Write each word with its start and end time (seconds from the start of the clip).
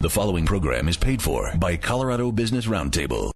The 0.00 0.08
following 0.08 0.46
program 0.46 0.88
is 0.88 0.96
paid 0.96 1.20
for 1.20 1.52
by 1.56 1.76
Colorado 1.76 2.30
Business 2.30 2.66
Roundtable. 2.66 3.32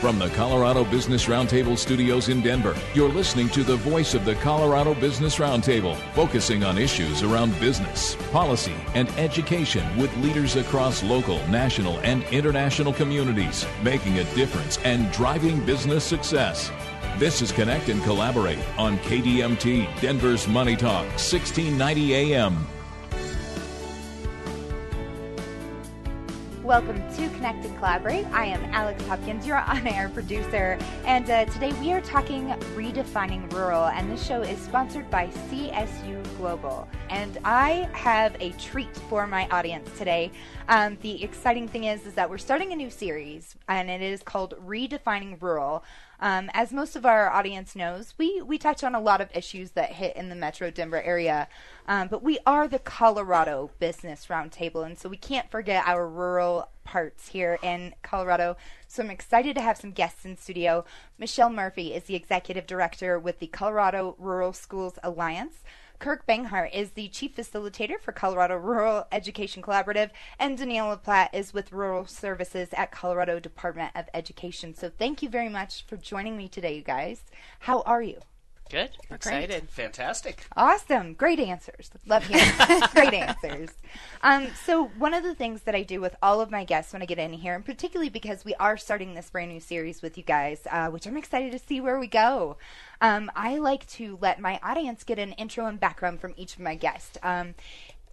From 0.00 0.18
the 0.18 0.30
Colorado 0.30 0.82
Business 0.84 1.26
Roundtable 1.26 1.78
studios 1.78 2.28
in 2.28 2.40
Denver, 2.40 2.74
you're 2.92 3.08
listening 3.08 3.48
to 3.50 3.62
the 3.62 3.76
voice 3.76 4.14
of 4.14 4.24
the 4.24 4.34
Colorado 4.34 4.94
Business 4.94 5.36
Roundtable, 5.36 5.96
focusing 6.12 6.64
on 6.64 6.76
issues 6.76 7.22
around 7.22 7.56
business, 7.60 8.16
policy, 8.32 8.74
and 8.96 9.08
education 9.10 9.84
with 9.96 10.12
leaders 10.16 10.56
across 10.56 11.04
local, 11.04 11.38
national, 11.46 12.00
and 12.00 12.24
international 12.32 12.92
communities, 12.92 13.64
making 13.84 14.18
a 14.18 14.24
difference 14.34 14.78
and 14.78 15.08
driving 15.12 15.64
business 15.64 16.02
success. 16.02 16.72
This 17.16 17.42
is 17.42 17.52
Connect 17.52 17.88
and 17.90 18.02
Collaborate 18.02 18.58
on 18.76 18.98
KDMT, 18.98 20.00
Denver's 20.00 20.48
Money 20.48 20.74
Talk, 20.74 21.06
1690 21.10 22.34
AM. 22.34 22.66
Welcome 26.68 27.00
to 27.14 27.30
Connect 27.30 27.64
and 27.64 27.74
Collaborate. 27.78 28.26
I 28.26 28.44
am 28.44 28.62
Alex 28.74 29.02
Hopkins, 29.06 29.46
your 29.46 29.56
on 29.56 29.86
air 29.86 30.10
producer, 30.10 30.78
and 31.06 31.30
uh, 31.30 31.46
today 31.46 31.72
we 31.80 31.94
are 31.94 32.02
talking 32.02 32.48
redefining 32.76 33.50
rural, 33.54 33.86
and 33.86 34.12
this 34.12 34.22
show 34.22 34.42
is 34.42 34.60
sponsored 34.60 35.08
by 35.10 35.28
CSU 35.28 36.22
Global. 36.36 36.86
And 37.08 37.38
I 37.42 37.88
have 37.94 38.36
a 38.38 38.50
treat 38.58 38.94
for 39.08 39.26
my 39.26 39.48
audience 39.48 39.88
today. 39.96 40.30
Um, 40.68 40.98
the 41.00 41.24
exciting 41.24 41.68
thing 41.68 41.84
is, 41.84 42.04
is 42.04 42.12
that 42.12 42.28
we're 42.28 42.36
starting 42.36 42.74
a 42.74 42.76
new 42.76 42.90
series, 42.90 43.56
and 43.68 43.88
it 43.88 44.02
is 44.02 44.22
called 44.22 44.52
Redefining 44.62 45.40
Rural. 45.40 45.82
Um, 46.20 46.50
as 46.52 46.72
most 46.72 46.96
of 46.96 47.06
our 47.06 47.30
audience 47.30 47.76
knows, 47.76 48.14
we, 48.18 48.42
we 48.42 48.58
touch 48.58 48.82
on 48.82 48.94
a 48.94 49.00
lot 49.00 49.20
of 49.20 49.30
issues 49.34 49.72
that 49.72 49.92
hit 49.92 50.16
in 50.16 50.28
the 50.28 50.34
Metro 50.34 50.70
Denver 50.70 51.00
area, 51.00 51.48
um, 51.86 52.08
but 52.08 52.22
we 52.22 52.38
are 52.44 52.66
the 52.66 52.80
Colorado 52.80 53.70
Business 53.78 54.26
Roundtable, 54.26 54.84
and 54.84 54.98
so 54.98 55.08
we 55.08 55.16
can't 55.16 55.50
forget 55.50 55.86
our 55.86 56.08
rural 56.08 56.70
parts 56.82 57.28
here 57.28 57.58
in 57.62 57.94
Colorado. 58.02 58.56
So 58.88 59.02
I'm 59.02 59.10
excited 59.10 59.54
to 59.56 59.62
have 59.62 59.76
some 59.76 59.92
guests 59.92 60.24
in 60.24 60.36
studio. 60.36 60.84
Michelle 61.18 61.50
Murphy 61.50 61.94
is 61.94 62.04
the 62.04 62.16
executive 62.16 62.66
director 62.66 63.18
with 63.18 63.38
the 63.38 63.46
Colorado 63.46 64.16
Rural 64.18 64.52
Schools 64.52 64.98
Alliance. 65.04 65.62
Kirk 65.98 66.26
Banghart 66.28 66.72
is 66.72 66.90
the 66.90 67.08
chief 67.08 67.34
facilitator 67.34 68.00
for 68.00 68.12
Colorado 68.12 68.56
Rural 68.56 69.08
Education 69.10 69.62
Collaborative, 69.62 70.10
and 70.38 70.56
Denille 70.56 70.90
LePlatt 70.90 71.34
is 71.34 71.52
with 71.52 71.72
Rural 71.72 72.06
Services 72.06 72.68
at 72.72 72.92
Colorado 72.92 73.40
Department 73.40 73.90
of 73.96 74.04
Education. 74.14 74.74
So 74.74 74.90
thank 74.96 75.22
you 75.22 75.28
very 75.28 75.48
much 75.48 75.84
for 75.88 75.96
joining 75.96 76.36
me 76.36 76.46
today, 76.46 76.76
you 76.76 76.82
guys. 76.82 77.24
How 77.60 77.80
are 77.80 78.02
you? 78.02 78.20
Good. 78.70 78.90
Excited. 79.10 79.70
Fantastic. 79.70 80.46
Awesome. 80.56 81.14
Great 81.14 81.40
answers. 81.40 81.90
Love 82.06 82.26
hearing 82.26 82.50
great 82.92 83.14
answers. 83.14 83.70
Um, 84.22 84.48
so 84.64 84.84
one 84.98 85.14
of 85.14 85.22
the 85.22 85.34
things 85.34 85.62
that 85.62 85.74
I 85.74 85.82
do 85.82 86.00
with 86.00 86.14
all 86.22 86.40
of 86.40 86.50
my 86.50 86.64
guests 86.64 86.92
when 86.92 87.00
I 87.00 87.06
get 87.06 87.18
in 87.18 87.32
here, 87.32 87.54
and 87.54 87.64
particularly 87.64 88.10
because 88.10 88.44
we 88.44 88.54
are 88.56 88.76
starting 88.76 89.14
this 89.14 89.30
brand 89.30 89.50
new 89.50 89.60
series 89.60 90.02
with 90.02 90.18
you 90.18 90.24
guys, 90.24 90.66
uh, 90.70 90.88
which 90.88 91.06
I'm 91.06 91.16
excited 91.16 91.52
to 91.52 91.58
see 91.58 91.80
where 91.80 91.98
we 91.98 92.06
go. 92.06 92.56
Um, 93.00 93.30
I 93.34 93.58
like 93.58 93.86
to 93.90 94.18
let 94.20 94.40
my 94.40 94.60
audience 94.62 95.02
get 95.04 95.18
an 95.18 95.32
intro 95.32 95.66
and 95.66 95.80
background 95.80 96.20
from 96.20 96.34
each 96.36 96.54
of 96.54 96.60
my 96.60 96.74
guests. 96.74 97.16
Um, 97.22 97.54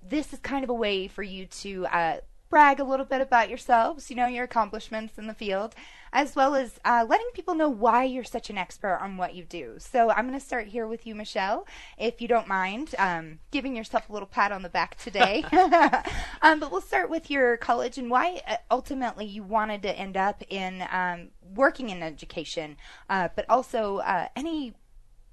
this 0.08 0.31
is 0.31 0.40
kind 0.40 0.64
of 0.64 0.69
a 0.69 0.73
way 0.73 1.08
for 1.08 1.23
you 1.23 1.47
to 1.47 1.86
uh, 1.88 2.17
brag 2.50 2.80
a 2.80 2.84
little 2.84 3.06
bit 3.06 3.22
about 3.22 3.50
yourselves, 3.50 4.10
you 4.10 4.16
know, 4.16 4.28
your 4.28 4.46
accomplishments 4.46 5.18
in 5.18 5.28
the 5.28 5.34
field, 5.34 5.76
as 6.14 6.36
well 6.36 6.56
as 6.56 6.80
uh, 6.86 7.06
letting 7.08 7.28
people 7.34 7.56
know 7.56 7.70
why 7.70 8.04
you're 8.04 8.24
such 8.24 8.50
an 8.50 8.58
expert 8.58 9.00
on 9.02 9.18
what 9.18 9.36
you 9.36 9.44
do. 9.44 9.76
So 9.80 10.10
I'm 10.12 10.28
going 10.28 10.40
to 10.40 10.46
start 10.46 10.68
here 10.68 10.88
with 10.88 11.06
you, 11.06 11.16
Michelle, 11.16 11.68
if 11.98 12.22
you 12.22 12.28
don't 12.28 12.48
mind, 12.48 12.96
um, 12.98 13.40
giving 13.52 13.76
yourself 13.76 14.10
a 14.10 14.14
little 14.14 14.28
pat 14.28 14.52
on 14.52 14.62
the 14.62 14.70
back 14.70 14.98
today. 14.98 15.44
um, 16.42 16.60
but 16.60 16.72
we'll 16.72 16.82
start 16.82 17.10
with 17.10 17.30
your 17.30 17.58
college 17.58 17.98
and 17.98 18.10
why 18.10 18.42
uh, 18.48 18.58
ultimately 18.72 19.26
you 19.26 19.44
wanted 19.44 19.82
to 19.82 19.98
end 19.98 20.16
up 20.16 20.42
in 20.50 20.86
um, 20.92 21.30
working 21.54 21.90
in 21.90 22.02
education, 22.02 22.78
uh, 23.09 23.30
but 23.36 23.46
also 23.50 23.98
uh, 23.98 24.28
any 24.36 24.74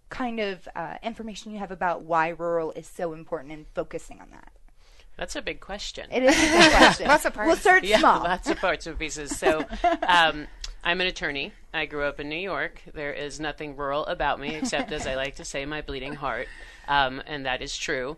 kind 0.09 0.41
of 0.41 0.69
uh, 0.77 0.97
information 1.03 1.53
you 1.53 1.59
have 1.59 1.71
about 1.71 2.03
why 2.03 2.29
rural 2.29 2.73
is 2.73 2.87
so 2.87 3.13
important 3.13 3.53
and 3.53 3.67
focusing 3.75 4.21
on 4.21 4.31
that. 4.31 4.53
That's 5.17 5.37
a 5.37 5.43
big 5.43 5.61
question. 5.61 6.07
It 6.11 6.23
is 6.23 6.37
a 6.37 6.59
big 6.59 6.73
question. 6.77 7.09
Lots 7.09 7.25
of 7.25 7.35
parts. 7.35 7.47
We'll 7.47 7.57
start 7.57 7.85
yeah, 7.85 7.99
small. 7.99 8.23
lots 8.23 8.49
of 8.49 8.59
parts 8.59 8.87
and 8.87 8.99
pieces. 8.99 9.37
So, 9.37 9.65
um, 10.09 10.47
I'm 10.85 11.01
an 11.01 11.07
attorney. 11.07 11.53
I 11.73 11.87
grew 11.87 12.05
up 12.05 12.19
in 12.19 12.29
New 12.29 12.37
York. 12.37 12.83
There 12.93 13.13
is 13.13 13.39
nothing 13.39 13.77
rural 13.77 14.05
about 14.07 14.41
me 14.41 14.55
except, 14.55 14.91
as 14.93 15.07
I 15.07 15.15
like 15.15 15.37
to 15.37 15.45
say, 15.45 15.65
my 15.65 15.81
bleeding 15.81 16.15
heart, 16.15 16.49
um, 16.89 17.23
and 17.27 17.47
that 17.47 17.63
is 17.63 17.77
true. 17.77 18.17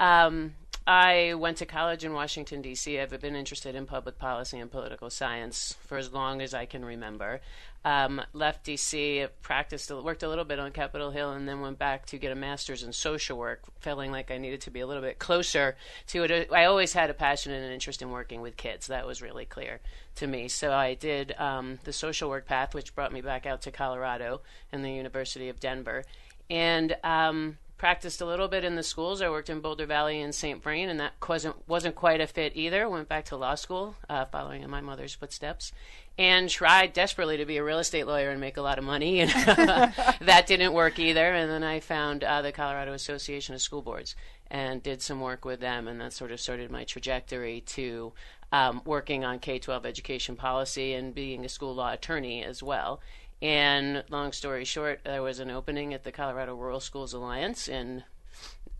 Um, 0.00 0.54
I 0.86 1.34
went 1.34 1.56
to 1.58 1.66
college 1.66 2.04
in 2.04 2.12
Washington, 2.12 2.62
D.C. 2.62 2.98
I've 3.00 3.20
been 3.20 3.34
interested 3.34 3.74
in 3.74 3.86
public 3.86 4.18
policy 4.18 4.58
and 4.60 4.70
political 4.70 5.10
science 5.10 5.74
for 5.80 5.98
as 5.98 6.12
long 6.12 6.40
as 6.40 6.54
I 6.54 6.64
can 6.64 6.84
remember. 6.84 7.40
Um, 7.86 8.20
left 8.32 8.64
D.C., 8.64 9.26
practiced, 9.42 9.92
worked 9.92 10.24
a 10.24 10.28
little 10.28 10.44
bit 10.44 10.58
on 10.58 10.72
Capitol 10.72 11.12
Hill, 11.12 11.30
and 11.30 11.48
then 11.48 11.60
went 11.60 11.78
back 11.78 12.04
to 12.06 12.18
get 12.18 12.32
a 12.32 12.34
master's 12.34 12.82
in 12.82 12.92
social 12.92 13.38
work, 13.38 13.62
feeling 13.78 14.10
like 14.10 14.32
I 14.32 14.38
needed 14.38 14.62
to 14.62 14.72
be 14.72 14.80
a 14.80 14.86
little 14.88 15.04
bit 15.04 15.20
closer 15.20 15.76
to 16.08 16.24
it. 16.24 16.50
I 16.50 16.64
always 16.64 16.92
had 16.94 17.10
a 17.10 17.14
passion 17.14 17.52
and 17.52 17.64
an 17.64 17.70
interest 17.70 18.02
in 18.02 18.10
working 18.10 18.40
with 18.40 18.56
kids. 18.56 18.88
That 18.88 19.06
was 19.06 19.22
really 19.22 19.44
clear 19.44 19.78
to 20.16 20.26
me. 20.26 20.48
So 20.48 20.72
I 20.72 20.94
did 20.94 21.36
um, 21.38 21.78
the 21.84 21.92
social 21.92 22.28
work 22.28 22.44
path, 22.44 22.74
which 22.74 22.92
brought 22.92 23.12
me 23.12 23.20
back 23.20 23.46
out 23.46 23.62
to 23.62 23.70
Colorado 23.70 24.40
and 24.72 24.84
the 24.84 24.90
University 24.90 25.48
of 25.48 25.60
Denver. 25.60 26.02
And 26.50 26.96
um, 27.04 27.58
practiced 27.78 28.20
a 28.20 28.26
little 28.26 28.48
bit 28.48 28.64
in 28.64 28.74
the 28.74 28.82
schools. 28.82 29.20
I 29.20 29.28
worked 29.28 29.50
in 29.50 29.60
Boulder 29.60 29.86
Valley 29.86 30.20
and 30.20 30.34
St. 30.34 30.62
Vrain, 30.62 30.88
and 30.88 30.98
that 31.00 31.14
wasn't 31.28 31.56
wasn't 31.68 31.94
quite 31.94 32.20
a 32.20 32.26
fit 32.26 32.52
either. 32.54 32.88
Went 32.88 33.08
back 33.08 33.26
to 33.26 33.36
law 33.36 33.54
school, 33.54 33.96
uh, 34.08 34.24
following 34.26 34.62
in 34.62 34.70
my 34.70 34.80
mother's 34.80 35.14
footsteps, 35.14 35.72
and 36.18 36.48
tried 36.48 36.92
desperately 36.92 37.36
to 37.36 37.44
be 37.44 37.58
a 37.58 37.64
real 37.64 37.78
estate 37.78 38.06
lawyer 38.06 38.30
and 38.30 38.40
make 38.40 38.56
a 38.56 38.62
lot 38.62 38.78
of 38.78 38.84
money, 38.84 39.20
and 39.20 39.30
that 40.20 40.44
didn't 40.46 40.72
work 40.72 40.98
either. 40.98 41.32
And 41.34 41.50
then 41.50 41.62
I 41.62 41.80
found 41.80 42.24
uh, 42.24 42.42
the 42.42 42.52
Colorado 42.52 42.92
Association 42.92 43.54
of 43.54 43.60
School 43.62 43.82
Boards 43.82 44.14
and 44.50 44.82
did 44.82 45.02
some 45.02 45.20
work 45.20 45.44
with 45.44 45.60
them, 45.60 45.88
and 45.88 46.00
that 46.00 46.12
sort 46.12 46.32
of 46.32 46.40
started 46.40 46.70
my 46.70 46.84
trajectory 46.84 47.62
to. 47.62 48.12
Um, 48.52 48.82
working 48.84 49.24
on 49.24 49.40
K 49.40 49.58
12 49.58 49.84
education 49.84 50.36
policy 50.36 50.94
and 50.94 51.12
being 51.12 51.44
a 51.44 51.48
school 51.48 51.74
law 51.74 51.92
attorney 51.92 52.44
as 52.44 52.62
well. 52.62 53.00
And 53.42 54.02
long 54.08 54.32
story 54.32 54.64
short, 54.64 55.00
there 55.04 55.22
was 55.22 55.40
an 55.40 55.50
opening 55.50 55.92
at 55.92 56.04
the 56.04 56.12
Colorado 56.12 56.54
Rural 56.54 56.80
Schools 56.80 57.12
Alliance, 57.12 57.68
and 57.68 58.02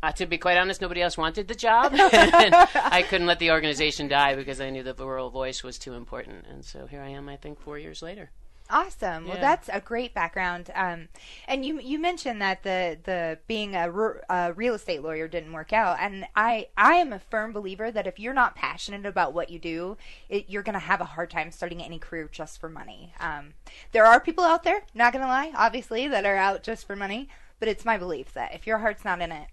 uh, 0.02 0.12
to 0.12 0.26
be 0.26 0.38
quite 0.38 0.56
honest, 0.56 0.80
nobody 0.80 1.02
else 1.02 1.18
wanted 1.18 1.48
the 1.48 1.54
job. 1.54 1.92
and 1.92 2.54
I 2.74 3.04
couldn't 3.08 3.26
let 3.26 3.38
the 3.38 3.50
organization 3.50 4.08
die 4.08 4.34
because 4.34 4.60
I 4.60 4.70
knew 4.70 4.82
that 4.84 4.96
the 4.96 5.06
rural 5.06 5.30
voice 5.30 5.62
was 5.62 5.78
too 5.78 5.94
important. 5.94 6.46
And 6.50 6.64
so 6.64 6.86
here 6.86 7.02
I 7.02 7.08
am, 7.08 7.28
I 7.28 7.36
think, 7.36 7.60
four 7.60 7.78
years 7.78 8.02
later. 8.02 8.30
Awesome. 8.68 9.28
Well, 9.28 9.38
that's 9.40 9.70
a 9.72 9.80
great 9.80 10.12
background. 10.12 10.70
Um, 10.74 11.08
and 11.46 11.64
you 11.64 11.80
you 11.80 11.98
mentioned 12.00 12.42
that 12.42 12.64
the 12.64 12.98
the 13.04 13.38
being 13.46 13.76
a, 13.76 13.88
real 13.90 14.74
estate 14.74 15.02
lawyer 15.02 15.28
didn't 15.28 15.52
work 15.52 15.72
out, 15.72 15.98
and 16.00 16.26
I 16.34 16.68
I 16.76 16.94
am 16.94 17.12
a 17.12 17.20
firm 17.20 17.52
believer 17.52 17.92
that 17.92 18.06
if 18.06 18.18
you're 18.18 18.34
not 18.34 18.56
passionate 18.56 19.06
about 19.06 19.32
what 19.32 19.50
you 19.50 19.58
do, 19.58 19.96
it, 20.28 20.46
you're 20.48 20.64
going 20.64 20.74
to 20.74 20.80
have 20.80 21.00
a 21.00 21.04
hard 21.04 21.30
time 21.30 21.52
starting 21.52 21.82
any 21.82 21.98
career 21.98 22.28
just 22.30 22.60
for 22.60 22.68
money. 22.68 23.14
Um, 23.20 23.54
there 23.92 24.04
are 24.04 24.18
people 24.20 24.44
out 24.44 24.64
there, 24.64 24.82
not 24.94 25.12
going 25.12 25.22
to 25.22 25.28
lie, 25.28 25.52
obviously, 25.54 26.08
that 26.08 26.26
are 26.26 26.36
out 26.36 26.64
just 26.64 26.86
for 26.86 26.96
money, 26.96 27.28
but 27.60 27.68
it's 27.68 27.84
my 27.84 27.96
belief 27.96 28.32
that 28.34 28.54
if 28.54 28.66
your 28.66 28.78
heart's 28.78 29.04
not 29.04 29.20
in 29.20 29.30
it, 29.30 29.48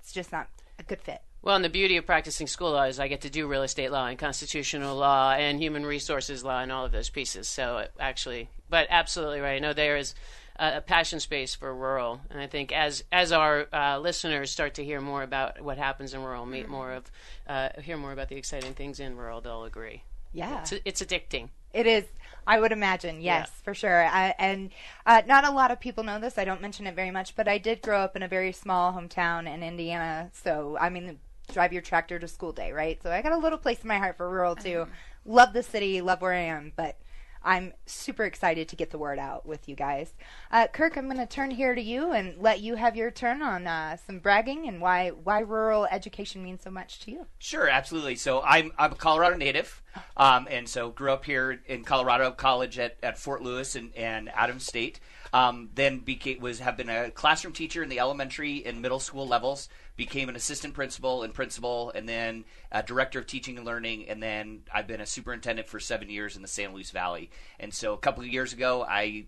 it's 0.00 0.12
just 0.12 0.32
not 0.32 0.48
a 0.78 0.82
good 0.82 1.00
fit. 1.00 1.22
Well, 1.46 1.54
and 1.54 1.64
the 1.64 1.68
beauty 1.68 1.96
of 1.96 2.04
practicing 2.04 2.48
school 2.48 2.72
law 2.72 2.82
is 2.86 2.98
I 2.98 3.06
get 3.06 3.20
to 3.20 3.30
do 3.30 3.46
real 3.46 3.62
estate 3.62 3.92
law 3.92 4.08
and 4.08 4.18
constitutional 4.18 4.96
law 4.96 5.30
and 5.30 5.60
human 5.60 5.86
resources 5.86 6.42
law 6.42 6.60
and 6.60 6.72
all 6.72 6.84
of 6.84 6.90
those 6.90 7.08
pieces. 7.08 7.46
So 7.46 7.86
actually, 8.00 8.48
but 8.68 8.88
absolutely 8.90 9.38
right. 9.38 9.62
No, 9.62 9.72
there 9.72 9.96
is 9.96 10.16
a, 10.56 10.80
passion 10.80 11.20
space 11.20 11.54
for 11.54 11.72
rural, 11.72 12.20
and 12.30 12.40
I 12.40 12.48
think 12.48 12.72
as 12.72 13.04
as 13.12 13.30
our 13.30 13.68
uh, 13.72 14.00
listeners 14.00 14.50
start 14.50 14.74
to 14.74 14.84
hear 14.84 15.00
more 15.00 15.22
about 15.22 15.60
what 15.60 15.78
happens 15.78 16.14
in 16.14 16.24
rural, 16.24 16.46
meet 16.46 16.68
more 16.68 16.90
of, 16.90 17.04
uh, 17.46 17.68
hear 17.80 17.96
more 17.96 18.10
about 18.10 18.28
the 18.28 18.36
exciting 18.36 18.74
things 18.74 18.98
in 18.98 19.16
rural, 19.16 19.40
they'll 19.40 19.66
agree. 19.66 20.02
Yeah. 20.32 20.62
It's, 20.62 20.72
it's 20.84 21.00
addicting. 21.00 21.50
It 21.72 21.86
is. 21.86 22.06
I 22.44 22.58
would 22.58 22.72
imagine, 22.72 23.20
yes, 23.20 23.48
Yeah. 23.48 23.62
for 23.62 23.74
sure. 23.74 24.04
I, 24.04 24.34
and 24.38 24.70
uh, 25.04 25.22
not 25.26 25.44
a 25.44 25.50
lot 25.50 25.70
of 25.70 25.78
people 25.78 26.02
know 26.02 26.18
this. 26.18 26.38
I 26.38 26.44
don't 26.44 26.60
mention 26.60 26.88
it 26.88 26.96
very 26.96 27.10
much, 27.12 27.36
but 27.36 27.46
I 27.46 27.58
did 27.58 27.82
grow 27.82 28.00
up 28.00 28.16
in 28.16 28.22
a 28.22 28.28
very 28.28 28.50
small 28.50 28.92
hometown 28.92 29.52
in 29.52 29.62
Indiana. 29.62 30.30
So, 30.32 30.76
I 30.80 30.90
mean, 30.90 31.18
drive 31.52 31.72
your 31.72 31.82
tractor 31.82 32.18
to 32.18 32.28
school 32.28 32.52
day, 32.52 32.72
right? 32.72 33.00
So 33.02 33.10
I 33.10 33.22
got 33.22 33.32
a 33.32 33.38
little 33.38 33.58
place 33.58 33.80
in 33.82 33.88
my 33.88 33.98
heart 33.98 34.16
for 34.16 34.28
rural 34.28 34.56
too. 34.56 34.86
Love 35.24 35.52
the 35.52 35.62
city, 35.62 36.00
love 36.00 36.20
where 36.20 36.32
I 36.32 36.40
am, 36.40 36.72
but 36.76 36.98
I'm 37.46 37.74
super 37.86 38.24
excited 38.24 38.68
to 38.68 38.76
get 38.76 38.90
the 38.90 38.98
word 38.98 39.20
out 39.20 39.46
with 39.46 39.68
you 39.68 39.76
guys. 39.76 40.12
Uh, 40.50 40.66
Kirk, 40.66 40.96
I'm 40.96 41.04
going 41.04 41.18
to 41.18 41.26
turn 41.26 41.52
here 41.52 41.76
to 41.76 41.80
you 41.80 42.10
and 42.10 42.36
let 42.42 42.60
you 42.60 42.74
have 42.74 42.96
your 42.96 43.12
turn 43.12 43.40
on 43.40 43.68
uh, 43.68 43.96
some 44.04 44.18
bragging 44.18 44.66
and 44.66 44.80
why 44.80 45.10
why 45.10 45.38
rural 45.40 45.86
education 45.86 46.42
means 46.42 46.64
so 46.64 46.70
much 46.70 46.98
to 47.00 47.12
you. 47.12 47.26
Sure, 47.38 47.68
absolutely. 47.68 48.16
So 48.16 48.42
I'm 48.42 48.72
I'm 48.76 48.92
a 48.92 48.96
Colorado 48.96 49.36
native, 49.36 49.80
um, 50.16 50.48
and 50.50 50.68
so 50.68 50.90
grew 50.90 51.12
up 51.12 51.24
here 51.24 51.60
in 51.66 51.84
Colorado, 51.84 52.32
college 52.32 52.80
at, 52.80 52.96
at 53.00 53.16
Fort 53.16 53.42
Lewis 53.42 53.76
and, 53.76 53.94
and 53.94 54.28
Adams 54.30 54.66
State. 54.66 54.98
Um, 55.32 55.70
then 55.74 56.00
became 56.00 56.40
was 56.40 56.58
have 56.58 56.76
been 56.76 56.88
a 56.88 57.12
classroom 57.12 57.52
teacher 57.52 57.80
in 57.80 57.88
the 57.88 58.00
elementary 58.00 58.66
and 58.66 58.82
middle 58.82 59.00
school 59.00 59.26
levels 59.26 59.68
became 59.96 60.28
an 60.28 60.36
assistant 60.36 60.74
principal 60.74 61.22
and 61.22 61.32
principal, 61.32 61.90
and 61.94 62.08
then 62.08 62.44
a 62.70 62.82
director 62.82 63.18
of 63.18 63.26
teaching 63.26 63.56
and 63.56 63.66
learning, 63.66 64.08
and 64.08 64.22
then 64.22 64.60
I've 64.72 64.86
been 64.86 65.00
a 65.00 65.06
superintendent 65.06 65.68
for 65.68 65.80
seven 65.80 66.10
years 66.10 66.36
in 66.36 66.42
the 66.42 66.48
San 66.48 66.72
Luis 66.72 66.90
Valley. 66.90 67.30
And 67.58 67.72
so 67.72 67.94
a 67.94 67.98
couple 67.98 68.22
of 68.22 68.28
years 68.28 68.52
ago, 68.52 68.84
I 68.86 69.26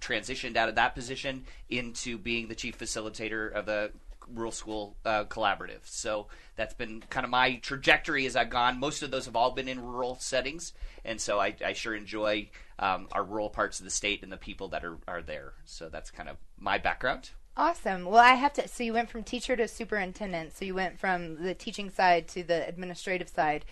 transitioned 0.00 0.56
out 0.56 0.68
of 0.68 0.74
that 0.74 0.94
position 0.94 1.44
into 1.68 2.18
being 2.18 2.48
the 2.48 2.54
chief 2.54 2.78
facilitator 2.78 3.50
of 3.52 3.66
the 3.66 3.92
rural 4.32 4.52
school 4.52 4.96
uh, 5.04 5.24
collaborative. 5.24 5.80
So 5.84 6.28
that's 6.54 6.74
been 6.74 7.02
kind 7.10 7.24
of 7.24 7.30
my 7.30 7.56
trajectory 7.56 8.26
as 8.26 8.36
I've 8.36 8.50
gone. 8.50 8.78
Most 8.78 9.02
of 9.02 9.10
those 9.10 9.24
have 9.24 9.36
all 9.36 9.52
been 9.52 9.68
in 9.68 9.82
rural 9.82 10.16
settings, 10.20 10.72
and 11.04 11.20
so 11.20 11.40
I, 11.40 11.56
I 11.64 11.72
sure 11.72 11.94
enjoy 11.94 12.50
um, 12.78 13.08
our 13.12 13.24
rural 13.24 13.48
parts 13.48 13.80
of 13.80 13.84
the 13.84 13.90
state 13.90 14.22
and 14.22 14.30
the 14.30 14.36
people 14.36 14.68
that 14.68 14.84
are, 14.84 14.98
are 15.08 15.22
there. 15.22 15.54
So 15.64 15.88
that's 15.88 16.10
kind 16.10 16.28
of 16.28 16.36
my 16.58 16.78
background. 16.78 17.30
Awesome. 17.56 18.06
Well, 18.06 18.20
I 18.22 18.34
have 18.34 18.52
to. 18.54 18.68
So 18.68 18.82
you 18.84 18.92
went 18.92 19.10
from 19.10 19.22
teacher 19.22 19.56
to 19.56 19.68
superintendent. 19.68 20.56
So 20.56 20.64
you 20.64 20.74
went 20.74 20.98
from 20.98 21.42
the 21.42 21.54
teaching 21.54 21.90
side 21.90 22.26
to 22.28 22.42
the 22.42 22.66
administrative 22.66 23.28
side. 23.28 23.64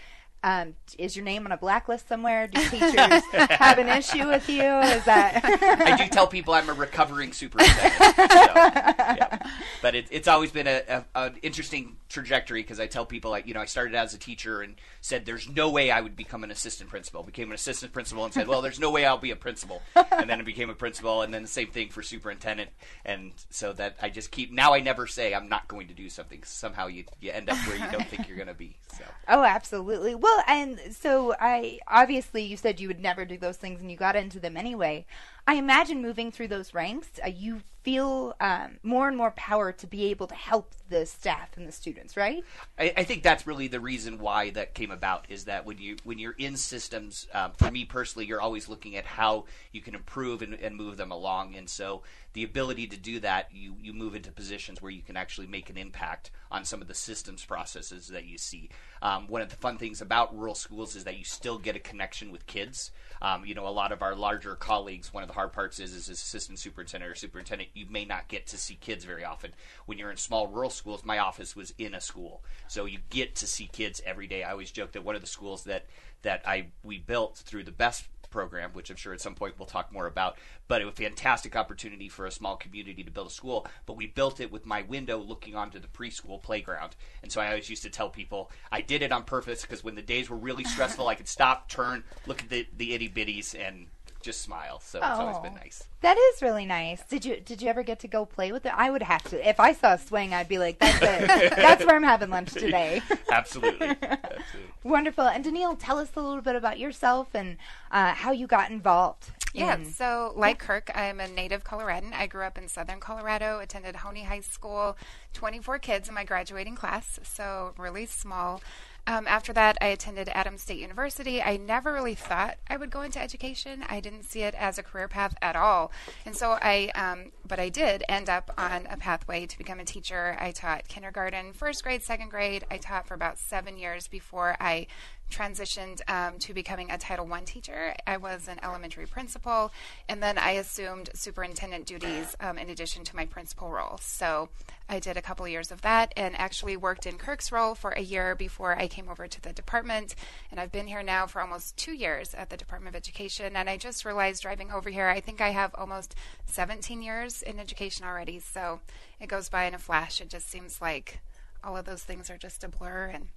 Um, 0.44 0.74
is 0.98 1.16
your 1.16 1.24
name 1.24 1.46
on 1.46 1.52
a 1.52 1.56
blacklist 1.56 2.06
somewhere? 2.08 2.46
Do 2.46 2.62
teachers 2.68 3.22
have 3.32 3.78
an 3.78 3.88
issue 3.88 4.28
with 4.28 4.48
you? 4.48 4.62
Is 4.62 5.04
that? 5.04 5.40
I 5.44 5.96
do 5.96 6.08
tell 6.08 6.28
people 6.28 6.54
I'm 6.54 6.68
a 6.68 6.74
recovering 6.74 7.32
superintendent. 7.32 7.92
so, 7.94 8.12
yeah. 8.14 9.38
But 9.82 9.96
it, 9.96 10.06
it's 10.10 10.28
always 10.28 10.52
been 10.52 10.68
a, 10.68 10.82
a, 10.88 11.04
an 11.16 11.36
interesting 11.42 11.96
trajectory 12.08 12.62
because 12.62 12.78
I 12.78 12.86
tell 12.86 13.04
people, 13.04 13.32
like, 13.32 13.48
you 13.48 13.54
know, 13.54 13.60
I 13.60 13.64
started 13.64 13.96
as 13.96 14.14
a 14.14 14.18
teacher 14.18 14.62
and 14.62 14.76
said 15.00 15.26
there's 15.26 15.48
no 15.48 15.70
way 15.70 15.90
I 15.90 16.00
would 16.00 16.14
become 16.14 16.44
an 16.44 16.52
assistant 16.52 16.88
principal. 16.88 17.24
Became 17.24 17.48
an 17.48 17.54
assistant 17.54 17.92
principal 17.92 18.24
and 18.24 18.32
said, 18.32 18.46
well, 18.46 18.62
there's 18.62 18.78
no 18.78 18.90
way 18.90 19.04
I'll 19.04 19.18
be 19.18 19.32
a 19.32 19.36
principal. 19.36 19.82
And 19.96 20.30
then 20.30 20.40
I 20.40 20.42
became 20.44 20.70
a 20.70 20.74
principal, 20.74 21.22
and 21.22 21.34
then 21.34 21.42
the 21.42 21.48
same 21.48 21.68
thing 21.68 21.88
for 21.88 22.02
superintendent. 22.02 22.70
And 23.04 23.32
so 23.50 23.72
that 23.72 23.96
I 24.00 24.08
just 24.08 24.30
keep 24.30 24.52
now 24.52 24.72
I 24.72 24.80
never 24.80 25.06
say 25.06 25.34
I'm 25.34 25.48
not 25.48 25.66
going 25.66 25.88
to 25.88 25.94
do 25.94 26.08
something. 26.08 26.42
Somehow 26.44 26.86
you 26.86 27.04
you 27.20 27.32
end 27.32 27.50
up 27.50 27.56
where 27.66 27.76
you 27.76 27.90
don't 27.90 28.06
think 28.06 28.28
you're 28.28 28.36
going 28.36 28.48
to 28.48 28.54
be. 28.54 28.76
So. 28.96 29.04
Oh, 29.28 29.42
absolutely. 29.42 30.14
Well, 30.14 30.27
and 30.46 30.80
so 30.90 31.34
I 31.40 31.80
obviously 31.86 32.42
you 32.42 32.56
said 32.56 32.80
you 32.80 32.88
would 32.88 33.00
never 33.00 33.24
do 33.24 33.38
those 33.38 33.56
things, 33.56 33.80
and 33.80 33.90
you 33.90 33.96
got 33.96 34.16
into 34.16 34.40
them 34.40 34.56
anyway. 34.56 35.06
I 35.46 35.54
imagine 35.54 36.02
moving 36.02 36.30
through 36.30 36.48
those 36.48 36.74
ranks, 36.74 37.08
uh, 37.24 37.28
you 37.28 37.62
feel 37.88 38.34
um, 38.38 38.78
more 38.82 39.08
and 39.08 39.16
more 39.16 39.30
power 39.30 39.72
to 39.72 39.86
be 39.86 40.10
able 40.10 40.26
to 40.26 40.34
help 40.34 40.74
the 40.90 41.06
staff 41.06 41.56
and 41.56 41.66
the 41.66 41.72
students, 41.72 42.18
right? 42.18 42.44
I, 42.78 42.92
I, 42.98 43.04
think 43.04 43.22
that's 43.22 43.46
really 43.46 43.66
the 43.66 43.80
reason 43.80 44.18
why 44.18 44.50
that 44.50 44.74
came 44.74 44.90
about. 44.90 45.24
Is 45.30 45.44
that 45.44 45.64
when 45.64 45.78
you 45.78 45.96
when 46.04 46.18
you're 46.18 46.34
in 46.36 46.58
systems, 46.58 47.26
um, 47.32 47.52
for 47.52 47.70
me 47.70 47.86
personally, 47.86 48.26
you're 48.26 48.42
always 48.42 48.68
looking 48.68 48.96
at 48.96 49.06
how 49.06 49.46
you 49.72 49.80
can 49.80 49.94
improve 49.94 50.42
and, 50.42 50.52
and 50.54 50.76
move 50.76 50.98
them 50.98 51.10
along, 51.10 51.54
and 51.54 51.68
so 51.68 52.02
the 52.34 52.44
ability 52.44 52.86
to 52.86 52.96
do 52.96 53.20
that, 53.20 53.48
you 53.52 53.74
you 53.82 53.92
move 53.92 54.14
into 54.14 54.30
positions 54.30 54.80
where 54.80 54.92
you 54.92 55.02
can 55.02 55.16
actually 55.16 55.46
make 55.46 55.70
an 55.70 55.76
impact 55.76 56.30
on 56.50 56.64
some 56.64 56.80
of 56.80 56.88
the 56.88 56.94
systems 56.94 57.44
processes 57.44 58.08
that 58.08 58.24
you 58.24 58.38
see. 58.38 58.70
Um, 59.02 59.26
one 59.28 59.42
of 59.42 59.48
the 59.48 59.56
fun 59.56 59.78
things 59.78 60.00
about 60.00 60.36
rural 60.36 60.54
schools 60.54 60.96
is 60.96 61.04
that 61.04 61.18
you 61.18 61.24
still 61.24 61.58
get 61.58 61.76
a 61.76 61.80
connection 61.80 62.30
with 62.30 62.46
kids. 62.46 62.90
Um, 63.20 63.44
you 63.44 63.54
know, 63.54 63.66
a 63.66 63.70
lot 63.70 63.92
of 63.92 64.02
our 64.02 64.14
larger 64.14 64.54
colleagues, 64.54 65.12
one 65.12 65.22
of 65.22 65.28
the 65.28 65.34
hard 65.34 65.52
parts 65.52 65.78
is, 65.78 65.94
is 65.94 66.08
as 66.08 66.18
assistant 66.18 66.58
superintendent 66.58 67.10
or 67.10 67.14
superintendent, 67.14 67.70
you 67.78 67.86
may 67.88 68.04
not 68.04 68.28
get 68.28 68.46
to 68.48 68.58
see 68.58 68.74
kids 68.74 69.04
very 69.04 69.24
often. 69.24 69.52
When 69.86 69.98
you're 69.98 70.10
in 70.10 70.16
small 70.16 70.46
rural 70.46 70.70
schools, 70.70 71.04
my 71.04 71.18
office 71.18 71.54
was 71.54 71.72
in 71.78 71.94
a 71.94 72.00
school, 72.00 72.42
so 72.66 72.84
you 72.84 72.98
get 73.10 73.36
to 73.36 73.46
see 73.46 73.68
kids 73.72 74.02
every 74.04 74.26
day. 74.26 74.42
I 74.42 74.52
always 74.52 74.70
joke 74.70 74.92
that 74.92 75.04
one 75.04 75.14
of 75.14 75.20
the 75.20 75.26
schools 75.26 75.64
that 75.64 75.86
that 76.22 76.42
I 76.46 76.66
we 76.82 76.98
built 76.98 77.38
through 77.38 77.64
the 77.64 77.72
BEST 77.72 78.08
program, 78.30 78.70
which 78.72 78.90
I'm 78.90 78.96
sure 78.96 79.12
at 79.12 79.20
some 79.20 79.34
point 79.34 79.54
we'll 79.58 79.66
talk 79.66 79.92
more 79.92 80.06
about. 80.06 80.36
But 80.66 80.82
a 80.82 80.92
fantastic 80.92 81.56
opportunity 81.56 82.08
for 82.08 82.26
a 82.26 82.30
small 82.30 82.56
community 82.56 83.02
to 83.02 83.10
build 83.10 83.28
a 83.28 83.30
school. 83.30 83.66
But 83.86 83.96
we 83.96 84.06
built 84.06 84.40
it 84.40 84.52
with 84.52 84.66
my 84.66 84.82
window 84.82 85.18
looking 85.18 85.56
onto 85.56 85.78
the 85.78 85.88
preschool 85.88 86.42
playground. 86.42 86.96
And 87.22 87.32
so 87.32 87.40
I 87.40 87.48
always 87.48 87.70
used 87.70 87.82
to 87.84 87.90
tell 87.90 88.10
people 88.10 88.50
I 88.70 88.80
did 88.80 89.02
it 89.02 89.12
on 89.12 89.24
purpose 89.24 89.62
because 89.62 89.82
when 89.82 89.94
the 89.94 90.02
days 90.02 90.28
were 90.30 90.36
really 90.36 90.64
stressful, 90.64 91.08
I 91.08 91.14
could 91.14 91.28
stop, 91.28 91.68
turn, 91.68 92.04
look 92.26 92.42
at 92.42 92.50
the, 92.50 92.66
the 92.76 92.94
itty 92.94 93.08
bitties, 93.08 93.54
and 93.58 93.86
just 94.20 94.42
smile. 94.42 94.80
So 94.80 94.98
it's 94.98 95.06
oh, 95.08 95.26
always 95.26 95.38
been 95.38 95.54
nice. 95.54 95.84
That 96.00 96.16
is 96.16 96.42
really 96.42 96.66
nice. 96.66 97.02
Did 97.04 97.24
you 97.24 97.40
did 97.40 97.62
you 97.62 97.68
ever 97.68 97.82
get 97.82 98.00
to 98.00 98.08
go 98.08 98.24
play 98.24 98.52
with 98.52 98.66
it? 98.66 98.72
I 98.74 98.90
would 98.90 99.02
have 99.02 99.22
to. 99.24 99.48
If 99.48 99.60
I 99.60 99.72
saw 99.72 99.94
a 99.94 99.98
swing, 99.98 100.34
I'd 100.34 100.48
be 100.48 100.58
like, 100.58 100.78
"That's 100.78 100.98
it. 101.02 101.50
That's 101.56 101.84
where 101.84 101.96
I'm 101.96 102.02
having 102.02 102.30
lunch 102.30 102.52
today." 102.52 103.02
Absolutely. 103.30 103.88
Absolutely. 104.02 104.38
Wonderful. 104.84 105.24
And 105.24 105.44
Denille, 105.44 105.76
tell 105.78 105.98
us 105.98 106.10
a 106.16 106.20
little 106.20 106.42
bit 106.42 106.56
about 106.56 106.78
yourself 106.78 107.28
and 107.34 107.56
uh, 107.90 108.14
how 108.14 108.32
you 108.32 108.46
got 108.46 108.70
involved. 108.70 109.30
Yeah. 109.54 109.74
In... 109.74 109.86
So, 109.86 110.32
like 110.36 110.58
Kirk, 110.58 110.90
I'm 110.94 111.20
a 111.20 111.28
native 111.28 111.64
Coloradan. 111.64 112.12
I 112.12 112.26
grew 112.26 112.42
up 112.42 112.58
in 112.58 112.68
Southern 112.68 113.00
Colorado. 113.00 113.60
Attended 113.60 113.96
Hoehne 113.96 114.24
High 114.24 114.40
School. 114.40 114.96
24 115.34 115.78
kids 115.78 116.08
in 116.08 116.14
my 116.14 116.24
graduating 116.24 116.74
class, 116.74 117.18
so 117.22 117.72
really 117.76 118.06
small. 118.06 118.60
Um, 119.06 119.26
after 119.26 119.54
that, 119.54 119.78
I 119.80 119.86
attended 119.86 120.28
Adams 120.34 120.62
State 120.62 120.80
University. 120.80 121.40
I 121.42 121.56
never 121.56 121.92
really 121.92 122.14
thought 122.14 122.56
I 122.68 122.76
would 122.76 122.90
go 122.90 123.00
into 123.00 123.18
education. 123.18 123.84
I 123.88 124.00
didn't 124.00 124.24
see 124.24 124.42
it 124.42 124.54
as 124.54 124.76
a 124.76 124.82
career 124.82 125.08
path 125.08 125.34
at 125.40 125.56
all. 125.56 125.92
And 126.26 126.36
so 126.36 126.58
I, 126.60 126.90
um, 126.94 127.32
but 127.46 127.58
I 127.58 127.70
did 127.70 128.04
end 128.08 128.28
up 128.28 128.52
on 128.58 128.86
a 128.90 128.98
pathway 128.98 129.46
to 129.46 129.56
become 129.56 129.80
a 129.80 129.84
teacher. 129.84 130.36
I 130.38 130.50
taught 130.50 130.88
kindergarten, 130.88 131.54
first 131.54 131.82
grade, 131.82 132.02
second 132.02 132.28
grade. 132.28 132.64
I 132.70 132.76
taught 132.76 133.06
for 133.06 133.14
about 133.14 133.38
seven 133.38 133.78
years 133.78 134.08
before 134.08 134.56
I 134.60 134.86
transitioned 135.30 136.00
um, 136.08 136.38
to 136.38 136.54
becoming 136.54 136.90
a 136.90 136.98
Title 136.98 137.32
I 137.32 137.40
teacher. 137.42 137.94
I 138.06 138.16
was 138.16 138.48
an 138.48 138.58
elementary 138.62 139.06
principal, 139.06 139.72
and 140.08 140.22
then 140.22 140.38
I 140.38 140.52
assumed 140.52 141.10
superintendent 141.14 141.86
duties 141.86 142.36
um, 142.40 142.58
in 142.58 142.70
addition 142.70 143.04
to 143.04 143.16
my 143.16 143.26
principal 143.26 143.70
role. 143.70 143.98
So 144.00 144.48
I 144.88 144.98
did 145.00 145.16
a 145.16 145.22
couple 145.22 145.44
of 145.44 145.50
years 145.50 145.70
of 145.70 145.82
that 145.82 146.12
and 146.16 146.38
actually 146.38 146.76
worked 146.76 147.06
in 147.06 147.18
Kirk's 147.18 147.52
role 147.52 147.74
for 147.74 147.90
a 147.90 148.00
year 148.00 148.34
before 148.34 148.76
I 148.78 148.88
came 148.88 149.08
over 149.08 149.26
to 149.26 149.40
the 149.40 149.52
department. 149.52 150.14
And 150.50 150.58
I've 150.58 150.72
been 150.72 150.86
here 150.86 151.02
now 151.02 151.26
for 151.26 151.42
almost 151.42 151.76
two 151.76 151.92
years 151.92 152.32
at 152.34 152.48
the 152.48 152.56
Department 152.56 152.94
of 152.94 152.98
Education. 152.98 153.54
And 153.54 153.68
I 153.68 153.76
just 153.76 154.06
realized 154.06 154.42
driving 154.42 154.72
over 154.72 154.88
here, 154.88 155.08
I 155.08 155.20
think 155.20 155.40
I 155.40 155.50
have 155.50 155.74
almost 155.74 156.14
17 156.46 157.02
years 157.02 157.42
in 157.42 157.60
education 157.60 158.06
already. 158.06 158.40
So 158.40 158.80
it 159.20 159.28
goes 159.28 159.50
by 159.50 159.64
in 159.64 159.74
a 159.74 159.78
flash. 159.78 160.20
It 160.20 160.30
just 160.30 160.48
seems 160.48 160.80
like 160.80 161.20
all 161.62 161.76
of 161.76 161.84
those 161.84 162.02
things 162.02 162.30
are 162.30 162.38
just 162.38 162.64
a 162.64 162.68
blur 162.68 163.10
and 163.12 163.28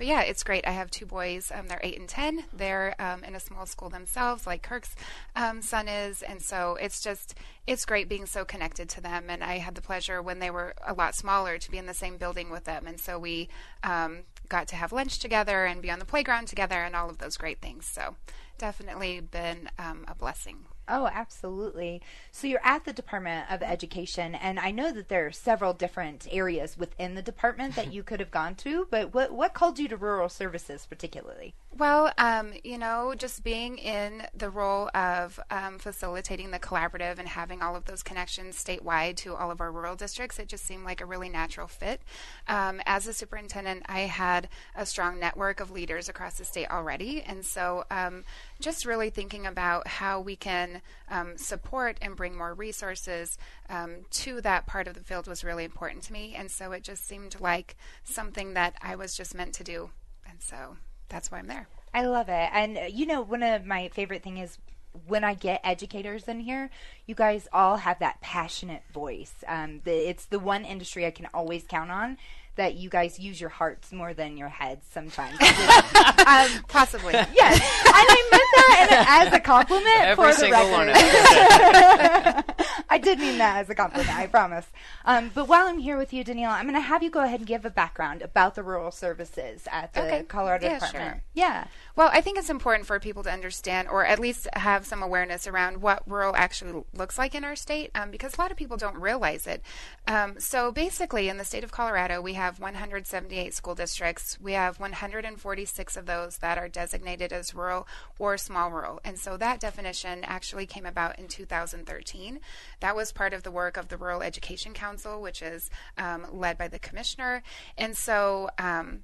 but 0.00 0.06
yeah, 0.06 0.22
it's 0.22 0.42
great. 0.42 0.66
I 0.66 0.70
have 0.70 0.90
two 0.90 1.04
boys. 1.04 1.52
Um, 1.54 1.66
they're 1.66 1.78
eight 1.82 1.98
and 1.98 2.08
ten. 2.08 2.44
They're 2.54 2.94
um, 2.98 3.22
in 3.22 3.34
a 3.34 3.40
small 3.40 3.66
school 3.66 3.90
themselves, 3.90 4.46
like 4.46 4.62
Kirk's 4.62 4.96
um, 5.36 5.60
son 5.60 5.88
is, 5.88 6.22
and 6.22 6.40
so 6.40 6.78
it's 6.80 7.02
just 7.02 7.34
it's 7.66 7.84
great 7.84 8.08
being 8.08 8.24
so 8.24 8.46
connected 8.46 8.88
to 8.88 9.02
them. 9.02 9.24
And 9.28 9.44
I 9.44 9.58
had 9.58 9.74
the 9.74 9.82
pleasure 9.82 10.22
when 10.22 10.38
they 10.38 10.50
were 10.50 10.72
a 10.86 10.94
lot 10.94 11.14
smaller 11.14 11.58
to 11.58 11.70
be 11.70 11.76
in 11.76 11.84
the 11.84 11.92
same 11.92 12.16
building 12.16 12.48
with 12.48 12.64
them, 12.64 12.86
and 12.86 12.98
so 12.98 13.18
we 13.18 13.50
um, 13.84 14.20
got 14.48 14.68
to 14.68 14.76
have 14.76 14.90
lunch 14.90 15.18
together 15.18 15.66
and 15.66 15.82
be 15.82 15.90
on 15.90 15.98
the 15.98 16.06
playground 16.06 16.48
together, 16.48 16.82
and 16.82 16.96
all 16.96 17.10
of 17.10 17.18
those 17.18 17.36
great 17.36 17.60
things. 17.60 17.84
So 17.84 18.16
definitely 18.56 19.20
been 19.20 19.68
um, 19.78 20.06
a 20.08 20.14
blessing. 20.14 20.64
Oh, 20.90 21.06
absolutely. 21.06 22.02
So 22.32 22.48
you're 22.48 22.64
at 22.64 22.84
the 22.84 22.92
Department 22.92 23.48
of 23.48 23.62
Education, 23.62 24.34
and 24.34 24.58
I 24.58 24.72
know 24.72 24.90
that 24.90 25.08
there 25.08 25.24
are 25.26 25.32
several 25.32 25.72
different 25.72 26.26
areas 26.32 26.76
within 26.76 27.14
the 27.14 27.22
department 27.22 27.76
that 27.76 27.92
you 27.92 28.02
could 28.02 28.18
have 28.18 28.32
gone 28.32 28.56
to, 28.56 28.88
but 28.90 29.14
what, 29.14 29.30
what 29.30 29.54
called 29.54 29.78
you 29.78 29.86
to 29.86 29.96
rural 29.96 30.28
services 30.28 30.86
particularly? 30.90 31.54
Well, 31.78 32.12
um, 32.18 32.52
you 32.64 32.78
know, 32.78 33.14
just 33.16 33.44
being 33.44 33.78
in 33.78 34.26
the 34.34 34.50
role 34.50 34.90
of 34.92 35.38
um, 35.50 35.78
facilitating 35.78 36.50
the 36.50 36.58
collaborative 36.58 37.18
and 37.18 37.28
having 37.28 37.62
all 37.62 37.76
of 37.76 37.84
those 37.84 38.02
connections 38.02 38.62
statewide 38.62 39.16
to 39.18 39.34
all 39.34 39.52
of 39.52 39.60
our 39.60 39.70
rural 39.70 39.94
districts, 39.94 40.40
it 40.40 40.48
just 40.48 40.66
seemed 40.66 40.84
like 40.84 41.00
a 41.00 41.06
really 41.06 41.28
natural 41.28 41.68
fit. 41.68 42.02
Um, 42.48 42.82
as 42.86 43.06
a 43.06 43.12
superintendent, 43.12 43.84
I 43.86 44.00
had 44.00 44.48
a 44.74 44.84
strong 44.84 45.20
network 45.20 45.60
of 45.60 45.70
leaders 45.70 46.08
across 46.08 46.38
the 46.38 46.44
state 46.44 46.68
already, 46.70 47.22
and 47.22 47.44
so 47.44 47.84
um, 47.90 48.24
just 48.58 48.84
really 48.84 49.08
thinking 49.08 49.46
about 49.46 49.86
how 49.86 50.20
we 50.20 50.34
can 50.34 50.82
um, 51.08 51.38
support 51.38 51.98
and 52.02 52.16
bring 52.16 52.36
more 52.36 52.52
resources 52.52 53.38
um, 53.68 54.04
to 54.10 54.40
that 54.40 54.66
part 54.66 54.88
of 54.88 54.94
the 54.94 55.04
field 55.04 55.28
was 55.28 55.44
really 55.44 55.64
important 55.64 56.02
to 56.02 56.12
me. 56.12 56.34
And 56.36 56.50
so 56.50 56.72
it 56.72 56.82
just 56.82 57.06
seemed 57.06 57.40
like 57.40 57.76
something 58.02 58.54
that 58.54 58.74
I 58.82 58.96
was 58.96 59.16
just 59.16 59.36
meant 59.36 59.54
to 59.54 59.64
do. 59.64 59.90
And 60.28 60.42
so 60.42 60.76
that's 61.10 61.30
why 61.30 61.38
I'm 61.38 61.46
there. 61.46 61.68
I 61.92 62.06
love 62.06 62.28
it. 62.28 62.50
And, 62.52 62.78
uh, 62.78 62.82
you 62.90 63.04
know, 63.04 63.20
one 63.20 63.42
of 63.42 63.66
my 63.66 63.88
favorite 63.88 64.22
thing 64.22 64.38
is 64.38 64.58
when 65.06 65.22
I 65.22 65.34
get 65.34 65.60
educators 65.62 66.26
in 66.28 66.40
here, 66.40 66.70
you 67.06 67.14
guys 67.14 67.48
all 67.52 67.76
have 67.78 67.98
that 67.98 68.20
passionate 68.20 68.82
voice. 68.92 69.34
Um, 69.46 69.82
the, 69.84 70.08
it's 70.08 70.24
the 70.24 70.38
one 70.38 70.64
industry 70.64 71.06
I 71.06 71.10
can 71.10 71.28
always 71.34 71.64
count 71.64 71.90
on 71.90 72.16
that 72.60 72.74
you 72.74 72.90
guys 72.90 73.18
use 73.18 73.40
your 73.40 73.48
hearts 73.48 73.90
more 73.90 74.12
than 74.12 74.36
your 74.36 74.50
heads 74.50 74.84
sometimes. 74.92 75.40
um, 75.40 76.62
Possibly. 76.68 77.14
Yes. 77.14 77.54
And 77.86 77.94
I 77.94 78.28
meant 78.30 78.42
that 78.56 79.24
as 79.26 79.32
a 79.32 79.40
compliment 79.40 80.00
Every 80.02 80.14
for 80.16 80.28
the 80.28 80.38
single 80.38 80.60
record. 80.70 80.88
one 80.88 82.44
I 82.92 82.98
did 82.98 83.18
mean 83.18 83.38
that 83.38 83.58
as 83.58 83.70
a 83.70 83.74
compliment, 83.74 84.14
I 84.16 84.26
promise. 84.26 84.66
Um, 85.04 85.30
but 85.34 85.46
while 85.48 85.66
I'm 85.68 85.78
here 85.78 85.96
with 85.96 86.12
you, 86.12 86.24
Denille, 86.24 86.50
I'm 86.50 86.64
going 86.64 86.74
to 86.74 86.80
have 86.80 87.02
you 87.02 87.10
go 87.10 87.22
ahead 87.22 87.40
and 87.40 87.46
give 87.46 87.64
a 87.64 87.70
background 87.70 88.20
about 88.20 88.56
the 88.56 88.62
rural 88.62 88.90
services 88.90 89.66
at 89.70 89.94
the 89.94 90.00
Okay. 90.02 90.22
Colorado 90.24 90.66
Yeah, 90.66 90.74
Department. 90.74 91.04
sure. 91.14 91.22
Yeah. 91.34 91.64
Well, 91.96 92.10
I 92.12 92.20
think 92.20 92.36
it's 92.38 92.50
important 92.50 92.86
for 92.86 92.98
people 92.98 93.22
to 93.22 93.30
understand, 93.30 93.88
or 93.88 94.04
at 94.04 94.18
least 94.18 94.48
have 94.54 94.84
some 94.86 95.02
awareness 95.02 95.46
around 95.46 95.80
what 95.82 96.02
rural 96.10 96.34
actually 96.36 96.82
looks 96.92 97.16
like 97.16 97.34
in 97.34 97.44
our 97.44 97.54
state, 97.56 97.90
um, 97.94 98.10
because 98.10 98.34
a 98.36 98.40
lot 98.40 98.50
of 98.50 98.56
people 98.56 98.76
don't 98.76 98.96
realize 98.96 99.46
it. 99.46 99.62
Um, 100.08 100.40
so 100.40 100.72
basically, 100.72 101.28
in 101.28 101.36
the 101.38 101.44
state 101.44 101.62
of 101.62 101.70
Colorado, 101.70 102.20
we 102.20 102.34
have 102.34 102.49
178 102.58 103.54
school 103.54 103.74
districts. 103.74 104.38
We 104.40 104.52
have 104.52 104.80
146 104.80 105.96
of 105.96 106.06
those 106.06 106.38
that 106.38 106.58
are 106.58 106.68
designated 106.68 107.32
as 107.32 107.54
rural 107.54 107.86
or 108.18 108.36
small 108.36 108.70
rural. 108.70 109.00
And 109.04 109.18
so 109.18 109.36
that 109.36 109.60
definition 109.60 110.24
actually 110.24 110.66
came 110.66 110.86
about 110.86 111.18
in 111.18 111.28
2013. 111.28 112.40
That 112.80 112.96
was 112.96 113.12
part 113.12 113.32
of 113.32 113.42
the 113.42 113.50
work 113.50 113.76
of 113.76 113.88
the 113.88 113.96
Rural 113.96 114.22
Education 114.22 114.72
Council, 114.72 115.20
which 115.20 115.42
is 115.42 115.70
um, 115.98 116.26
led 116.32 116.58
by 116.58 116.68
the 116.68 116.78
commissioner. 116.78 117.42
And 117.76 117.96
so, 117.96 118.50
um, 118.58 119.02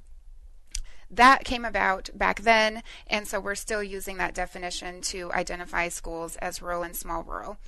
that 1.11 1.45
came 1.45 1.65
about 1.65 2.11
back 2.15 2.41
then, 2.41 2.83
and 3.07 3.29
so 3.29 3.39
we're 3.39 3.55
still 3.55 3.83
using 3.83 4.17
that 4.17 4.35
definition 4.35 5.01
to 5.03 5.33
identify 5.33 5.89
schools 5.89 6.35
as 6.37 6.61
rural 6.61 6.83
and 6.83 6.97
small 6.97 7.23
rural. 7.23 7.59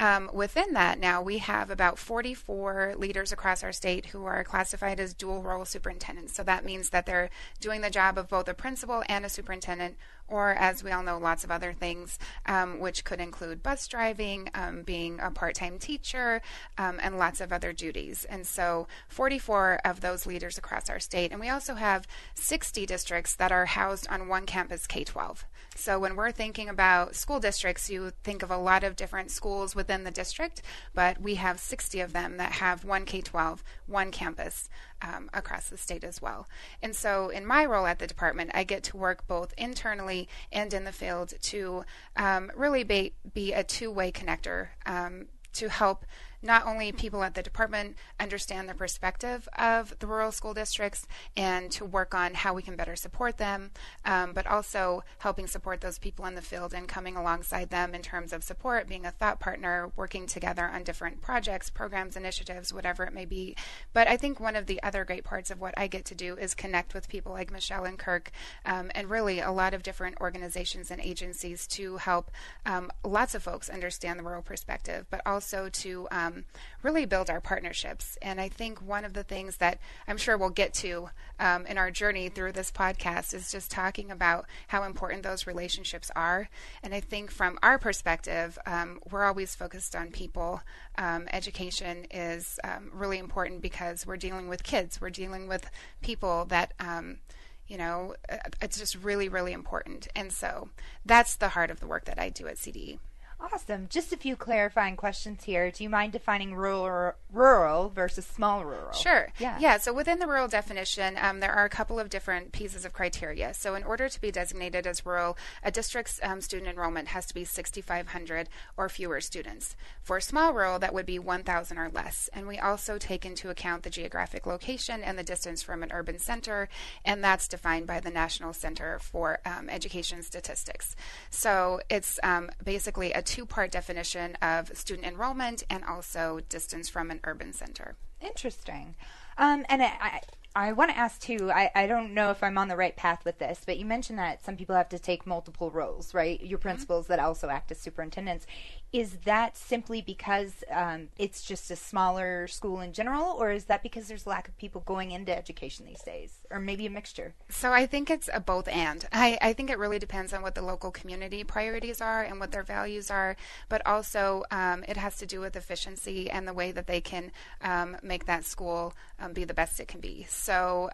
Um, 0.00 0.30
within 0.32 0.74
that, 0.74 1.00
now 1.00 1.20
we 1.20 1.38
have 1.38 1.70
about 1.70 1.98
44 1.98 2.94
leaders 2.96 3.32
across 3.32 3.64
our 3.64 3.72
state 3.72 4.06
who 4.06 4.24
are 4.26 4.44
classified 4.44 5.00
as 5.00 5.12
dual 5.12 5.42
role 5.42 5.64
superintendents. 5.64 6.34
So 6.34 6.44
that 6.44 6.64
means 6.64 6.90
that 6.90 7.04
they're 7.04 7.30
doing 7.60 7.80
the 7.80 7.90
job 7.90 8.16
of 8.16 8.28
both 8.28 8.48
a 8.48 8.54
principal 8.54 9.02
and 9.08 9.26
a 9.26 9.28
superintendent, 9.28 9.96
or 10.28 10.50
as 10.50 10.84
we 10.84 10.90
all 10.90 11.02
know, 11.02 11.18
lots 11.18 11.44
of 11.44 11.50
other 11.50 11.72
things, 11.72 12.18
um, 12.46 12.78
which 12.78 13.04
could 13.04 13.20
include 13.20 13.62
bus 13.62 13.86
driving, 13.88 14.50
um, 14.54 14.82
being 14.82 15.18
a 15.20 15.30
part 15.30 15.54
time 15.54 15.78
teacher, 15.78 16.40
um, 16.76 16.98
and 17.02 17.18
lots 17.18 17.40
of 17.40 17.52
other 17.52 17.72
duties. 17.72 18.24
And 18.26 18.46
so 18.46 18.86
44 19.08 19.80
of 19.84 20.00
those 20.00 20.26
leaders 20.26 20.58
across 20.58 20.90
our 20.90 21.00
state. 21.00 21.32
And 21.32 21.40
we 21.40 21.48
also 21.48 21.74
have 21.74 22.06
60 22.34 22.86
districts 22.86 23.34
that 23.36 23.52
are 23.52 23.66
housed 23.66 24.06
on 24.08 24.28
one 24.28 24.46
campus 24.46 24.86
K 24.86 25.04
12. 25.04 25.44
So 25.74 25.98
when 25.98 26.16
we're 26.16 26.32
thinking 26.32 26.68
about 26.68 27.14
school 27.14 27.40
districts, 27.40 27.88
you 27.88 28.12
think 28.24 28.42
of 28.42 28.50
a 28.50 28.56
lot 28.58 28.84
of 28.84 28.96
different 28.96 29.30
schools 29.30 29.74
within 29.74 30.04
the 30.04 30.10
district, 30.10 30.62
but 30.94 31.20
we 31.20 31.36
have 31.36 31.60
60 31.60 32.00
of 32.00 32.12
them 32.12 32.36
that 32.36 32.52
have 32.52 32.84
one 32.84 33.04
K 33.04 33.20
12, 33.20 33.62
one 33.86 34.10
campus 34.10 34.68
um, 35.02 35.30
across 35.32 35.68
the 35.68 35.76
state 35.76 36.04
as 36.04 36.20
well. 36.20 36.48
And 36.82 36.94
so 36.94 37.28
in 37.28 37.46
my 37.46 37.64
role 37.64 37.86
at 37.86 37.98
the 37.98 38.06
department, 38.06 38.50
I 38.54 38.64
get 38.64 38.82
to 38.84 38.96
work 38.96 39.26
both 39.26 39.54
internally 39.56 40.28
and 40.52 40.72
in 40.72 40.84
the 40.84 40.92
field 40.92 41.34
to 41.42 41.84
um, 42.16 42.50
really 42.56 42.84
be, 42.84 43.14
be 43.32 43.52
a 43.52 43.64
two 43.64 43.90
way 43.90 44.12
connector 44.12 44.68
um, 44.86 45.26
to 45.54 45.68
help 45.68 46.04
not 46.42 46.66
only 46.66 46.92
people 46.92 47.22
at 47.22 47.34
the 47.34 47.42
department 47.42 47.96
understand 48.20 48.68
the 48.68 48.74
perspective 48.74 49.48
of 49.56 49.98
the 49.98 50.06
rural 50.06 50.32
school 50.32 50.54
districts 50.54 51.06
and 51.36 51.70
to 51.70 51.84
work 51.84 52.14
on 52.14 52.34
how 52.34 52.54
we 52.54 52.62
can 52.62 52.76
better 52.76 52.96
support 52.96 53.38
them, 53.38 53.70
um, 54.04 54.32
but 54.32 54.46
also 54.46 55.02
helping 55.18 55.46
support 55.46 55.80
those 55.80 55.98
people 55.98 56.26
in 56.26 56.34
the 56.34 56.42
field 56.42 56.72
and 56.72 56.88
coming 56.88 57.16
alongside 57.16 57.70
them 57.70 57.94
in 57.94 58.02
terms 58.02 58.32
of 58.32 58.44
support, 58.44 58.88
being 58.88 59.04
a 59.04 59.10
thought 59.10 59.40
partner, 59.40 59.90
working 59.96 60.26
together 60.26 60.66
on 60.66 60.82
different 60.82 61.20
projects, 61.20 61.70
programs, 61.70 62.16
initiatives, 62.16 62.72
whatever 62.72 63.04
it 63.04 63.12
may 63.12 63.24
be. 63.24 63.56
But 63.92 64.08
I 64.08 64.16
think 64.16 64.38
one 64.38 64.56
of 64.56 64.66
the 64.66 64.82
other 64.82 65.04
great 65.04 65.24
parts 65.24 65.50
of 65.50 65.60
what 65.60 65.74
I 65.76 65.86
get 65.86 66.04
to 66.06 66.14
do 66.14 66.36
is 66.36 66.54
connect 66.54 66.94
with 66.94 67.08
people 67.08 67.32
like 67.32 67.50
Michelle 67.50 67.84
and 67.84 67.98
Kirk 67.98 68.30
um, 68.64 68.90
and 68.94 69.10
really 69.10 69.40
a 69.40 69.50
lot 69.50 69.74
of 69.74 69.82
different 69.82 70.16
organizations 70.20 70.90
and 70.90 71.00
agencies 71.00 71.66
to 71.68 71.96
help 71.96 72.30
um, 72.64 72.90
lots 73.04 73.34
of 73.34 73.42
folks 73.42 73.68
understand 73.68 74.18
the 74.18 74.24
rural 74.24 74.42
perspective, 74.42 75.06
but 75.10 75.20
also 75.26 75.68
to 75.68 76.06
um, 76.28 76.44
really 76.82 77.04
build 77.04 77.30
our 77.30 77.40
partnerships. 77.40 78.16
And 78.22 78.40
I 78.40 78.48
think 78.48 78.80
one 78.80 79.04
of 79.04 79.14
the 79.14 79.22
things 79.22 79.56
that 79.58 79.78
I'm 80.06 80.16
sure 80.16 80.36
we'll 80.36 80.50
get 80.50 80.74
to 80.74 81.10
um, 81.40 81.66
in 81.66 81.78
our 81.78 81.90
journey 81.90 82.28
through 82.28 82.52
this 82.52 82.70
podcast 82.70 83.34
is 83.34 83.50
just 83.50 83.70
talking 83.70 84.10
about 84.10 84.46
how 84.68 84.84
important 84.84 85.22
those 85.22 85.46
relationships 85.46 86.10
are. 86.14 86.48
And 86.82 86.94
I 86.94 87.00
think 87.00 87.30
from 87.30 87.58
our 87.62 87.78
perspective, 87.78 88.58
um, 88.66 89.00
we're 89.10 89.24
always 89.24 89.54
focused 89.54 89.96
on 89.96 90.10
people. 90.10 90.62
Um, 90.96 91.28
education 91.32 92.06
is 92.10 92.58
um, 92.64 92.90
really 92.92 93.18
important 93.18 93.62
because 93.62 94.06
we're 94.06 94.16
dealing 94.16 94.48
with 94.48 94.62
kids, 94.62 95.00
we're 95.00 95.10
dealing 95.10 95.48
with 95.48 95.70
people 96.02 96.44
that 96.46 96.72
um, 96.78 97.18
you 97.66 97.76
know, 97.76 98.14
uh, 98.30 98.36
it's 98.62 98.78
just 98.78 98.96
really, 98.96 99.28
really 99.28 99.52
important. 99.52 100.08
And 100.16 100.32
so 100.32 100.70
that's 101.04 101.36
the 101.36 101.50
heart 101.50 101.70
of 101.70 101.80
the 101.80 101.86
work 101.86 102.06
that 102.06 102.18
I 102.18 102.30
do 102.30 102.46
at 102.46 102.56
CDE. 102.56 102.98
Awesome. 103.40 103.86
Just 103.88 104.12
a 104.12 104.16
few 104.16 104.34
clarifying 104.34 104.96
questions 104.96 105.44
here. 105.44 105.70
Do 105.70 105.84
you 105.84 105.88
mind 105.88 106.12
defining 106.12 106.56
rural, 106.56 107.12
rural 107.32 107.88
versus 107.88 108.26
small 108.26 108.64
rural? 108.64 108.92
Sure. 108.92 109.28
Yeah. 109.38 109.56
Yeah. 109.60 109.78
So 109.78 109.92
within 109.92 110.18
the 110.18 110.26
rural 110.26 110.48
definition, 110.48 111.16
um, 111.20 111.38
there 111.38 111.52
are 111.52 111.64
a 111.64 111.70
couple 111.70 112.00
of 112.00 112.10
different 112.10 112.50
pieces 112.50 112.84
of 112.84 112.92
criteria. 112.92 113.54
So 113.54 113.76
in 113.76 113.84
order 113.84 114.08
to 114.08 114.20
be 114.20 114.32
designated 114.32 114.88
as 114.88 115.06
rural, 115.06 115.38
a 115.62 115.70
district's 115.70 116.18
um, 116.22 116.40
student 116.40 116.68
enrollment 116.68 117.08
has 117.08 117.26
to 117.26 117.34
be 117.34 117.44
6,500 117.44 118.48
or 118.76 118.88
fewer 118.88 119.20
students. 119.20 119.76
For 120.02 120.20
small 120.20 120.52
rural, 120.52 120.80
that 120.80 120.92
would 120.92 121.06
be 121.06 121.20
1,000 121.20 121.78
or 121.78 121.90
less. 121.90 122.28
And 122.32 122.48
we 122.48 122.58
also 122.58 122.98
take 122.98 123.24
into 123.24 123.50
account 123.50 123.84
the 123.84 123.90
geographic 123.90 124.46
location 124.46 125.00
and 125.02 125.16
the 125.16 125.22
distance 125.22 125.62
from 125.62 125.84
an 125.84 125.92
urban 125.92 126.18
center, 126.18 126.68
and 127.04 127.22
that's 127.22 127.46
defined 127.46 127.86
by 127.86 128.00
the 128.00 128.10
National 128.10 128.52
Center 128.52 128.98
for 128.98 129.38
um, 129.46 129.68
Education 129.68 130.22
Statistics. 130.22 130.96
So 131.30 131.80
it's 131.88 132.18
um, 132.24 132.50
basically 132.64 133.12
a 133.12 133.22
two-part 133.28 133.70
definition 133.70 134.36
of 134.40 134.76
student 134.76 135.06
enrollment 135.06 135.62
and 135.68 135.84
also 135.84 136.40
distance 136.48 136.88
from 136.88 137.10
an 137.10 137.20
urban 137.24 137.52
center. 137.52 137.94
Interesting. 138.22 138.94
Um, 139.36 139.66
and 139.68 139.82
I, 139.82 140.20
I 140.58 140.72
want 140.72 140.90
to 140.90 140.98
ask 140.98 141.20
too. 141.20 141.52
I, 141.52 141.70
I 141.72 141.86
don't 141.86 142.14
know 142.14 142.32
if 142.32 142.42
I'm 142.42 142.58
on 142.58 142.66
the 142.66 142.76
right 142.76 142.96
path 142.96 143.24
with 143.24 143.38
this, 143.38 143.62
but 143.64 143.78
you 143.78 143.84
mentioned 143.84 144.18
that 144.18 144.44
some 144.44 144.56
people 144.56 144.74
have 144.74 144.88
to 144.88 144.98
take 144.98 145.24
multiple 145.24 145.70
roles, 145.70 146.12
right? 146.14 146.42
Your 146.42 146.58
principals 146.58 147.06
that 147.06 147.20
also 147.20 147.48
act 147.48 147.70
as 147.70 147.78
superintendents. 147.78 148.44
Is 148.90 149.18
that 149.24 149.56
simply 149.56 150.00
because 150.00 150.64
um, 150.72 151.10
it's 151.16 151.42
just 151.42 151.70
a 151.70 151.76
smaller 151.76 152.48
school 152.48 152.80
in 152.80 152.92
general, 152.92 153.36
or 153.38 153.52
is 153.52 153.66
that 153.66 153.84
because 153.84 154.08
there's 154.08 154.26
a 154.26 154.30
lack 154.30 154.48
of 154.48 154.56
people 154.58 154.80
going 154.80 155.12
into 155.12 155.36
education 155.36 155.86
these 155.86 156.02
days, 156.02 156.38
or 156.50 156.58
maybe 156.58 156.86
a 156.86 156.90
mixture? 156.90 157.34
So 157.50 157.70
I 157.70 157.86
think 157.86 158.10
it's 158.10 158.30
a 158.32 158.40
both 158.40 158.66
and. 158.66 159.06
I, 159.12 159.38
I 159.40 159.52
think 159.52 159.70
it 159.70 159.78
really 159.78 159.98
depends 160.00 160.32
on 160.32 160.42
what 160.42 160.54
the 160.56 160.62
local 160.62 160.90
community 160.90 161.44
priorities 161.44 162.00
are 162.00 162.24
and 162.24 162.40
what 162.40 162.50
their 162.50 162.62
values 162.64 163.10
are, 163.10 163.36
but 163.68 163.86
also 163.86 164.42
um, 164.50 164.84
it 164.88 164.96
has 164.96 165.18
to 165.18 165.26
do 165.26 165.38
with 165.40 165.54
efficiency 165.54 166.28
and 166.30 166.48
the 166.48 166.54
way 166.54 166.72
that 166.72 166.86
they 166.88 167.02
can 167.02 167.30
um, 167.60 167.96
make 168.02 168.24
that 168.24 168.44
school 168.44 168.94
um, 169.20 169.34
be 169.34 169.44
the 169.44 169.54
best 169.54 169.78
it 169.80 169.86
can 169.86 170.00
be. 170.00 170.26
So 170.30 170.47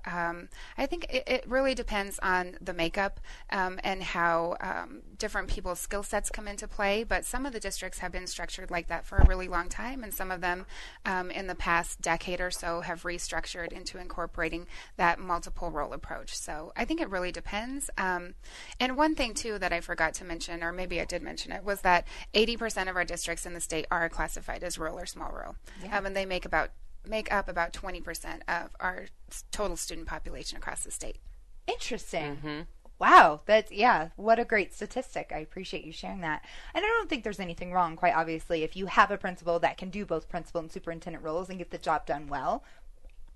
um, 0.06 0.48
I 0.76 0.86
think 0.86 1.06
it, 1.10 1.24
it 1.26 1.44
really 1.46 1.74
depends 1.74 2.18
on 2.20 2.56
the 2.60 2.72
makeup 2.72 3.20
um, 3.50 3.78
and 3.84 4.02
how 4.02 4.56
um, 4.60 5.02
different 5.18 5.48
people's 5.48 5.80
skill 5.80 6.02
sets 6.02 6.30
come 6.30 6.48
into 6.48 6.66
play. 6.66 7.04
But 7.04 7.24
some 7.24 7.46
of 7.46 7.52
the 7.52 7.60
districts 7.60 7.98
have 8.00 8.12
been 8.12 8.26
structured 8.26 8.70
like 8.70 8.88
that 8.88 9.04
for 9.04 9.18
a 9.18 9.26
really 9.26 9.48
long 9.48 9.68
time, 9.68 10.02
and 10.02 10.12
some 10.12 10.30
of 10.30 10.40
them 10.40 10.66
um, 11.04 11.30
in 11.30 11.46
the 11.46 11.54
past 11.54 12.00
decade 12.00 12.40
or 12.40 12.50
so 12.50 12.80
have 12.80 13.02
restructured 13.02 13.72
into 13.72 13.98
incorporating 13.98 14.66
that 14.96 15.18
multiple 15.18 15.70
role 15.70 15.92
approach. 15.92 16.36
So 16.36 16.72
I 16.76 16.84
think 16.84 17.00
it 17.00 17.10
really 17.10 17.32
depends. 17.32 17.90
Um, 17.96 18.34
and 18.80 18.96
one 18.96 19.14
thing, 19.14 19.34
too, 19.34 19.58
that 19.58 19.72
I 19.72 19.80
forgot 19.80 20.14
to 20.14 20.24
mention, 20.24 20.62
or 20.62 20.72
maybe 20.72 21.00
I 21.00 21.04
did 21.04 21.22
mention 21.22 21.52
it, 21.52 21.64
was 21.64 21.80
that 21.82 22.06
80% 22.34 22.88
of 22.88 22.96
our 22.96 23.04
districts 23.04 23.46
in 23.46 23.54
the 23.54 23.60
state 23.60 23.86
are 23.90 24.08
classified 24.08 24.64
as 24.64 24.78
rural 24.78 24.98
or 24.98 25.06
small 25.06 25.30
rural, 25.30 25.56
um, 25.90 26.06
and 26.06 26.16
they 26.16 26.26
make 26.26 26.44
about 26.44 26.70
make 27.06 27.32
up 27.32 27.48
about 27.48 27.72
20% 27.72 28.40
of 28.48 28.70
our 28.80 29.06
total 29.50 29.76
student 29.76 30.06
population 30.06 30.58
across 30.58 30.84
the 30.84 30.90
state. 30.90 31.18
Interesting. 31.66 32.66
Wow, 32.98 33.40
that's 33.44 33.72
yeah, 33.72 34.10
what 34.16 34.38
a 34.38 34.44
great 34.44 34.72
statistic. 34.72 35.32
I 35.34 35.38
appreciate 35.38 35.84
you 35.84 35.92
sharing 35.92 36.20
that. 36.20 36.44
And 36.74 36.84
I 36.84 36.88
don't 36.88 37.08
think 37.08 37.24
there's 37.24 37.40
anything 37.40 37.72
wrong, 37.72 37.96
quite 37.96 38.14
obviously, 38.14 38.62
if 38.62 38.76
you 38.76 38.86
have 38.86 39.10
a 39.10 39.18
principal 39.18 39.58
that 39.58 39.76
can 39.76 39.90
do 39.90 40.06
both 40.06 40.28
principal 40.28 40.60
and 40.60 40.70
superintendent 40.70 41.24
roles 41.24 41.48
and 41.48 41.58
get 41.58 41.70
the 41.70 41.78
job 41.78 42.06
done 42.06 42.28
well. 42.28 42.62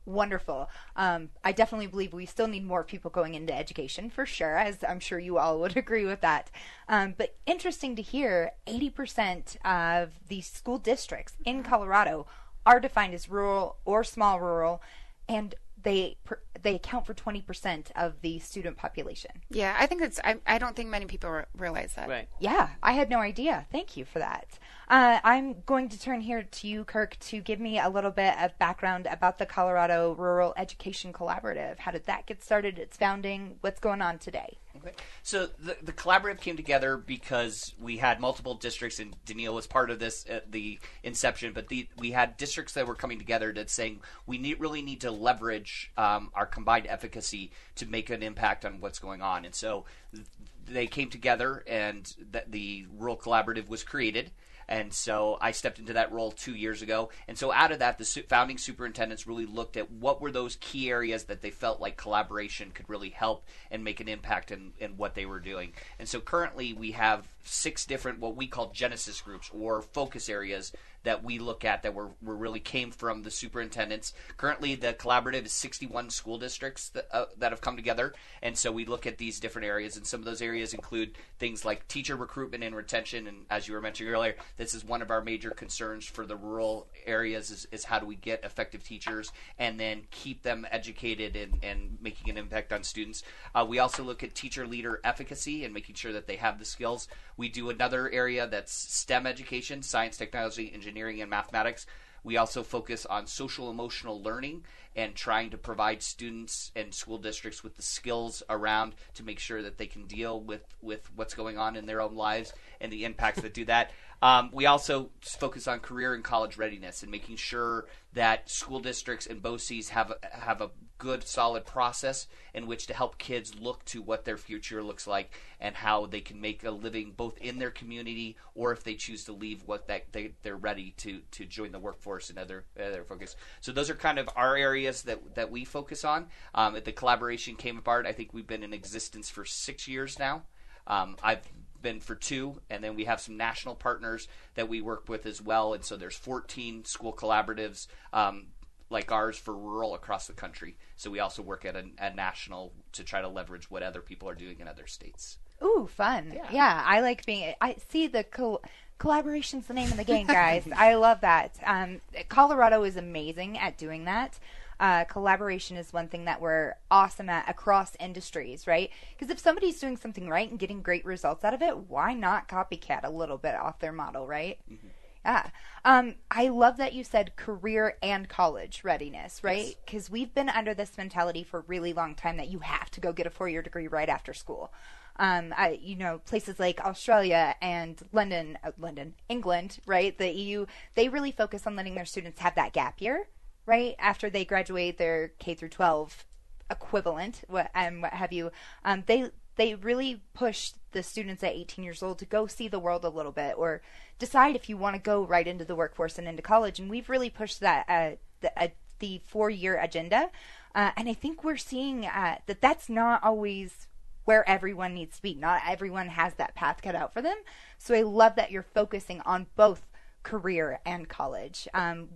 Wonderful. 0.07 0.71
Um, 0.97 1.29
I 1.45 1.53
definitely 1.53 1.89
believe 1.89 2.15
we 2.15 2.25
still 2.25 2.47
need 2.47 2.65
more 2.65 2.83
people 2.83 3.11
going 3.11 3.35
into 3.35 3.55
education 3.55 4.09
for 4.09 4.25
sure, 4.25 4.57
as 4.57 4.83
I'm 4.89 5.01
sure 5.01 5.19
you 5.19 5.37
all 5.37 5.61
would 5.61 5.77
agree 5.77 6.07
with 6.07 6.23
that. 6.23 6.51
Um, 6.89 7.15
but 7.19 7.35
interesting 7.45 7.95
to 7.97 8.03
hear 8.03 8.53
80% 8.67 9.57
of 9.67 10.13
the 10.29 10.41
school 10.41 10.79
districts 10.79 11.35
in 11.45 11.63
Colorado 11.63 12.27
are 12.69 12.79
defined 12.79 13.15
as 13.15 13.31
rural 13.31 13.79
or 13.87 14.05
small 14.05 14.39
rural, 14.39 14.83
and 15.27 15.55
they 15.83 16.17
they 16.63 16.75
account 16.75 17.07
for 17.07 17.15
20% 17.15 17.87
of 17.97 18.21
the 18.21 18.39
student 18.41 18.77
population. 18.77 19.31
Yeah, 19.49 19.75
I 19.79 19.87
think 19.87 20.03
it's. 20.03 20.21
I, 20.23 20.37
I 20.47 20.59
don't 20.59 20.77
think 20.77 20.91
many 20.91 21.07
people 21.07 21.31
re- 21.31 21.45
realize 21.57 21.95
that. 21.95 22.09
Right. 22.09 22.29
Yeah, 22.39 22.69
I 22.83 22.93
had 22.93 23.09
no 23.09 23.21
idea. 23.21 23.67
Thank 23.73 23.97
you 23.97 24.05
for 24.05 24.19
that. 24.19 24.59
Uh, 24.89 25.19
I'm 25.25 25.63
going 25.65 25.89
to 25.89 25.99
turn 25.99 26.21
here 26.21 26.43
to 26.43 26.69
you, 26.69 26.85
Kirk, 26.85 27.17
to 27.21 27.41
give 27.41 27.59
me 27.59 27.79
a 27.79 27.89
little 27.89 28.11
bit 28.11 28.35
of 28.39 28.59
background 28.59 29.07
about 29.11 29.39
the 29.39 29.47
Colorado 29.47 30.15
Rural 30.15 30.53
Education 30.57 31.13
Collaborative. 31.13 31.79
How 31.79 31.93
did 31.93 32.05
that 32.07 32.27
get 32.27 32.43
started? 32.43 32.79
Its 32.79 32.97
founding? 32.97 33.57
What's 33.63 33.81
going 33.81 34.03
on 34.03 34.19
today? 34.19 34.59
Okay. 34.79 34.95
So 35.23 35.49
the, 35.59 35.77
the 35.83 35.93
collaborative 35.93 36.41
came 36.41 36.57
together 36.57 36.97
because 36.97 37.75
we 37.81 37.97
had 37.97 38.21
multiple 38.21 38.55
districts, 38.55 38.99
and 38.99 39.17
Denille 39.27 39.53
was 39.55 39.67
part 39.67 39.91
of 39.91 39.99
this 39.99 40.25
at 40.29 40.53
the 40.53 40.79
inception. 41.03 41.53
But 41.53 41.69
the, 41.69 41.89
we 41.99 42.13
had 42.13 42.37
districts 42.37 42.75
that 42.75 42.87
were 42.87 42.95
coming 42.95 43.19
together 43.19 43.53
that 43.53 43.71
saying 43.71 44.01
we 44.27 44.39
need, 44.39 44.61
really 44.61 44.83
need 44.83 45.01
to 45.01 45.11
leverage 45.11 45.91
um, 45.97 46.31
our 46.35 46.47
combined 46.47 46.87
efficacy 46.87 47.51
to 47.77 47.87
make 47.87 48.11
an 48.11 48.23
impact 48.23 48.65
on 48.65 48.81
what's 48.81 48.99
going 48.99 49.21
on. 49.21 49.45
And 49.45 49.55
so 49.55 49.85
th- 50.15 50.27
they 50.67 50.87
came 50.87 51.11
together, 51.11 51.65
and 51.67 52.05
th- 52.33 52.45
the 52.49 52.87
Rural 52.97 53.17
Collaborative 53.17 53.69
was 53.69 53.83
created. 53.83 54.31
And 54.69 54.93
so 54.93 55.39
I 55.41 55.53
stepped 55.53 55.79
into 55.79 55.95
that 55.95 56.13
role 56.13 56.31
two 56.31 56.55
years 56.55 56.83
ago. 56.83 57.09
And 57.27 57.39
so 57.39 57.51
out 57.53 57.73
of 57.73 57.79
that, 57.79 57.99
the 57.99 58.05
founding 58.29 58.59
superintendents 58.59 59.27
really 59.27 59.47
looked 59.47 59.77
at 59.77 59.91
what 59.91 60.21
were 60.21 60.31
those 60.31 60.57
key 60.61 60.91
areas 60.91 61.25
that 61.25 61.41
they 61.41 61.51
felt 61.51 61.81
like 61.81 61.97
collaboration 61.97 62.71
could 62.73 62.89
really 62.89 63.11
help 63.11 63.47
and 63.71 63.83
make 63.83 64.01
an 64.01 64.09
impact 64.09 64.51
in, 64.51 64.73
in 64.79 64.97
what 64.97 65.15
they 65.15 65.25
were 65.25 65.41
doing. 65.41 65.73
And 65.99 66.09
so 66.09 66.21
currently 66.21 66.75
we 66.75 66.93
have 66.93 67.27
six 67.45 67.87
different 67.87 68.21
what 68.21 68.37
we 68.37 68.47
call 68.47 68.71
genesis 68.71 69.21
groups 69.21 69.51
or 69.53 69.83
focus 69.83 70.29
areas 70.29 70.73
that 71.05 71.25
we 71.25 71.39
look 71.39 71.65
at 71.65 71.83
that 71.83 71.95
were, 71.95 72.11
were 72.21 72.37
really 72.37 72.61
came 72.61 72.91
from 72.91 73.23
the 73.23 73.31
superintendents. 73.31 74.13
Currently, 74.37 74.75
the 74.75 74.93
collaborative 74.93 75.47
is 75.47 75.53
61 75.53 76.11
school 76.11 76.39
districts 76.39 76.89
that, 76.91 77.07
uh, 77.13 77.27
that 77.39 77.53
have 77.53 77.61
come 77.61 77.77
together, 77.77 78.15
and 78.43 78.57
so 78.57 78.73
we 78.73 78.85
look 78.85 79.07
at 79.07 79.19
these 79.19 79.41
different 79.41 79.67
areas, 79.67 79.97
and 79.97 80.07
some 80.07 80.21
of 80.21 80.27
those 80.27 80.43
areas 80.43 80.75
include 80.75 81.17
things 81.39 81.65
like 81.65 81.87
teacher 81.89 82.17
recruitment 82.17 82.65
and 82.65 82.75
retention. 82.75 83.27
And 83.27 83.47
as 83.51 83.69
you 83.69 83.75
were 83.75 83.81
mentioning 83.81 84.13
earlier, 84.13 84.35
this 84.57 84.75
is 84.75 84.85
one 84.85 85.03
of 85.03 85.11
our 85.11 85.23
major 85.23 85.51
concerns 85.51 86.05
for 86.05 86.27
the 86.27 86.37
rural 86.37 86.89
areas 87.07 87.51
is, 87.51 87.67
is 87.71 87.85
how 87.85 87.99
do 87.99 88.07
we 88.07 88.17
get 88.17 88.45
effective 88.45 88.83
teachers 88.83 89.33
and 89.59 89.79
then 89.79 90.03
keep 90.11 90.43
them 90.43 90.67
educated 90.71 91.37
and, 91.37 91.59
and 91.63 91.99
making 92.01 92.29
an 92.31 92.37
impact 92.37 92.73
on 92.73 92.83
students. 92.83 93.23
Uh, 93.55 93.65
we 93.67 93.79
also 93.79 94.03
look 94.03 94.23
at 94.23 94.35
teacher 94.35 94.67
leader 94.67 95.01
efficacy 95.05 95.65
and 95.65 95.73
making 95.73 95.95
sure 95.95 96.13
that 96.13 96.27
they 96.27 96.37
have 96.37 96.59
the 96.59 96.65
skills. 96.65 97.09
We 97.39 97.49
do 97.49 97.71
another 97.71 98.11
area 98.11 98.49
that's 98.49 98.73
STEM 98.73 99.27
education, 99.27 99.83
science, 99.83 100.17
technology, 100.17 100.71
engineering, 100.75 101.23
and 101.23 101.31
mathematics. 101.31 101.87
We 102.25 102.37
also 102.37 102.65
focus 102.65 103.07
on 103.07 103.29
social 103.29 103.71
emotional 103.71 104.21
learning 104.21 104.65
and 104.97 105.15
trying 105.15 105.51
to 105.51 105.57
provide 105.57 106.03
students 106.03 106.73
and 106.75 106.93
school 106.93 107.17
districts 107.17 107.63
with 107.63 107.77
the 107.77 107.83
skills 107.83 108.43
around 108.51 108.97
to 109.15 109.23
make 109.23 109.39
sure 109.39 109.63
that 109.63 109.79
they 109.79 109.87
can 109.87 110.07
deal 110.07 110.41
with, 110.41 110.63
with 110.83 111.09
what's 111.15 111.35
going 111.35 111.57
on 111.57 111.77
in 111.77 111.87
their 111.87 112.01
own 112.01 112.17
lives 112.17 112.53
and 112.81 112.93
the 112.93 113.05
impacts 113.05 113.41
that 113.43 113.55
do 113.55 113.65
that. 113.67 113.93
Um, 114.21 114.51
we 114.53 114.67
also 114.67 115.11
focus 115.21 115.69
on 115.69 115.81
career 115.81 116.15
and 116.15 116.25
college 116.25 116.57
readiness 116.57 117.03
and 117.03 117.13
making 117.13 117.37
sure 117.37 117.87
that 118.15 118.51
school 118.51 118.81
districts 118.81 119.27
and 119.27 119.41
BOCES 119.41 119.91
have 119.91 120.11
a, 120.11 120.37
have 120.37 120.61
a 120.61 120.71
good, 120.99 121.27
solid 121.27 121.65
process 121.65 122.27
in 122.53 122.67
which 122.67 122.89
to 122.89 122.95
help 122.95 123.19
kids 123.19 123.55
look 123.55 123.85
to 123.85 124.03
what 124.03 124.25
their 124.25 124.37
future 124.37 124.83
looks 124.83 125.07
like 125.07 125.33
and 125.61 125.77
how 125.77 126.07
they 126.07 126.21
can 126.21 126.41
make 126.41 126.65
a 126.65 126.71
living 126.71 127.13
both 127.17 127.39
in 127.39 127.59
their 127.59 127.71
community 127.71 128.37
or 128.55 128.73
if 128.73 128.83
they 128.83 128.95
choose 128.95 129.25
to 129.25 129.33
leave, 129.33 129.63
what 129.67 129.87
that 129.87 130.13
they, 130.13 130.33
they're 130.43 130.57
ready 130.57 130.93
to 130.97 131.21
to 131.31 131.45
join 131.45 131.71
the 131.71 131.79
workforce 131.79 132.31
and 132.31 132.39
other 132.39 132.65
other 132.79 133.05
focus. 133.05 133.37
So 133.61 133.71
those 133.71 133.89
are 133.89 133.95
kind 133.95 134.19
of 134.19 134.29
our 134.35 134.57
areas 134.57 135.03
that 135.03 135.37
that 135.37 135.51
we 135.51 135.65
focus 135.65 136.05
on. 136.05 136.27
Um, 136.55 136.77
the 136.85 136.93
collaboration 136.93 137.55
came 137.55 137.79
apart. 137.79 138.07
I 138.07 138.13
think 138.13 138.35
we've 138.35 138.47
been 138.47 138.65
in 138.65 138.73
existence 138.73 139.31
for 139.31 139.45
six 139.45 139.87
years 139.87 140.19
now. 140.19 140.43
Um, 140.89 141.17
I've 141.23 141.43
been 141.83 142.01
for 142.01 142.15
two, 142.15 142.61
and 142.71 142.83
then 142.83 142.95
we 142.95 143.05
have 143.05 143.21
some 143.21 143.37
national 143.37 143.75
partners 143.75 144.29
that 144.55 144.69
we 144.69 144.81
work 144.81 145.09
with 145.09 145.27
as 145.27 145.41
well. 145.41 145.75
And 145.75 145.85
so 145.85 145.97
there's 145.97 146.17
14 146.17 146.85
school 146.85 147.13
collaboratives 147.13 147.87
um, 148.13 148.47
like 148.91 149.13
ours 149.13 149.37
for 149.37 149.57
rural 149.57 149.95
across 149.95 150.27
the 150.27 150.33
country. 150.33 150.77
So 150.97 151.11
we 151.11 151.21
also 151.21 151.43
work 151.43 151.65
at 151.65 151.77
a, 151.77 151.85
a, 151.99 152.15
national 152.15 152.73
to 152.93 153.05
try 153.05 153.21
to 153.21 153.29
leverage 153.29 153.71
what 153.71 153.83
other 153.83 154.01
people 154.01 154.29
are 154.29 154.35
doing 154.35 154.61
in 154.61 154.69
other 154.69 154.87
states. 154.87 155.39
Ooh, 155.63 155.89
fun! 155.93 156.33
Yeah, 156.35 156.49
yeah 156.53 156.83
I 156.85 157.01
like 157.01 157.27
being. 157.27 157.55
I 157.61 157.77
see 157.91 158.07
the 158.07 158.25
col- 158.25 158.63
collaboration's 158.99 159.67
the 159.67 159.75
name 159.75 159.91
of 159.91 159.97
the 159.97 160.05
game, 160.05 160.27
guys. 160.29 160.67
I 160.75 160.95
love 160.95 161.21
that. 161.23 161.59
Um, 161.67 162.01
Colorado 162.29 162.85
is 162.85 162.97
amazing 162.97 163.59
at 163.59 163.77
doing 163.77 164.05
that 164.05 164.39
uh, 164.81 165.05
collaboration 165.05 165.77
is 165.77 165.93
one 165.93 166.09
thing 166.09 166.25
that 166.27 166.41
we're 166.41 166.75
awesome 166.91 167.29
at 167.29 167.49
across 167.49 167.97
industries, 167.99 168.67
right? 168.67 168.91
Because 169.13 169.31
if 169.31 169.39
somebody's 169.39 169.81
doing 169.81 169.97
something 169.97 170.29
right 170.29 170.49
and 170.49 170.59
getting 170.59 170.83
great 170.83 171.05
results 171.05 171.45
out 171.45 171.55
of 171.55 171.63
it, 171.63 171.77
why 171.77 172.15
not 172.15 172.49
copycat 172.49 173.05
a 173.05 173.11
little 173.11 173.39
bit 173.39 173.55
off 173.55 173.81
their 173.81 173.93
model, 173.93 174.27
right? 174.27 174.59
Mm-hmm. 174.71 174.89
Yeah. 175.25 175.51
Um, 175.85 176.15
I 176.31 176.49
love 176.49 176.77
that 176.77 176.95
you 176.95 177.05
said 177.05 177.37
career 177.37 177.97
and 178.03 178.29
college 178.29 178.83
readiness, 178.85 179.43
right? 179.43 179.75
Because 179.85 180.05
yes. 180.05 180.11
we've 180.11 180.33
been 180.33 180.49
under 180.49 180.75
this 180.75 180.97
mentality 180.97 181.43
for 181.43 181.61
a 181.61 181.65
really 181.67 181.93
long 181.93 182.15
time 182.15 182.37
that 182.37 182.49
you 182.49 182.61
have 182.61 182.91
to 182.93 183.01
go 183.01 183.13
get 183.13 183.27
a 183.27 183.31
four 183.31 183.49
year 183.49 183.63
degree 183.63 183.89
right 183.89 184.09
after 184.09 184.33
school. 184.33 184.73
Um, 185.17 185.53
I, 185.57 185.81
you 185.83 185.97
know, 185.97 186.19
places 186.19 186.61
like 186.61 186.81
Australia 186.81 187.57
and 187.61 188.01
London, 188.13 188.57
uh, 188.63 188.71
London, 188.79 189.15
England, 189.29 189.79
right? 189.85 190.17
The 190.17 190.31
EU, 190.31 190.67
they 190.95 191.09
really 191.09 191.33
focus 191.33 191.67
on 191.67 191.75
letting 191.75 191.97
their 191.97 192.05
students 192.05 192.41
have 192.41 192.55
that 192.55 192.73
gap 192.73 193.01
year 193.01 193.27
right 193.69 193.95
after 193.99 194.31
they 194.31 194.45
graduate 194.45 194.97
their 194.99 195.29
K 195.39 195.55
through 195.55 195.69
12 195.69 196.25
equivalent, 196.71 197.43
what 197.47 197.71
and 197.75 198.03
what 198.03 198.15
have 198.15 198.33
you. 198.33 198.51
Um, 198.85 199.05
they 199.07 199.31
they 199.57 199.75
really 199.75 200.23
push 200.35 200.73
the 200.93 201.03
students 201.03 201.43
at 201.43 201.53
18 201.53 201.85
years 201.85 202.03
old 202.03 202.19
to 202.19 202.25
go 202.25 202.47
see 202.47 202.69
the 202.69 202.79
world 202.79 203.05
a 203.05 203.11
little 203.11 203.33
bit 203.33 203.55
or 203.59 203.83
decide 204.19 204.57
if 204.57 204.69
you 204.69 204.77
want 204.77 204.95
to 204.95 205.03
go 205.03 205.25
right 205.25 205.47
into 205.47 205.65
the 205.65 205.75
workforce 205.75 206.17
and 206.17 206.27
into 206.27 206.43
college. 206.43 206.79
And 206.79 206.89
we've 206.89 207.09
really 207.09 207.29
pushed 207.29 207.61
that 207.61 207.85
at 207.89 208.21
the, 208.41 208.57
uh, 208.61 208.69
the 209.01 209.21
four 209.27 209.51
year 209.51 209.79
agenda. 209.79 210.31
Uh, 210.75 210.93
and 210.97 211.09
I 211.09 211.15
think 211.15 211.43
we're 211.43 211.57
seeing 211.57 212.07
uh, 212.07 212.37
that 212.47 212.61
that's 212.61 212.89
not 212.89 213.23
always 213.23 213.89
where 214.25 214.49
everyone 214.49 214.95
needs 214.95 215.17
to 215.17 215.23
be. 215.23 215.35
Not 215.35 215.63
everyone 215.67 216.09
has 216.09 216.35
that 216.35 216.55
path 216.55 216.81
cut 216.81 216.95
out 216.95 217.13
for 217.13 217.21
them. 217.21 217.37
So 217.79 217.95
I 217.95 218.03
love 218.03 218.37
that 218.37 218.51
you're 218.51 218.63
focusing 218.63 219.21
on 219.23 219.47
both 219.57 219.87
career 220.23 220.81
and 220.87 221.09
college. 221.09 221.67
Um, 221.75 222.11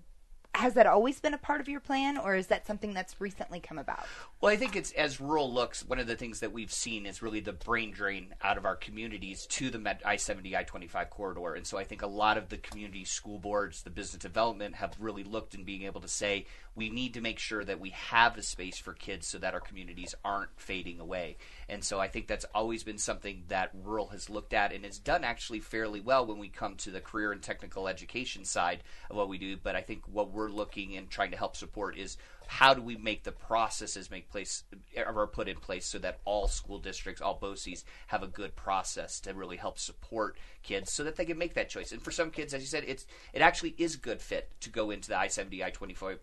has 0.55 0.75
that 0.75 0.87
always 0.87 1.19
been 1.19 1.33
a 1.33 1.39
part 1.39 1.61
of 1.61 1.69
your 1.69 1.81
plan, 1.81 2.19
or 2.19 2.35
is 2.35 2.49
that 2.49 2.67
something 2.67 2.93
that's 2.93 3.21
recently 3.21 3.59
come 3.59 3.79
about? 3.79 4.05
Well, 4.41 4.53
I 4.53 4.57
think 4.57 4.77
it's 4.77 4.93
as 4.93 5.21
rural 5.21 5.53
looks. 5.53 5.87
One 5.87 5.99
of 5.99 6.07
the 6.07 6.17
things 6.17 6.41
that 6.41 6.53
we've 6.53 6.73
seen 6.73 7.07
is 7.07 7.23
really 7.23 7.41
the 7.41 7.55
brain 7.55 7.91
drain 7.91 8.35
out 8.43 8.59
of 8.59 8.67
our 8.67 8.77
communities 8.77 9.47
to 9.47 9.71
the 9.71 9.97
I 10.05 10.17
seventy 10.17 10.55
I 10.57 10.65
twenty 10.65 10.89
five 10.89 11.11
corridor, 11.11 11.55
and 11.55 11.67
so 11.67 11.79
I 11.79 11.85
think 11.85 12.03
a 12.03 12.07
lot 12.07 12.37
of 12.37 12.51
the 12.51 12.59
community 12.59 13.05
school 13.05 13.39
boards, 13.39 13.83
the 13.83 13.91
business 13.91 14.21
development, 14.21 14.75
have 14.75 14.95
really 15.01 15.25
looked 15.25 15.55
and 15.55 15.65
being 15.65 15.83
able 15.83 16.03
to 16.03 16.09
say 16.09 16.47
we 16.75 16.89
need 16.89 17.15
to 17.15 17.21
make 17.21 17.39
sure 17.39 17.65
that 17.65 17.81
we 17.81 17.91
have 17.91 18.39
a 18.39 18.43
space 18.43 18.79
for 18.79 18.95
kids 18.95 19.27
so 19.27 19.39
that 19.39 19.55
our 19.55 19.61
communities 19.61 20.15
aren't 20.25 20.51
fading 20.57 21.01
away. 21.01 21.37
And 21.69 21.85
so 21.85 22.01
I 22.01 22.09
think 22.09 22.27
that's 22.27 22.47
always 22.55 22.83
been 22.83 22.99
something 22.99 23.45
that 23.49 23.71
rural 23.85 24.09
has 24.09 24.31
looked 24.31 24.55
at 24.55 24.73
and 24.73 24.85
has 24.85 24.99
done 24.99 25.23
actually 25.23 25.61
fairly 25.61 26.01
well 26.01 26.25
when 26.25 26.39
we 26.39 26.49
come 26.49 26.77
to 26.77 26.91
the 26.91 27.01
career 27.01 27.33
and 27.33 27.43
technical 27.43 27.89
education 27.89 28.45
side 28.45 28.83
of 29.11 29.17
what 29.17 29.29
we 29.29 29.39
do. 29.39 29.57
But 29.63 29.77
I 29.77 29.83
think 29.83 30.03
what 30.07 30.33
we're 30.33 30.49
looking 30.49 30.97
and 30.97 31.11
trying 31.11 31.31
to 31.33 31.37
help 31.37 31.57
support 31.57 31.99
is 31.99 32.17
how 32.47 32.75
do 32.75 32.83
we 32.83 32.97
make 32.97 33.23
the 33.23 33.33
processes 33.33 34.11
make 34.11 34.31
place 34.31 34.65
or 34.97 35.27
put 35.27 35.49
in 35.49 35.57
place 35.57 35.87
so 35.87 35.99
that 35.99 36.21
all 36.25 36.49
school 36.49 36.79
districts, 36.79 37.23
all 37.23 37.39
BOCES 37.39 37.85
have 38.09 38.23
a 38.23 38.27
good 38.27 38.57
process 38.57 39.21
to 39.21 39.33
really 39.33 39.57
help 39.57 39.79
support 39.79 40.37
kids 40.63 40.93
so 40.93 41.05
that 41.05 41.17
they 41.17 41.25
can 41.25 41.39
make 41.39 41.55
that 41.55 41.69
choice. 41.69 41.93
And 41.93 42.03
for 42.03 42.11
some 42.11 42.31
kids, 42.31 42.53
as 42.53 42.61
you 42.61 42.67
said, 42.67 42.85
it's 42.87 43.07
it 43.33 43.43
actually 43.43 43.75
is 43.79 43.95
a 43.95 43.99
good 43.99 44.21
fit 44.21 44.51
to 44.61 44.71
go 44.71 44.91
into 44.91 45.09
the 45.09 45.19
I 45.19 45.29
seventy 45.29 45.63
I 45.63 45.71
twenty 45.71 45.95
five 45.95 46.19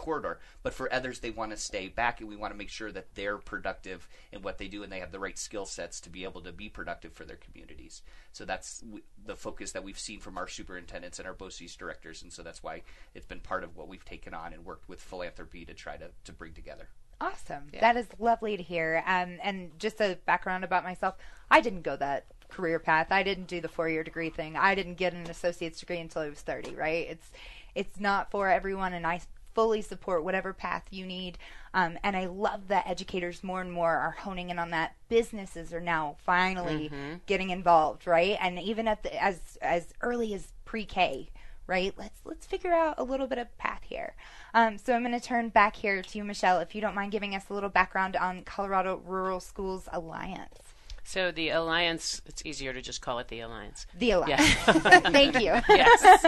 corridor. 0.00 0.40
But 0.62 0.74
for 0.74 0.92
others, 0.92 1.20
they 1.20 1.30
want 1.30 1.52
to 1.52 1.56
stay 1.56 1.88
back, 1.88 2.20
and 2.20 2.28
we 2.28 2.36
want 2.36 2.52
to 2.52 2.58
make 2.58 2.70
sure 2.70 2.90
that 2.90 3.14
they're 3.14 3.38
productive 3.38 4.08
in 4.32 4.42
what 4.42 4.58
they 4.58 4.66
do, 4.66 4.82
and 4.82 4.90
they 4.90 5.00
have 5.00 5.12
the 5.12 5.20
right 5.20 5.38
skill 5.38 5.66
sets 5.66 6.00
to 6.00 6.10
be 6.10 6.24
able 6.24 6.40
to 6.40 6.52
be 6.52 6.68
productive 6.68 7.12
for 7.12 7.24
their 7.24 7.36
communities. 7.36 8.02
So 8.32 8.44
that's 8.44 8.80
w- 8.80 9.04
the 9.24 9.36
focus 9.36 9.72
that 9.72 9.84
we've 9.84 9.98
seen 9.98 10.20
from 10.20 10.38
our 10.38 10.48
superintendents 10.48 11.18
and 11.18 11.28
our 11.28 11.34
BOCES 11.34 11.76
directors, 11.76 12.22
and 12.22 12.32
so 12.32 12.42
that's 12.42 12.62
why 12.62 12.82
it's 13.14 13.26
been 13.26 13.40
part 13.40 13.62
of 13.62 13.76
what 13.76 13.88
we've 13.88 14.04
taken 14.04 14.34
on 14.34 14.52
and 14.52 14.64
worked 14.64 14.88
with 14.88 15.00
philanthropy 15.00 15.64
to 15.66 15.74
try 15.74 15.96
to, 15.96 16.10
to 16.24 16.32
bring 16.32 16.54
together. 16.54 16.88
Awesome. 17.20 17.64
Yeah. 17.72 17.80
That 17.80 17.96
is 17.98 18.06
lovely 18.18 18.56
to 18.56 18.62
hear. 18.62 19.04
Um, 19.06 19.38
and 19.42 19.78
just 19.78 20.00
a 20.00 20.18
background 20.24 20.64
about 20.64 20.84
myself, 20.84 21.16
I 21.50 21.60
didn't 21.60 21.82
go 21.82 21.94
that 21.96 22.24
career 22.48 22.78
path. 22.78 23.08
I 23.10 23.22
didn't 23.22 23.46
do 23.46 23.60
the 23.60 23.68
four 23.68 23.88
year 23.88 24.02
degree 24.02 24.30
thing. 24.30 24.56
I 24.56 24.74
didn't 24.74 24.94
get 24.94 25.12
an 25.12 25.28
associate's 25.28 25.80
degree 25.80 25.98
until 25.98 26.22
I 26.22 26.30
was 26.30 26.40
30, 26.40 26.74
right? 26.74 27.06
It's 27.10 27.30
it's 27.74 28.00
not 28.00 28.30
for 28.30 28.48
everyone, 28.48 28.92
and 28.92 29.06
I 29.06 29.20
fully 29.54 29.82
support 29.82 30.24
whatever 30.24 30.52
path 30.52 30.84
you 30.90 31.04
need. 31.04 31.38
Um, 31.74 31.98
and 32.02 32.16
I 32.16 32.26
love 32.26 32.68
that 32.68 32.88
educators 32.88 33.44
more 33.44 33.60
and 33.60 33.72
more 33.72 33.96
are 33.96 34.12
honing 34.12 34.50
in 34.50 34.58
on 34.58 34.70
that. 34.70 34.96
Businesses 35.08 35.72
are 35.72 35.80
now 35.80 36.16
finally 36.24 36.88
mm-hmm. 36.88 37.14
getting 37.26 37.50
involved, 37.50 38.06
right? 38.06 38.36
And 38.40 38.58
even 38.58 38.88
at 38.88 39.02
the, 39.02 39.22
as 39.22 39.58
as 39.62 39.92
early 40.00 40.34
as 40.34 40.52
pre-K, 40.64 41.30
right? 41.66 41.94
Let's 41.96 42.20
let's 42.24 42.46
figure 42.46 42.72
out 42.72 42.96
a 42.98 43.04
little 43.04 43.28
bit 43.28 43.38
of 43.38 43.56
path 43.58 43.82
here. 43.84 44.14
Um, 44.54 44.78
so 44.78 44.94
I'm 44.94 45.04
going 45.04 45.18
to 45.18 45.24
turn 45.24 45.48
back 45.50 45.76
here 45.76 46.02
to 46.02 46.18
you, 46.18 46.24
Michelle, 46.24 46.58
if 46.58 46.74
you 46.74 46.80
don't 46.80 46.94
mind 46.94 47.12
giving 47.12 47.36
us 47.36 47.44
a 47.48 47.54
little 47.54 47.70
background 47.70 48.16
on 48.16 48.42
Colorado 48.42 49.00
Rural 49.04 49.38
Schools 49.38 49.88
Alliance. 49.92 50.69
So 51.04 51.30
the 51.30 51.50
alliance, 51.50 52.22
it's 52.26 52.44
easier 52.44 52.72
to 52.72 52.80
just 52.80 53.00
call 53.00 53.18
it 53.18 53.28
the 53.28 53.40
alliance. 53.40 53.86
The 53.98 54.12
alliance. 54.12 54.54
Yeah. 54.66 55.00
Thank 55.00 55.34
you. 55.40 55.60
yes. 55.68 56.22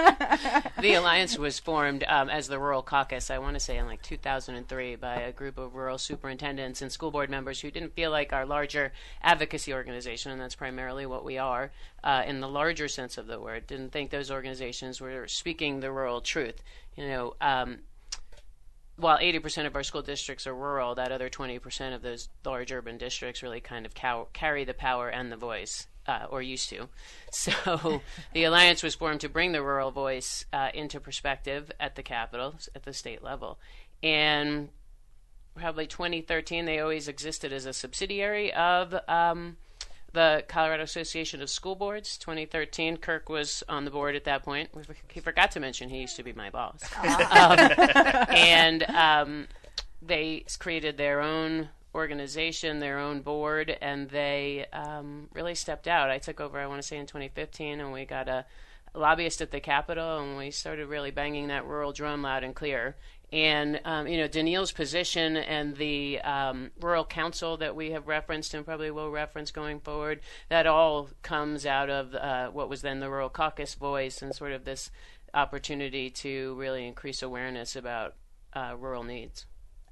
the 0.80 0.94
alliance 0.94 1.38
was 1.38 1.58
formed 1.58 2.04
um, 2.08 2.28
as 2.28 2.48
the 2.48 2.58
Rural 2.58 2.82
Caucus, 2.82 3.30
I 3.30 3.38
want 3.38 3.54
to 3.54 3.61
say 3.61 3.76
in 3.76 3.87
like 3.87 4.02
2003, 4.02 4.96
by 4.96 5.14
a 5.16 5.32
group 5.32 5.58
of 5.58 5.74
rural 5.74 5.98
superintendents 5.98 6.82
and 6.82 6.90
school 6.90 7.11
board 7.11 7.30
members 7.30 7.61
who 7.61 7.70
didn't 7.70 7.94
feel 7.94 8.11
like 8.11 8.32
our 8.32 8.46
larger 8.46 8.92
advocacy 9.22 9.72
organization, 9.72 10.32
and 10.32 10.40
that's 10.40 10.54
primarily 10.54 11.06
what 11.06 11.24
we 11.24 11.38
are 11.38 11.70
uh, 12.04 12.22
in 12.26 12.40
the 12.40 12.48
larger 12.48 12.88
sense 12.88 13.18
of 13.18 13.26
the 13.26 13.38
word, 13.38 13.66
didn't 13.66 13.92
think 13.92 14.11
those 14.11 14.30
organizations 14.30 15.00
were 15.00 15.28
speaking 15.28 15.80
the 15.80 15.92
rural 15.92 16.20
truth. 16.20 16.62
You 16.96 17.06
know, 17.06 17.35
um, 17.40 17.78
while 19.02 19.18
80% 19.18 19.66
of 19.66 19.76
our 19.76 19.82
school 19.82 20.02
districts 20.02 20.46
are 20.46 20.54
rural, 20.54 20.94
that 20.94 21.12
other 21.12 21.28
20% 21.28 21.94
of 21.94 22.02
those 22.02 22.28
large 22.44 22.72
urban 22.72 22.98
districts 22.98 23.42
really 23.42 23.60
kind 23.60 23.84
of 23.84 23.94
cow- 23.94 24.28
carry 24.32 24.64
the 24.64 24.74
power 24.74 25.08
and 25.08 25.30
the 25.30 25.36
voice, 25.36 25.86
uh, 26.06 26.26
or 26.30 26.40
used 26.40 26.68
to. 26.70 26.88
So 27.32 28.02
the 28.34 28.44
alliance 28.44 28.82
was 28.82 28.94
formed 28.94 29.22
to 29.22 29.28
bring 29.28 29.52
the 29.52 29.62
rural 29.62 29.90
voice 29.90 30.44
uh, 30.52 30.68
into 30.74 31.00
perspective 31.00 31.72
at 31.80 31.96
the 31.96 32.02
capital, 32.02 32.54
at 32.74 32.84
the 32.84 32.92
state 32.92 33.22
level. 33.22 33.58
And 34.02 34.68
probably 35.54 35.86
2013, 35.86 36.64
they 36.64 36.78
always 36.78 37.08
existed 37.08 37.52
as 37.52 37.66
a 37.66 37.72
subsidiary 37.72 38.52
of. 38.52 38.94
Um, 39.08 39.56
the 40.12 40.44
Colorado 40.48 40.83
Association 40.83 41.40
of 41.42 41.48
School 41.48 41.75
Boards 41.75 42.18
2013. 42.18 42.98
Kirk 42.98 43.29
was 43.29 43.62
on 43.68 43.85
the 43.85 43.90
board 43.90 44.14
at 44.14 44.25
that 44.25 44.42
point. 44.42 44.70
He 45.09 45.20
forgot 45.20 45.51
to 45.53 45.61
mention 45.61 45.88
he 45.88 46.01
used 46.01 46.16
to 46.16 46.22
be 46.22 46.33
my 46.33 46.51
boss. 46.51 46.81
um, 46.98 47.59
and 48.31 48.83
um, 48.85 49.48
they 50.01 50.44
created 50.59 50.96
their 50.96 51.20
own 51.20 51.68
organization, 51.94 52.79
their 52.79 52.98
own 52.98 53.20
board, 53.20 53.77
and 53.81 54.09
they 54.09 54.66
um, 54.72 55.29
really 55.35 55.55
stepped 55.55 55.88
out. 55.88 56.11
I 56.11 56.18
took 56.18 56.40
over, 56.40 56.59
I 56.59 56.66
want 56.66 56.81
to 56.81 56.87
say, 56.87 56.96
in 56.96 57.07
2015, 57.07 57.81
and 57.81 57.92
we 57.92 58.05
got 58.05 58.29
a 58.29 58.44
lobbyist 58.94 59.40
at 59.40 59.51
the 59.51 59.61
Capitol, 59.61 60.20
and 60.20 60.37
we 60.37 60.51
started 60.51 60.87
really 60.88 61.11
banging 61.11 61.48
that 61.48 61.66
rural 61.66 61.92
drum 61.92 62.22
loud 62.22 62.44
and 62.44 62.55
clear. 62.55 62.96
And 63.32 63.80
um, 63.86 64.06
you 64.06 64.18
know, 64.18 64.28
Denille's 64.28 64.72
position 64.72 65.36
and 65.38 65.76
the 65.76 66.20
um, 66.20 66.70
rural 66.80 67.04
council 67.04 67.56
that 67.56 67.74
we 67.74 67.92
have 67.92 68.06
referenced 68.06 68.52
and 68.52 68.64
probably 68.64 68.90
will 68.90 69.10
reference 69.10 69.50
going 69.50 69.80
forward, 69.80 70.20
that 70.50 70.66
all 70.66 71.08
comes 71.22 71.64
out 71.64 71.88
of 71.88 72.14
uh, 72.14 72.48
what 72.48 72.68
was 72.68 72.82
then 72.82 73.00
the 73.00 73.08
rural 73.08 73.30
caucus 73.30 73.74
voice 73.74 74.20
and 74.20 74.34
sort 74.34 74.52
of 74.52 74.64
this 74.64 74.90
opportunity 75.32 76.10
to 76.10 76.54
really 76.56 76.86
increase 76.86 77.22
awareness 77.22 77.74
about 77.74 78.14
uh, 78.52 78.74
rural 78.78 79.02
needs. 79.02 79.46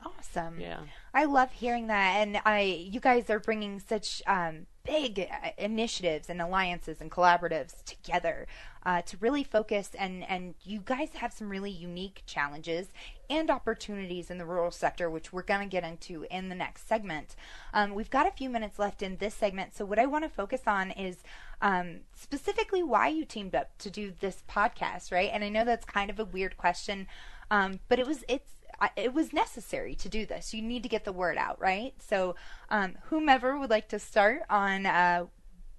Awesome. 0.05 0.59
Yeah. 0.59 0.81
I 1.13 1.25
love 1.25 1.53
hearing 1.53 1.89
that, 1.89 2.17
and 2.21 2.41
I 2.45 2.61
you 2.61 3.01
guys 3.01 3.29
are 3.29 3.41
bringing 3.41 3.81
such 3.81 4.23
um, 4.27 4.67
big 4.85 5.21
uh, 5.21 5.51
initiatives 5.59 6.31
and 6.31 6.41
alliances 6.41 7.01
and 7.01 7.11
collaboratives 7.11 7.85
together 7.85 8.47
uh, 8.87 9.03
to 9.03 9.17
really 9.19 9.45
focus 9.45 9.91
and 9.99 10.25
and 10.29 10.55
you 10.63 10.81
guys 10.83 11.11
have 11.15 11.33
some 11.33 11.51
really 11.51 11.71
unique 11.71 12.23
challenges 12.27 12.89
and 13.29 13.51
opportunities 13.51 14.31
in 14.31 14.39
the 14.39 14.47
rural 14.47 14.71
sector, 14.71 15.11
which 15.11 15.33
we're 15.33 15.43
going 15.43 15.61
to 15.61 15.67
get 15.67 15.85
into 15.85 16.25
in 16.31 16.49
the 16.49 16.55
next 16.55 16.89
segment. 16.89 17.37
Um, 17.75 17.95
we've 17.95 18.11
got 18.11 18.27
a 18.27 18.33
few 18.33 18.49
minutes 18.49 18.79
left 18.79 19.03
in 19.03 19.19
this 19.19 19.35
segment, 19.35 19.77
so 19.77 19.85
what 19.85 19.99
I 19.99 20.07
want 20.07 20.25
to 20.25 20.31
focus 20.31 20.63
on 20.67 20.93
is 20.93 21.19
um, 21.61 22.01
specifically 22.15 22.83
why 22.83 23.09
you 23.09 23.25
teamed 23.25 23.55
up 23.55 23.77
to 23.79 23.91
do 23.91 24.13
this 24.21 24.43
podcast, 24.49 25.13
right? 25.13 25.31
And 25.33 25.45
I 25.45 25.51
know 25.51 25.65
that's 25.65 25.85
kind 25.85 26.11
of 26.11 26.19
a 26.19 26.25
weird 26.25 26.57
question, 26.57 27.07
um, 27.51 27.81
but 27.89 27.99
it 27.99 28.07
was 28.07 28.25
it's 28.29 28.60
it 28.97 29.12
was 29.12 29.33
necessary 29.33 29.95
to 29.97 30.09
do 30.09 30.25
this. 30.27 30.55
You 30.55 30.62
need 30.62 30.83
to 30.83 30.88
get 30.88 31.05
the 31.05 31.12
word 31.12 31.37
out, 31.37 31.61
right? 31.61 31.95
So, 31.99 32.35
um, 32.71 32.97
whomever 33.05 33.59
would 33.59 33.71
like 33.71 33.88
to 33.88 33.99
start 33.99 34.43
on 34.49 34.87
uh, 34.87 35.27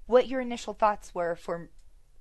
what 0.06 0.28
your 0.28 0.42
initial 0.42 0.74
thoughts 0.74 1.16
were 1.16 1.36
for 1.36 1.70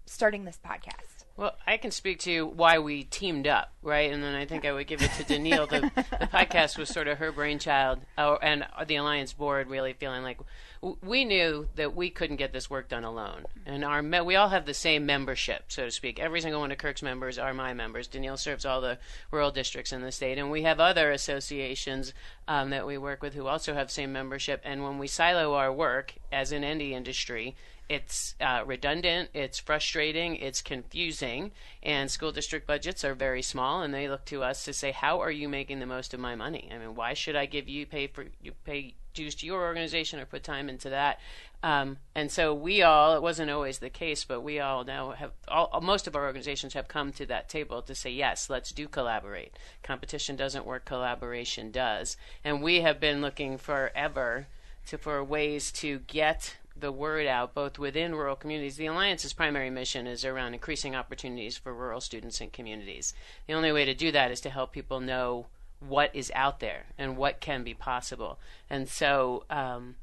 starting 0.07 0.45
this 0.45 0.59
podcast. 0.65 1.20
Well, 1.41 1.57
I 1.67 1.79
can 1.79 1.91
speak 1.91 2.19
to 2.21 2.45
why 2.45 2.81
we 2.81 3.05
teamed 3.05 3.47
up, 3.47 3.73
right? 3.83 4.13
And 4.13 4.23
then 4.23 4.35
I 4.35 4.45
think 4.45 4.67
I 4.67 4.73
would 4.73 4.87
give 4.87 5.01
it 5.01 5.11
to 5.13 5.25
Denille. 5.25 5.71
the, 5.71 5.81
the 5.95 6.27
podcast 6.27 6.77
was 6.77 6.91
sort 6.91 7.09
of 7.09 7.17
her 7.17 7.33
brainchild, 7.33 8.01
uh, 8.19 8.37
and 8.43 8.67
the 8.87 8.97
Alliance 8.97 9.33
board 9.33 9.71
really 9.71 9.95
feeling 9.95 10.23
like 10.23 10.39
we 11.01 11.25
knew 11.25 11.67
that 11.77 11.97
we 11.97 12.11
couldn't 12.11 12.37
get 12.37 12.53
this 12.53 12.69
work 12.69 12.91
done 12.91 13.05
alone. 13.05 13.47
And 13.65 13.87
our 13.87 14.03
me- 14.03 14.21
we 14.21 14.37
all 14.37 14.51
have 14.51 14.67
the 14.67 14.75
same 14.75 15.07
membership, 15.07 15.73
so 15.73 15.87
to 15.87 15.91
speak. 15.91 16.21
Every 16.21 16.43
single 16.43 16.61
one 16.61 16.73
of 16.73 16.77
Kirk's 16.77 17.03
members 17.03 17.39
are 17.39 17.55
my 17.55 17.73
members. 17.73 18.07
Denille 18.07 18.39
serves 18.39 18.67
all 18.67 18.83
the 18.83 18.99
rural 19.31 19.51
districts 19.51 19.93
in 19.93 20.03
the 20.03 20.13
state, 20.13 20.37
and 20.37 20.51
we 20.51 20.65
have 20.65 20.79
other 20.79 21.11
associations 21.11 22.13
um, 22.49 22.69
that 22.69 22.87
we 22.87 22.99
work 22.99 23.23
with 23.23 23.33
who 23.33 23.47
also 23.47 23.73
have 23.73 23.91
same 23.91 24.13
membership. 24.13 24.61
And 24.63 24.85
when 24.85 24.99
we 24.99 25.07
silo 25.07 25.55
our 25.55 25.73
work, 25.73 26.17
as 26.31 26.53
in 26.53 26.65
any 26.65 26.93
industry, 26.93 27.57
it's 27.91 28.37
uh, 28.41 28.63
redundant, 28.65 29.31
it's 29.35 29.59
frustrating, 29.59 30.37
it's 30.37 30.63
confusing, 30.63 31.51
and 31.83 32.09
school 32.09 32.31
district 32.31 32.65
budgets 32.65 33.05
are 33.05 33.15
very 33.15 33.43
small, 33.43 33.83
and 33.83 33.93
they 33.93 34.09
look 34.09 34.25
to 34.27 34.45
us 34.45 34.65
to 34.65 34.73
say, 34.73 34.93
"How 34.93 35.21
are 35.21 35.31
you 35.31 35.49
making 35.49 35.81
the 35.81 35.87
most 35.87 36.15
of 36.15 36.21
my 36.21 36.37
money? 36.37 36.71
I 36.73 36.79
mean, 36.79 36.95
why 36.95 37.15
should 37.15 37.35
I 37.35 37.47
give 37.47 37.69
you 37.69 37.87
pay 37.87 38.07
for 38.07 38.27
you 38.41 38.53
pay 38.65 38.95
dues 39.13 39.35
to 39.35 39.47
your 39.47 39.63
organization 39.63 40.21
or 40.21 40.25
put 40.25 40.45
time 40.45 40.69
into 40.69 40.89
that?" 40.91 41.19
Um, 41.65 41.99
and 42.15 42.31
so 42.31 42.55
we 42.55 42.81
all, 42.81 43.17
it 43.17 43.23
wasn't 43.23 43.51
always 43.51 43.81
the 43.81 43.91
case, 43.91 44.25
but 44.25 44.41
we 44.41 44.61
all 44.61 44.85
now 44.85 45.11
have, 45.11 45.33
all, 45.49 45.81
most 45.83 46.07
of 46.07 46.15
our 46.17 46.25
organizations 46.25 46.75
have 46.75 46.89
come 46.89 47.13
to 47.13 47.27
that 47.27 47.51
table 47.51 47.83
to 47.83 47.95
say, 47.95 48.09
yes, 48.09 48.49
let's 48.49 48.73
do 48.73 48.89
collaborate. 48.89 49.53
Competition 49.83 50.37
doesn't 50.37 50.65
work, 50.65 50.87
collaboration 50.87 51.71
does. 51.71 52.17
And 52.43 52.63
we 52.63 52.81
have 52.81 52.99
been 52.99 53.21
looking 53.21 53.59
forever 53.59 54.47
to, 54.87 54.97
for 54.97 55.23
ways 55.23 55.71
to 55.73 55.99
get 56.07 56.57
the 56.81 56.93
word 56.93 57.27
out 57.27 57.55
both 57.55 57.79
within 57.79 58.15
rural 58.15 58.37
communities. 58.37 58.77
The 58.77 58.87
Alliance's 58.87 59.33
primary 59.33 59.71
mission 59.71 60.07
is 60.07 60.25
around 60.25 60.55
increasing 60.55 60.95
opportunities 60.95 61.57
for 61.57 61.75
rural 61.75 62.01
students 62.01 62.41
and 62.41 62.53
communities. 62.53 63.15
The 63.47 63.55
only 63.55 63.73
way 63.73 63.85
to 63.85 63.95
do 63.95 64.13
that 64.13 64.31
is 64.31 64.41
to 64.43 64.51
help 64.51 64.73
people 64.73 65.01
know 65.01 65.47
what 65.81 66.15
is 66.15 66.31
out 66.35 66.61
there 66.61 66.87
and 66.99 67.17
what 67.17 67.41
can 67.41 67.65
be 67.65 67.75
possible. 67.75 68.39
And 68.69 68.89
so, 68.89 69.45
um, 69.49 69.97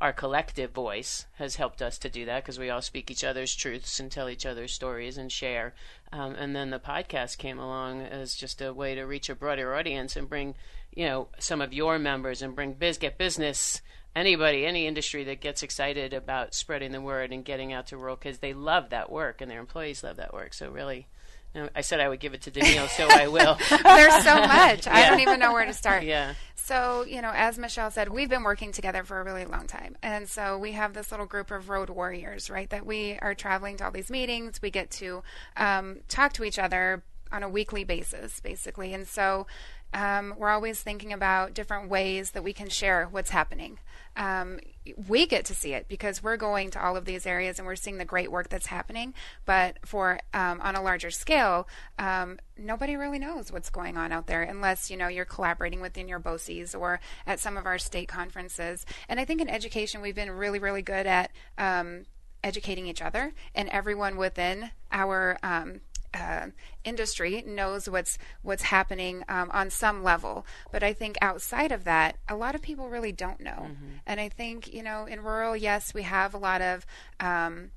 our 0.00 0.12
collective 0.12 0.70
voice 0.72 1.26
has 1.36 1.56
helped 1.56 1.80
us 1.80 1.96
to 1.98 2.10
do 2.10 2.24
that 2.26 2.42
because 2.42 2.58
we 2.58 2.68
all 2.68 2.82
speak 2.82 3.10
each 3.10 3.24
other's 3.24 3.54
truths 3.54 4.00
and 4.00 4.10
tell 4.10 4.28
each 4.28 4.44
other's 4.44 4.72
stories 4.72 5.16
and 5.16 5.30
share. 5.30 5.72
Um, 6.12 6.34
and 6.34 6.54
then 6.54 6.70
the 6.70 6.78
podcast 6.78 7.38
came 7.38 7.58
along 7.58 8.02
as 8.02 8.34
just 8.34 8.60
a 8.60 8.74
way 8.74 8.94
to 8.94 9.04
reach 9.04 9.30
a 9.30 9.34
broader 9.34 9.74
audience 9.74 10.16
and 10.16 10.28
bring, 10.28 10.56
you 10.94 11.06
know, 11.06 11.28
some 11.38 11.60
of 11.62 11.72
your 11.72 11.98
members 11.98 12.42
and 12.42 12.54
bring 12.54 12.74
biz 12.74 12.98
get 12.98 13.16
business 13.16 13.80
anybody, 14.14 14.64
any 14.66 14.86
industry 14.86 15.24
that 15.24 15.40
gets 15.40 15.62
excited 15.62 16.12
about 16.12 16.54
spreading 16.54 16.92
the 16.92 17.00
word 17.00 17.32
and 17.32 17.44
getting 17.44 17.72
out 17.72 17.88
to 17.88 17.96
rural 17.96 18.16
kids, 18.16 18.38
they 18.38 18.54
love 18.54 18.90
that 18.90 19.10
work 19.10 19.40
and 19.40 19.50
their 19.50 19.60
employees 19.60 20.02
love 20.02 20.16
that 20.16 20.32
work. 20.32 20.54
So 20.54 20.70
really, 20.70 21.06
you 21.54 21.62
know, 21.62 21.68
I 21.74 21.82
said 21.82 22.00
I 22.00 22.08
would 22.08 22.20
give 22.20 22.34
it 22.34 22.42
to 22.42 22.50
Denille, 22.50 22.88
so 22.88 23.06
I 23.08 23.28
will. 23.28 23.56
There's 23.82 24.24
so 24.24 24.34
much. 24.34 24.88
I 24.88 25.08
don't 25.08 25.20
even 25.20 25.38
know 25.38 25.52
where 25.52 25.64
to 25.64 25.72
start. 25.72 26.02
Yeah. 26.02 26.34
So, 26.56 27.04
you 27.06 27.22
know, 27.22 27.30
as 27.32 27.58
Michelle 27.58 27.90
said, 27.90 28.08
we've 28.08 28.28
been 28.28 28.42
working 28.42 28.72
together 28.72 29.04
for 29.04 29.20
a 29.20 29.24
really 29.24 29.44
long 29.44 29.66
time. 29.66 29.96
And 30.02 30.28
so 30.28 30.58
we 30.58 30.72
have 30.72 30.94
this 30.94 31.10
little 31.12 31.26
group 31.26 31.50
of 31.50 31.68
road 31.68 31.90
warriors, 31.90 32.50
right? 32.50 32.68
That 32.70 32.84
we 32.84 33.18
are 33.20 33.34
traveling 33.34 33.76
to 33.76 33.84
all 33.84 33.90
these 33.92 34.10
meetings. 34.10 34.60
We 34.60 34.70
get 34.70 34.90
to 34.92 35.22
um, 35.56 36.00
talk 36.08 36.32
to 36.34 36.44
each 36.44 36.58
other 36.58 37.04
on 37.30 37.42
a 37.42 37.48
weekly 37.48 37.84
basis, 37.84 38.40
basically. 38.40 38.94
And 38.94 39.06
so 39.06 39.46
um, 39.94 40.34
we're 40.36 40.50
always 40.50 40.80
thinking 40.80 41.12
about 41.12 41.54
different 41.54 41.88
ways 41.88 42.32
that 42.32 42.44
we 42.44 42.52
can 42.52 42.68
share 42.68 43.06
what's 43.10 43.30
happening 43.30 43.78
um, 44.16 44.60
we 45.08 45.26
get 45.26 45.44
to 45.46 45.54
see 45.54 45.72
it 45.72 45.88
because 45.88 46.22
we're 46.22 46.36
going 46.36 46.70
to 46.70 46.84
all 46.84 46.96
of 46.96 47.04
these 47.04 47.26
areas 47.26 47.58
and 47.58 47.66
we're 47.66 47.76
seeing 47.76 47.98
the 47.98 48.04
great 48.04 48.30
work 48.30 48.48
that's 48.48 48.66
happening. 48.66 49.14
But 49.44 49.78
for 49.84 50.20
um, 50.32 50.60
on 50.60 50.76
a 50.76 50.82
larger 50.82 51.10
scale, 51.10 51.66
um, 51.98 52.38
nobody 52.56 52.96
really 52.96 53.18
knows 53.18 53.50
what's 53.50 53.70
going 53.70 53.96
on 53.96 54.12
out 54.12 54.26
there 54.26 54.42
unless 54.42 54.90
you 54.90 54.96
know 54.96 55.08
you're 55.08 55.24
collaborating 55.24 55.80
within 55.80 56.06
your 56.06 56.20
BOCES 56.20 56.78
or 56.78 57.00
at 57.26 57.40
some 57.40 57.56
of 57.56 57.66
our 57.66 57.78
state 57.78 58.08
conferences. 58.08 58.86
And 59.08 59.18
I 59.18 59.24
think 59.24 59.40
in 59.40 59.48
education, 59.48 60.00
we've 60.00 60.14
been 60.14 60.30
really, 60.30 60.58
really 60.58 60.82
good 60.82 61.06
at 61.06 61.30
um, 61.58 62.04
educating 62.42 62.86
each 62.86 63.02
other 63.02 63.32
and 63.54 63.68
everyone 63.70 64.16
within 64.16 64.70
our 64.92 65.38
um, 65.42 65.80
uh, 66.14 66.46
industry 66.84 67.42
knows 67.46 67.88
what's 67.88 68.18
what's 68.42 68.64
happening 68.64 69.24
um, 69.28 69.50
on 69.52 69.70
some 69.70 70.02
level, 70.02 70.46
but 70.72 70.82
I 70.82 70.92
think 70.92 71.16
outside 71.20 71.72
of 71.72 71.84
that, 71.84 72.16
a 72.28 72.36
lot 72.36 72.54
of 72.54 72.62
people 72.62 72.88
really 72.88 73.12
don't 73.12 73.40
know. 73.40 73.68
Mm-hmm. 73.68 73.86
And 74.06 74.20
I 74.20 74.28
think 74.28 74.72
you 74.72 74.82
know, 74.82 75.06
in 75.06 75.22
rural, 75.22 75.56
yes, 75.56 75.92
we 75.92 76.02
have 76.02 76.34
a 76.34 76.38
lot 76.38 76.62
of 76.62 76.86
um, 77.20 77.70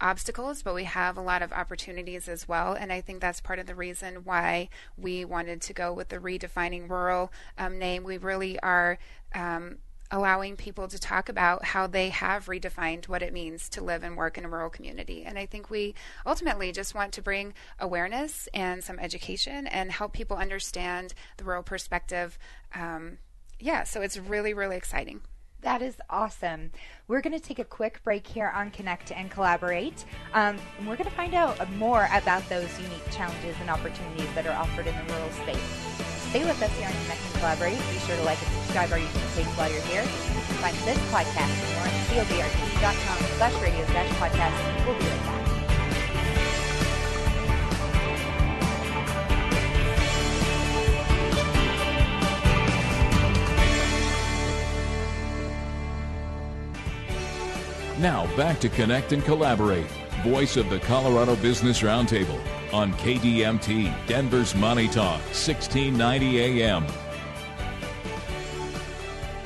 obstacles, 0.00 0.62
but 0.62 0.74
we 0.74 0.84
have 0.84 1.16
a 1.16 1.22
lot 1.22 1.42
of 1.42 1.52
opportunities 1.52 2.28
as 2.28 2.46
well. 2.46 2.74
And 2.74 2.92
I 2.92 3.00
think 3.00 3.20
that's 3.20 3.40
part 3.40 3.58
of 3.58 3.66
the 3.66 3.74
reason 3.74 4.16
why 4.24 4.68
we 4.96 5.24
wanted 5.24 5.60
to 5.62 5.72
go 5.72 5.92
with 5.92 6.08
the 6.08 6.18
redefining 6.18 6.88
rural 6.88 7.32
um, 7.56 7.78
name. 7.78 8.04
We 8.04 8.18
really 8.18 8.58
are 8.60 8.98
um, 9.34 9.78
allowing 10.10 10.56
people 10.56 10.88
to 10.88 10.98
talk 10.98 11.28
about 11.28 11.64
how 11.64 11.86
they 11.86 12.08
have 12.08 12.46
redefined 12.46 13.08
what 13.08 13.22
it 13.22 13.32
means 13.32 13.68
to 13.68 13.82
live 13.82 14.02
and 14.02 14.16
work 14.16 14.38
in 14.38 14.44
a 14.44 14.48
rural 14.48 14.70
community. 14.70 15.24
And 15.24 15.38
I 15.38 15.46
think 15.46 15.70
we 15.70 15.94
ultimately 16.26 16.72
just 16.72 16.94
want 16.94 17.12
to 17.14 17.22
bring 17.22 17.54
awareness 17.78 18.48
and 18.54 18.82
some 18.82 18.98
education 18.98 19.66
and 19.66 19.92
help 19.92 20.12
people 20.12 20.36
understand 20.36 21.14
the 21.36 21.44
rural 21.44 21.62
perspective. 21.62 22.38
Um, 22.74 23.18
yeah, 23.60 23.84
so 23.84 24.00
it's 24.00 24.18
really, 24.18 24.54
really 24.54 24.76
exciting. 24.76 25.20
That 25.62 25.82
is 25.82 25.96
awesome. 26.08 26.70
We're 27.08 27.20
going 27.20 27.32
to 27.32 27.40
take 27.40 27.58
a 27.58 27.64
quick 27.64 28.00
break 28.04 28.26
here 28.26 28.52
on 28.54 28.70
Connect 28.70 29.10
and 29.10 29.28
Collaborate. 29.28 30.04
Um, 30.32 30.56
and 30.78 30.86
we're 30.88 30.96
going 30.96 31.10
to 31.10 31.16
find 31.16 31.34
out 31.34 31.70
more 31.72 32.08
about 32.12 32.48
those 32.48 32.78
unique 32.78 33.10
challenges 33.10 33.56
and 33.60 33.68
opportunities 33.68 34.32
that 34.34 34.46
are 34.46 34.56
offered 34.56 34.86
in 34.86 34.94
the 34.94 35.12
rural 35.12 35.30
space. 35.32 36.17
Stay 36.28 36.44
with 36.44 36.60
us 36.60 36.70
here 36.76 36.86
on 36.86 36.92
Connect 36.92 37.24
and 37.24 37.34
Collaborate. 37.36 37.78
Be 37.78 37.98
sure 38.00 38.14
to 38.14 38.22
like 38.22 38.38
and 38.42 38.50
subscribe 38.52 38.92
our 38.92 38.98
YouTube 38.98 39.34
page 39.34 39.46
while 39.56 39.72
you're 39.72 39.80
here. 39.82 40.02
You 40.02 40.08
can 40.08 40.42
find 40.60 40.76
this 40.84 40.98
podcast 41.08 41.48
and 41.48 41.72
more 41.72 41.86
at 41.86 41.94
cobrtv.com 42.12 43.18
slash 43.38 43.62
radio 43.62 43.86
dash 43.86 44.10
podcast. 44.16 44.86
We'll 44.86 44.98
be 44.98 45.04
right 45.06 45.22
back. 45.24 45.48
Now 57.98 58.26
back 58.36 58.60
to 58.60 58.68
Connect 58.68 59.12
and 59.12 59.24
Collaborate. 59.24 59.90
Voice 60.22 60.58
of 60.58 60.68
the 60.68 60.78
Colorado 60.80 61.36
Business 61.36 61.80
Roundtable 61.80 62.38
on 62.72 62.92
KDMT, 62.94 63.92
Denver's 64.06 64.54
Money 64.54 64.88
Talk, 64.88 65.20
1690 65.20 66.40
AM. 66.40 66.86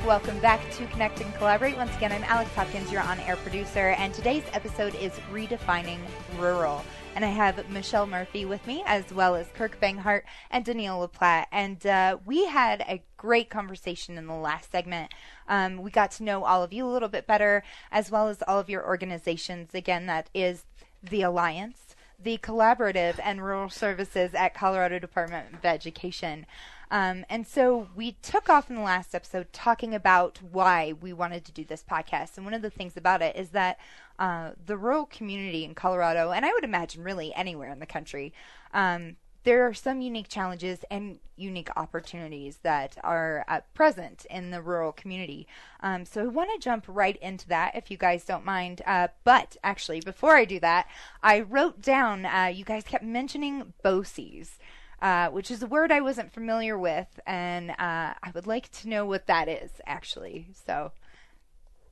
Welcome 0.05 0.37
back 0.39 0.69
to 0.71 0.85
Connect 0.87 1.21
and 1.21 1.33
Collaborate. 1.35 1.77
Once 1.77 1.95
again, 1.95 2.11
I'm 2.11 2.25
Alex 2.25 2.53
Hopkins, 2.55 2.91
your 2.91 3.01
on 3.01 3.21
air 3.21 3.37
producer, 3.37 3.95
and 3.97 4.13
today's 4.13 4.43
episode 4.51 4.95
is 4.95 5.13
Redefining 5.31 5.99
Rural. 6.37 6.83
And 7.15 7.23
I 7.23 7.29
have 7.29 7.69
Michelle 7.69 8.05
Murphy 8.05 8.43
with 8.43 8.65
me, 8.67 8.83
as 8.85 9.13
well 9.13 9.35
as 9.35 9.47
Kirk 9.53 9.79
Banghart 9.79 10.23
and 10.51 10.65
Denille 10.65 10.99
LePlatt. 10.99 11.47
And 11.53 11.85
uh, 11.85 12.17
we 12.25 12.47
had 12.47 12.81
a 12.81 13.01
great 13.15 13.49
conversation 13.49 14.17
in 14.17 14.27
the 14.27 14.33
last 14.33 14.71
segment. 14.71 15.13
Um, 15.47 15.77
we 15.77 15.89
got 15.89 16.11
to 16.11 16.23
know 16.23 16.43
all 16.43 16.63
of 16.63 16.73
you 16.73 16.85
a 16.85 16.91
little 16.91 17.09
bit 17.09 17.25
better, 17.25 17.63
as 17.89 18.11
well 18.11 18.27
as 18.27 18.41
all 18.45 18.59
of 18.59 18.69
your 18.69 18.85
organizations. 18.85 19.73
Again, 19.73 20.07
that 20.07 20.29
is 20.33 20.65
the 21.01 21.21
Alliance, 21.21 21.92
the 22.23 22.37
Collaborative, 22.37 23.19
and 23.23 23.43
Rural 23.43 23.69
Services 23.69 24.33
at 24.33 24.53
Colorado 24.53 24.99
Department 24.99 25.53
of 25.53 25.65
Education. 25.65 26.45
Um, 26.91 27.25
and 27.27 27.47
so 27.47 27.87
we 27.95 28.13
took 28.21 28.49
off 28.49 28.69
in 28.69 28.75
the 28.75 28.81
last 28.83 29.15
episode 29.15 29.51
talking 29.51 29.95
about 29.95 30.39
why 30.51 30.93
we 31.01 31.11
wanted 31.11 31.43
to 31.45 31.51
do 31.51 31.65
this 31.65 31.83
podcast. 31.83 32.37
And 32.37 32.45
one 32.45 32.53
of 32.53 32.61
the 32.61 32.69
things 32.69 32.95
about 32.95 33.21
it 33.21 33.35
is 33.35 33.49
that 33.49 33.79
uh, 34.19 34.51
the 34.63 34.77
rural 34.77 35.05
community 35.05 35.65
in 35.65 35.73
Colorado, 35.73 36.31
and 36.31 36.45
I 36.45 36.53
would 36.53 36.63
imagine 36.63 37.03
really 37.03 37.33
anywhere 37.33 37.71
in 37.71 37.79
the 37.79 37.87
country, 37.87 38.31
um, 38.73 39.15
there 39.43 39.67
are 39.67 39.73
some 39.73 40.01
unique 40.01 40.27
challenges 40.27 40.79
and 40.89 41.19
unique 41.35 41.69
opportunities 41.75 42.59
that 42.63 42.97
are 43.03 43.43
uh, 43.47 43.61
present 43.73 44.25
in 44.29 44.51
the 44.51 44.61
rural 44.61 44.91
community. 44.91 45.47
Um, 45.81 46.05
so 46.05 46.21
I 46.21 46.27
want 46.27 46.49
to 46.53 46.63
jump 46.63 46.85
right 46.87 47.17
into 47.17 47.47
that 47.49 47.75
if 47.75 47.91
you 47.91 47.97
guys 47.97 48.23
don't 48.23 48.45
mind. 48.45 48.81
Uh, 48.85 49.09
but 49.23 49.57
actually, 49.63 49.99
before 49.99 50.35
I 50.35 50.45
do 50.45 50.59
that, 50.59 50.87
I 51.21 51.41
wrote 51.41 51.81
down, 51.81 52.25
uh, 52.25 52.51
you 52.53 52.63
guys 52.63 52.83
kept 52.83 53.03
mentioning 53.03 53.73
BOCES 53.83 54.57
uh, 55.03 55.27
which 55.29 55.51
is 55.51 55.61
a 55.61 55.67
word 55.67 55.91
I 55.91 55.99
wasn't 55.99 56.31
familiar 56.31 56.77
with, 56.79 57.19
and 57.27 57.71
uh, 57.71 57.73
I 57.77 58.31
would 58.33 58.47
like 58.47 58.71
to 58.71 58.87
know 58.87 59.05
what 59.05 59.27
that 59.27 59.49
is 59.49 59.69
actually. 59.85 60.47
So, 60.65 60.93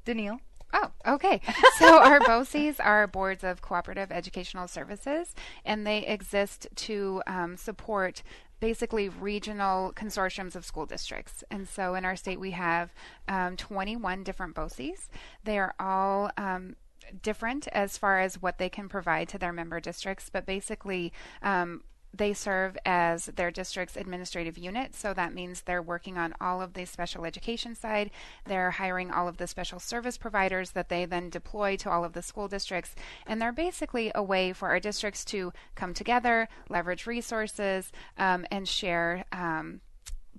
Denille. 0.05 0.39
Oh, 0.73 0.91
okay. 1.05 1.41
So 1.77 1.99
our 1.99 2.19
BOCES 2.19 2.79
are 2.79 3.07
boards 3.07 3.43
of 3.43 3.62
cooperative 3.62 4.12
educational 4.12 4.67
services, 4.67 5.34
and 5.65 5.86
they 5.86 6.05
exist 6.05 6.67
to 6.75 7.23
um, 7.25 7.57
support 7.57 8.21
basically 8.60 9.10
regional 9.10 9.91
consortiums 9.93 10.55
of 10.55 10.63
school 10.63 10.86
districts. 10.86 11.43
And 11.49 11.67
so 11.67 11.95
in 11.95 12.05
our 12.05 12.15
state, 12.15 12.39
we 12.39 12.51
have 12.51 12.93
um, 13.27 13.57
21 13.57 14.23
different 14.23 14.53
BOCES. 14.53 15.10
They 15.43 15.57
are 15.57 15.73
all 15.79 16.29
um, 16.38 16.75
different 17.21 17.67
as 17.69 17.97
far 17.97 18.19
as 18.19 18.41
what 18.41 18.60
they 18.60 18.69
can 18.69 18.88
provide 18.88 19.27
to 19.29 19.38
their 19.38 19.51
member 19.51 19.79
districts, 19.79 20.29
but 20.31 20.45
basically, 20.45 21.12
um, 21.41 21.84
they 22.13 22.34
serve 22.34 22.78
as 22.86 23.26
their 23.26 23.52
district's 23.52 23.95
administrative 23.95 24.58
unit, 24.58 24.95
so 24.95 25.13
that 25.13 25.34
means 25.34 25.62
they're 25.62 25.82
working 25.82 26.17
on 26.17 26.34
all 26.41 26.62
of 26.62 26.74
the 26.74 26.86
special 26.86 27.26
education 27.26 27.76
side. 27.76 28.12
They're 28.45 28.71
hiring 28.71 29.12
all 29.12 29.28
of 29.28 29.38
the 29.38 29.47
special 29.47 29.80
service 29.80 30.17
providers 30.17 30.71
that 30.71 30.89
they 30.89 31.06
then 31.06 31.30
deploy 31.30 31.78
to 31.78 31.89
all 31.89 32.04
of 32.04 32.13
the 32.13 32.21
school 32.21 32.47
districts, 32.47 32.95
and 33.26 33.41
they're 33.41 33.52
basically 33.52 34.12
a 34.13 34.24
way 34.24 34.54
for 34.54 34.69
our 34.69 34.80
districts 34.80 35.24
to 35.26 35.54
come 35.76 35.93
together, 35.93 36.50
leverage 36.69 37.08
resources, 37.08 37.91
um, 38.17 38.45
and 38.52 38.67
share. 38.67 39.26
Um, 39.32 39.82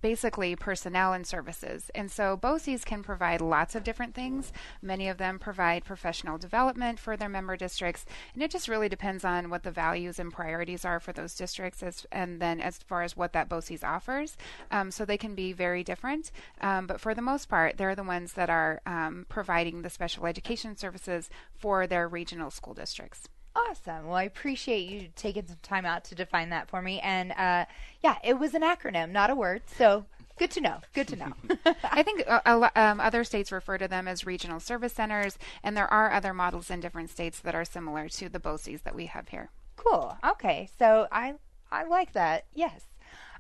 basically 0.03 0.55
personnel 0.57 1.12
and 1.12 1.27
services. 1.27 1.91
And 1.95 2.11
so 2.11 2.37
BOCES 2.37 2.85
can 2.85 3.03
provide 3.03 3.41
lots 3.41 3.75
of 3.75 3.85
different 3.85 4.15
things. 4.15 4.53
Many 4.83 5.09
of 5.09 5.17
them 5.17 5.38
provide 5.38 5.85
professional 5.85 6.37
development 6.37 6.99
for 6.99 7.17
their 7.17 7.29
member 7.29 7.57
districts, 7.57 8.05
and 8.35 8.43
it 8.43 8.51
just 8.51 8.69
really 8.69 8.88
depends 8.88 9.25
on 9.25 9.49
what 9.49 9.62
the 9.62 9.71
values 9.71 10.19
and 10.19 10.33
priorities 10.33 10.85
are 10.85 11.01
for 11.01 11.12
those 11.12 11.35
districts, 11.35 11.83
as, 11.83 12.05
and 12.12 12.41
then 12.41 12.61
as 12.61 12.79
far 12.79 13.03
as 13.03 13.17
what 13.17 13.33
that 13.33 13.49
BOCES 13.49 13.85
offers. 13.85 14.37
Um, 14.71 14.91
so 14.91 15.05
they 15.05 15.17
can 15.17 15.35
be 15.35 15.53
very 15.53 15.85
different, 15.85 16.31
um, 16.61 16.87
but 16.87 17.01
for 17.01 17.15
the 17.15 17.23
most 17.23 17.49
part, 17.49 17.79
they're 17.79 17.95
the 17.95 18.03
ones 18.03 18.33
that 18.35 18.51
are 18.51 18.83
um, 18.85 19.25
providing 19.29 19.83
the 19.83 19.91
special 19.91 20.27
education 20.27 20.77
services 20.77 21.31
for 21.55 21.87
their 21.87 22.09
regional 22.09 22.51
school 22.51 22.75
districts. 22.75 23.29
Awesome. 23.55 24.07
Well, 24.07 24.17
I 24.17 24.23
appreciate 24.23 24.88
you 24.88 25.09
taking 25.15 25.47
some 25.47 25.59
time 25.62 25.85
out 25.85 26.05
to 26.05 26.15
define 26.15 26.51
that 26.51 26.69
for 26.69 26.81
me. 26.81 27.01
And 27.01 27.33
uh, 27.33 27.67
yeah, 28.03 28.17
it 28.25 28.38
was 28.38 28.55
an 28.55 28.62
acronym, 28.62 29.11
not 29.11 29.31
a 29.31 29.35
word. 29.35 29.62
So 29.77 30.07
good 30.38 30.51
to 30.53 30.61
know. 30.61 30.79
Good 30.95 31.09
to 31.09 31.17
know. 31.17 31.33
I 31.85 32.03
think 32.03 32.25
uh, 32.27 32.71
um, 32.75 33.01
other 33.01 33.25
states 33.25 33.53
refer 33.53 33.77
to 33.79 33.88
them 33.88 34.09
as 34.09 34.25
regional 34.25 34.59
service 34.59 34.95
centers, 34.95 35.38
and 35.62 35.77
there 35.77 35.93
are 35.93 36.12
other 36.12 36.33
models 36.33 36.71
in 36.71 36.81
different 36.81 37.11
states 37.11 37.41
that 37.41 37.55
are 37.55 37.65
similar 37.65 38.09
to 38.09 38.29
the 38.29 38.41
BOCES 38.41 38.83
that 38.83 38.95
we 38.95 39.07
have 39.07 39.29
here. 39.29 39.51
Cool. 39.77 40.17
Okay. 40.25 40.69
So 40.79 41.09
I 41.12 41.35
I 41.71 41.85
like 41.85 42.12
that. 42.12 42.45
Yes. 42.55 42.85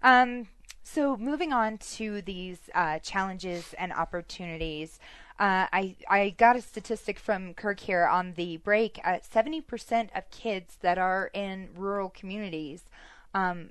Um, 0.02 0.48
so 0.82 1.16
moving 1.16 1.52
on 1.52 1.78
to 1.78 2.22
these 2.22 2.58
uh, 2.74 2.98
challenges 2.98 3.74
and 3.78 3.92
opportunities. 3.92 4.98
Uh, 5.42 5.66
I 5.72 5.96
I 6.08 6.30
got 6.30 6.54
a 6.54 6.60
statistic 6.60 7.18
from 7.18 7.54
Kirk 7.54 7.80
here 7.80 8.06
on 8.06 8.34
the 8.34 8.58
break. 8.58 9.00
Uh, 9.02 9.18
seventy 9.28 9.60
percent 9.60 10.10
of 10.14 10.30
kids 10.30 10.76
that 10.82 10.98
are 10.98 11.32
in 11.34 11.70
rural 11.74 12.10
communities 12.10 12.84
um, 13.34 13.70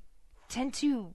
tend 0.49 0.73
to 0.75 1.13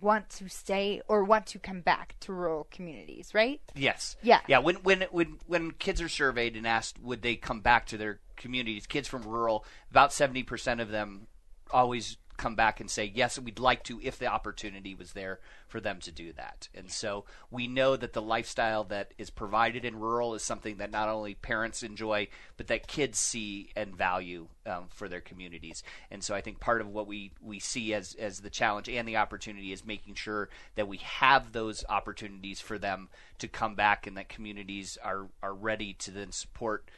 want 0.00 0.30
to 0.30 0.48
stay 0.48 1.02
or 1.06 1.22
want 1.22 1.44
to 1.48 1.58
come 1.58 1.82
back 1.82 2.14
to 2.20 2.32
rural 2.32 2.66
communities, 2.70 3.34
right? 3.34 3.60
Yes. 3.74 4.16
Yeah. 4.22 4.40
Yeah. 4.46 4.60
When 4.60 4.76
when 4.76 5.02
when 5.10 5.36
when 5.46 5.72
kids 5.72 6.00
are 6.00 6.08
surveyed 6.08 6.56
and 6.56 6.66
asked 6.66 6.98
would 7.02 7.20
they 7.20 7.36
come 7.36 7.60
back 7.60 7.84
to 7.88 7.98
their 7.98 8.20
communities, 8.38 8.86
kids 8.86 9.06
from 9.06 9.24
rural, 9.24 9.66
about 9.90 10.14
seventy 10.14 10.44
percent 10.44 10.80
of 10.80 10.88
them 10.88 11.26
always 11.70 12.16
come 12.40 12.54
back 12.54 12.80
and 12.80 12.90
say 12.90 13.12
yes 13.14 13.38
we'd 13.38 13.58
like 13.58 13.84
to 13.84 14.00
if 14.02 14.18
the 14.18 14.26
opportunity 14.26 14.94
was 14.94 15.12
there 15.12 15.40
for 15.68 15.78
them 15.78 16.00
to 16.00 16.10
do 16.10 16.32
that. 16.32 16.68
And 16.74 16.90
so 16.90 17.26
we 17.50 17.68
know 17.68 17.96
that 17.96 18.14
the 18.14 18.22
lifestyle 18.22 18.82
that 18.84 19.12
is 19.18 19.28
provided 19.28 19.84
in 19.84 20.00
rural 20.00 20.34
is 20.34 20.42
something 20.42 20.78
that 20.78 20.90
not 20.90 21.10
only 21.10 21.34
parents 21.34 21.82
enjoy 21.82 22.28
but 22.56 22.66
that 22.68 22.88
kids 22.88 23.18
see 23.18 23.68
and 23.76 23.94
value 23.94 24.48
um, 24.64 24.86
for 24.88 25.06
their 25.06 25.20
communities. 25.20 25.82
And 26.10 26.24
so 26.24 26.34
i 26.34 26.40
think 26.40 26.60
part 26.60 26.80
of 26.80 26.88
what 26.88 27.06
we 27.06 27.32
we 27.42 27.58
see 27.58 27.92
as 27.92 28.14
as 28.14 28.40
the 28.40 28.48
challenge 28.48 28.88
and 28.88 29.06
the 29.06 29.18
opportunity 29.18 29.70
is 29.70 29.84
making 29.84 30.14
sure 30.14 30.48
that 30.76 30.88
we 30.88 30.96
have 30.98 31.52
those 31.52 31.84
opportunities 31.90 32.58
for 32.58 32.78
them 32.78 33.10
to 33.38 33.48
come 33.48 33.74
back 33.74 34.06
and 34.06 34.16
that 34.16 34.30
communities 34.30 34.96
are 35.04 35.28
are 35.42 35.54
ready 35.54 35.92
to 35.92 36.10
then 36.10 36.32
support 36.32 36.88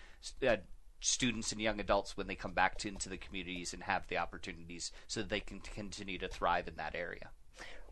uh, 0.46 0.56
students 1.02 1.50
and 1.50 1.60
young 1.60 1.80
adults 1.80 2.16
when 2.16 2.28
they 2.28 2.34
come 2.34 2.52
back 2.52 2.78
to, 2.78 2.88
into 2.88 3.08
the 3.08 3.16
communities 3.16 3.74
and 3.74 3.82
have 3.82 4.06
the 4.06 4.16
opportunities 4.16 4.92
so 5.08 5.20
that 5.20 5.28
they 5.28 5.40
can 5.40 5.58
continue 5.58 6.16
to 6.16 6.28
thrive 6.28 6.68
in 6.68 6.76
that 6.76 6.94
area. 6.94 7.30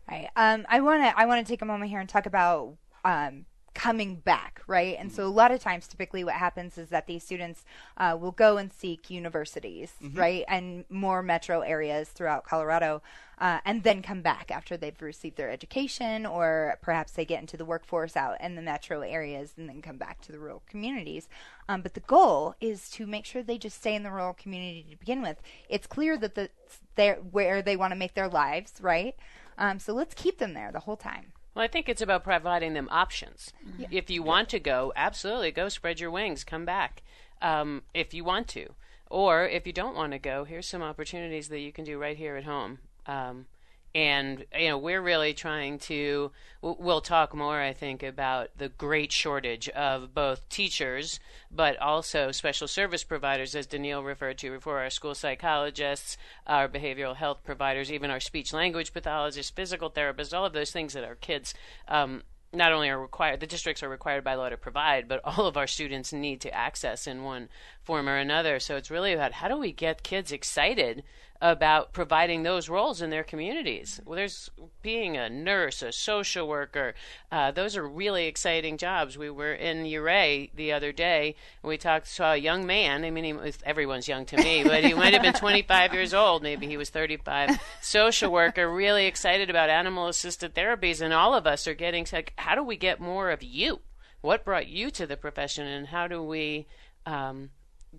Right. 0.09 0.29
Um, 0.35 0.65
I 0.69 0.79
want 0.79 1.03
to 1.03 1.19
I 1.19 1.25
want 1.25 1.45
to 1.45 1.51
take 1.51 1.61
a 1.61 1.65
moment 1.65 1.91
here 1.91 1.99
and 1.99 2.09
talk 2.09 2.25
about 2.25 2.77
um, 3.05 3.45
coming 3.73 4.15
back, 4.15 4.61
right? 4.67 4.97
And 4.99 5.09
mm-hmm. 5.09 5.15
so 5.15 5.27
a 5.27 5.29
lot 5.29 5.51
of 5.51 5.59
times, 5.59 5.87
typically, 5.87 6.23
what 6.23 6.35
happens 6.35 6.77
is 6.77 6.89
that 6.89 7.07
these 7.07 7.23
students 7.23 7.63
uh, 7.97 8.17
will 8.19 8.31
go 8.31 8.57
and 8.57 8.71
seek 8.71 9.09
universities, 9.09 9.93
mm-hmm. 10.03 10.19
right, 10.19 10.45
and 10.47 10.85
more 10.89 11.23
metro 11.23 11.61
areas 11.61 12.09
throughout 12.09 12.43
Colorado, 12.43 13.01
uh, 13.39 13.59
and 13.65 13.83
then 13.83 14.01
come 14.01 14.21
back 14.21 14.51
after 14.51 14.77
they've 14.77 15.01
received 15.01 15.37
their 15.37 15.49
education, 15.49 16.25
or 16.25 16.77
perhaps 16.81 17.13
they 17.13 17.25
get 17.25 17.41
into 17.41 17.57
the 17.57 17.65
workforce 17.65 18.15
out 18.15 18.39
in 18.41 18.55
the 18.55 18.61
metro 18.61 19.01
areas 19.01 19.53
and 19.57 19.67
then 19.67 19.81
come 19.81 19.97
back 19.97 20.21
to 20.21 20.31
the 20.31 20.39
rural 20.39 20.61
communities. 20.69 21.27
Um, 21.67 21.81
but 21.81 21.93
the 21.93 22.01
goal 22.01 22.55
is 22.61 22.89
to 22.91 23.07
make 23.07 23.25
sure 23.25 23.41
they 23.41 23.57
just 23.57 23.77
stay 23.77 23.95
in 23.95 24.03
the 24.03 24.11
rural 24.11 24.33
community 24.33 24.85
to 24.91 24.97
begin 24.97 25.21
with. 25.21 25.41
It's 25.69 25.87
clear 25.87 26.17
that 26.17 26.35
the, 26.35 26.49
they're 26.95 27.15
where 27.15 27.61
they 27.61 27.75
want 27.75 27.91
to 27.91 27.97
make 27.97 28.13
their 28.13 28.29
lives, 28.29 28.73
right? 28.81 29.15
Um, 29.57 29.79
so 29.79 29.93
let's 29.93 30.13
keep 30.13 30.37
them 30.37 30.53
there 30.53 30.71
the 30.71 30.81
whole 30.81 30.97
time. 30.97 31.33
Well, 31.53 31.63
I 31.63 31.67
think 31.67 31.89
it's 31.89 32.01
about 32.01 32.23
providing 32.23 32.73
them 32.73 32.87
options. 32.91 33.51
Yeah. 33.77 33.87
If 33.91 34.09
you 34.09 34.23
want 34.23 34.49
to 34.49 34.59
go, 34.59 34.93
absolutely 34.95 35.51
go 35.51 35.69
spread 35.69 35.99
your 35.99 36.11
wings, 36.11 36.43
come 36.43 36.65
back 36.65 37.03
um, 37.41 37.83
if 37.93 38.13
you 38.13 38.23
want 38.23 38.47
to. 38.49 38.69
Or 39.09 39.45
if 39.45 39.67
you 39.67 39.73
don't 39.73 39.95
want 39.95 40.13
to 40.13 40.19
go, 40.19 40.45
here's 40.45 40.67
some 40.67 40.81
opportunities 40.81 41.49
that 41.49 41.59
you 41.59 41.73
can 41.73 41.83
do 41.83 41.99
right 41.99 42.15
here 42.15 42.37
at 42.37 42.45
home. 42.45 42.79
Um, 43.05 43.47
and 43.93 44.45
you 44.57 44.69
know 44.69 44.77
we're 44.77 45.01
really 45.01 45.33
trying 45.33 45.77
to 45.77 46.31
we'll 46.61 47.01
talk 47.01 47.35
more 47.35 47.59
i 47.59 47.73
think 47.73 48.03
about 48.03 48.49
the 48.57 48.69
great 48.69 49.11
shortage 49.11 49.67
of 49.69 50.13
both 50.13 50.47
teachers 50.49 51.19
but 51.51 51.77
also 51.77 52.31
special 52.31 52.67
service 52.67 53.03
providers 53.03 53.53
as 53.53 53.67
Denille 53.67 54.05
referred 54.05 54.37
to 54.37 54.51
before 54.51 54.79
our 54.79 54.89
school 54.89 55.13
psychologists 55.13 56.17
our 56.47 56.69
behavioral 56.69 57.15
health 57.15 57.43
providers 57.43 57.91
even 57.91 58.09
our 58.09 58.19
speech 58.19 58.53
language 58.53 58.93
pathologists 58.93 59.51
physical 59.51 59.91
therapists 59.91 60.33
all 60.33 60.45
of 60.45 60.53
those 60.53 60.71
things 60.71 60.93
that 60.93 61.03
our 61.03 61.15
kids 61.15 61.53
um, 61.87 62.23
not 62.53 62.73
only 62.73 62.89
are 62.89 62.99
required, 62.99 63.39
the 63.39 63.47
districts 63.47 63.81
are 63.81 63.89
required 63.89 64.23
by 64.23 64.33
law 64.33 64.49
to 64.49 64.57
provide, 64.57 65.07
but 65.07 65.21
all 65.23 65.47
of 65.47 65.57
our 65.57 65.67
students 65.67 66.11
need 66.11 66.41
to 66.41 66.53
access 66.53 67.07
in 67.07 67.23
one 67.23 67.49
form 67.81 68.09
or 68.09 68.17
another. 68.17 68.59
So 68.59 68.75
it's 68.75 68.91
really 68.91 69.13
about 69.13 69.33
how 69.33 69.47
do 69.47 69.57
we 69.57 69.71
get 69.71 70.03
kids 70.03 70.31
excited 70.31 71.03
about 71.41 71.91
providing 71.91 72.43
those 72.43 72.69
roles 72.69 73.01
in 73.01 73.09
their 73.09 73.23
communities. 73.23 73.99
Well, 74.05 74.15
there's 74.15 74.51
being 74.83 75.17
a 75.17 75.27
nurse, 75.27 75.81
a 75.81 75.91
social 75.91 76.47
worker. 76.47 76.93
Uh, 77.31 77.49
those 77.49 77.75
are 77.75 77.87
really 77.87 78.27
exciting 78.27 78.77
jobs. 78.77 79.17
We 79.17 79.31
were 79.31 79.53
in 79.53 79.83
Ouray 79.83 80.51
the 80.53 80.71
other 80.71 80.91
day, 80.91 81.35
and 81.63 81.69
we 81.69 81.77
talked 81.77 82.15
to 82.15 82.25
a 82.25 82.37
young 82.37 82.67
man. 82.67 83.03
I 83.03 83.09
mean, 83.09 83.23
he 83.23 83.33
was, 83.33 83.57
everyone's 83.65 84.07
young 84.07 84.25
to 84.27 84.37
me, 84.37 84.63
but 84.63 84.83
he 84.83 84.93
might 84.93 85.13
have 85.13 85.23
been 85.23 85.33
25 85.33 85.93
years 85.93 86.13
old. 86.13 86.43
Maybe 86.43 86.67
he 86.67 86.77
was 86.77 86.91
35. 86.91 87.59
Social 87.81 88.31
worker, 88.31 88.71
really 88.71 89.07
excited 89.07 89.49
about 89.49 89.71
animal-assisted 89.71 90.53
therapies, 90.53 91.01
and 91.01 91.11
all 91.11 91.33
of 91.33 91.47
us 91.47 91.65
are 91.65 91.73
getting 91.73 92.05
like, 92.13 92.33
how 92.37 92.53
do 92.53 92.63
we 92.63 92.77
get 92.77 92.99
more 92.99 93.31
of 93.31 93.41
you? 93.41 93.79
What 94.21 94.45
brought 94.45 94.67
you 94.67 94.91
to 94.91 95.07
the 95.07 95.17
profession, 95.17 95.65
and 95.65 95.87
how 95.87 96.07
do 96.07 96.21
we 96.21 96.67
um, 97.07 97.49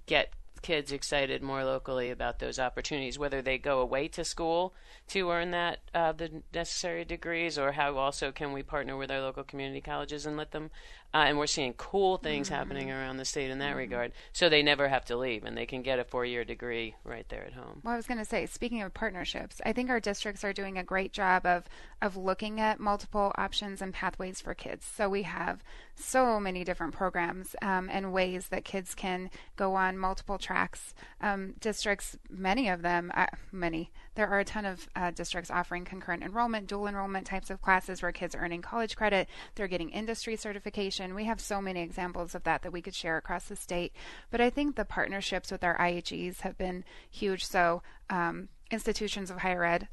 get 0.07 0.33
kids 0.63 0.93
excited 0.93 1.43
more 1.43 1.65
locally 1.65 2.11
about 2.11 2.39
those 2.39 2.59
opportunities, 2.59 3.19
whether 3.19 3.43
they 3.43 3.59
go 3.59 3.81
away 3.81 4.09
to 4.09 4.25
school 4.25 4.75
to 5.09 5.31
earn 5.31 5.51
that 5.51 5.81
uh, 5.95 6.13
the 6.13 6.43
necessary 6.55 7.05
degrees, 7.05 7.59
or 7.59 7.73
how 7.73 7.97
also 7.97 8.33
can 8.33 8.53
we 8.53 8.63
partner 8.63 8.97
with 8.97 9.11
our 9.11 9.21
local 9.21 9.45
community 9.45 9.81
colleges 9.81 10.25
and 10.25 10.37
let 10.37 10.53
them 10.53 10.71
uh, 11.15 11.25
and 11.27 11.39
we're 11.39 11.47
seeing 11.47 11.75
cool 11.75 12.17
things 12.17 12.47
mm-hmm. 12.47 12.57
happening 12.57 12.91
around 12.91 13.17
the 13.17 13.25
state 13.25 13.51
in 13.51 13.59
that 13.59 13.71
mm-hmm. 13.71 13.79
regard. 13.79 14.13
So 14.33 14.49
they 14.49 14.63
never 14.63 14.89
have 14.89 15.05
to 15.07 15.17
leave, 15.17 15.45
and 15.45 15.57
they 15.57 15.67
can 15.67 15.83
get 15.83 15.99
a 15.99 16.05
four-year 16.05 16.45
degree 16.45 16.95
right 17.05 17.29
there 17.29 17.45
at 17.45 17.53
home. 17.53 17.81
Well, 17.83 17.95
I 17.95 17.97
was 17.97 18.07
going 18.07 18.19
to 18.19 18.25
say, 18.25 18.47
speaking 18.47 18.83
of 18.83 18.95
partnerships, 18.95 19.61
I 19.65 19.73
think 19.73 19.91
our 19.91 20.01
districts 20.01 20.45
are 20.45 20.53
doing 20.53 20.79
a 20.79 20.85
great 20.85 21.13
job 21.13 21.47
of 21.47 21.65
of 22.01 22.17
looking 22.17 22.61
at 22.61 22.81
multiple 22.81 23.33
options 23.39 23.81
and 23.81 23.95
pathways 23.95 24.41
for 24.41 24.55
kids. 24.55 24.85
So 24.85 25.09
we 25.09 25.23
have 25.23 25.63
so 25.95 26.41
many 26.41 26.65
different 26.65 26.95
programs 26.95 27.55
um, 27.63 27.89
and 27.93 28.13
ways 28.13 28.49
that 28.49 28.65
kids 28.65 28.95
can 28.95 29.31
go 29.57 29.75
on 29.77 29.97
multiple 29.99 30.39
tracks. 30.39 30.95
Um, 31.21 31.55
districts, 31.61 32.17
many 32.29 32.69
of 32.69 32.83
them, 32.83 33.13
uh, 33.15 33.27
many, 33.53 33.93
there 34.15 34.29
are 34.29 34.41
a 34.41 34.45
ton 34.45 34.65
of 34.65 34.89
uh, 34.95 35.11
districts 35.11 35.51
offering 35.51 35.85
concurrent 35.85 36.23
enrollment, 36.23 36.67
dual 36.67 36.87
enrollment 36.87 37.27
types 37.27 37.51
of 37.51 37.63
classes 37.63 38.03
where 38.03 38.13
kids 38.13 38.35
are 38.35 38.41
earning 38.41 38.63
college 38.63 38.97
credit. 38.97 39.29
They're 39.55 39.69
getting 39.69 39.91
industry 39.91 40.37
certification 40.37 41.13
we 41.15 41.25
have 41.25 41.41
so 41.41 41.61
many 41.61 41.81
examples 41.81 42.35
of 42.35 42.45
that 42.45 42.63
that 42.63 42.73
we 42.73 42.83
could 42.83 42.95
share 42.95 43.17
across 43.17 43.47
the 43.47 43.57
state. 43.57 43.93
But 44.31 44.41
I 44.41 44.51
think 44.51 44.77
the 44.77 44.85
partnerships 44.85 45.51
with 45.51 45.65
our 45.65 45.77
IHEs 45.79 46.41
have 46.41 46.57
been 46.57 46.85
huge. 47.11 47.45
So, 47.45 47.83
um, 48.11 48.49
institutions 48.71 49.31
of 49.31 49.39
higher 49.39 49.65
ed, 49.65 49.89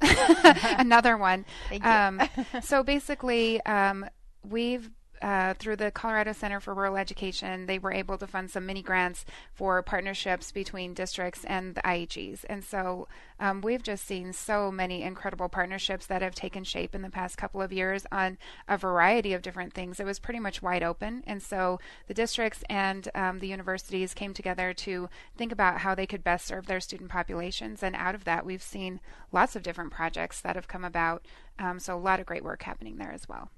another 0.78 1.16
one. 1.16 1.44
Um, 1.82 2.20
so 2.62 2.82
basically, 2.82 3.64
um, 3.66 4.06
we've 4.42 4.90
uh, 5.22 5.54
through 5.54 5.76
the 5.76 5.90
Colorado 5.90 6.32
Center 6.32 6.60
for 6.60 6.74
Rural 6.74 6.96
Education, 6.96 7.66
they 7.66 7.78
were 7.78 7.92
able 7.92 8.16
to 8.18 8.26
fund 8.26 8.50
some 8.50 8.64
mini 8.64 8.82
grants 8.82 9.24
for 9.52 9.82
partnerships 9.82 10.50
between 10.50 10.94
districts 10.94 11.44
and 11.44 11.74
the 11.74 11.82
IHEs. 11.82 12.44
And 12.48 12.64
so 12.64 13.06
um, 13.38 13.60
we've 13.60 13.82
just 13.82 14.06
seen 14.06 14.32
so 14.32 14.70
many 14.70 15.02
incredible 15.02 15.48
partnerships 15.48 16.06
that 16.06 16.22
have 16.22 16.34
taken 16.34 16.64
shape 16.64 16.94
in 16.94 17.02
the 17.02 17.10
past 17.10 17.36
couple 17.36 17.60
of 17.60 17.72
years 17.72 18.06
on 18.10 18.38
a 18.66 18.78
variety 18.78 19.34
of 19.34 19.42
different 19.42 19.74
things. 19.74 20.00
It 20.00 20.06
was 20.06 20.18
pretty 20.18 20.40
much 20.40 20.62
wide 20.62 20.82
open. 20.82 21.22
And 21.26 21.42
so 21.42 21.80
the 22.06 22.14
districts 22.14 22.64
and 22.70 23.08
um, 23.14 23.40
the 23.40 23.48
universities 23.48 24.14
came 24.14 24.32
together 24.32 24.72
to 24.74 25.10
think 25.36 25.52
about 25.52 25.80
how 25.80 25.94
they 25.94 26.06
could 26.06 26.24
best 26.24 26.46
serve 26.46 26.66
their 26.66 26.80
student 26.80 27.10
populations. 27.10 27.82
And 27.82 27.94
out 27.94 28.14
of 28.14 28.24
that, 28.24 28.46
we've 28.46 28.62
seen 28.62 29.00
lots 29.32 29.54
of 29.54 29.62
different 29.62 29.92
projects 29.92 30.40
that 30.40 30.56
have 30.56 30.68
come 30.68 30.84
about. 30.84 31.26
Um, 31.58 31.78
so 31.78 31.94
a 31.94 31.98
lot 31.98 32.20
of 32.20 32.26
great 32.26 32.44
work 32.44 32.62
happening 32.62 32.96
there 32.96 33.12
as 33.12 33.28
well. 33.28 33.50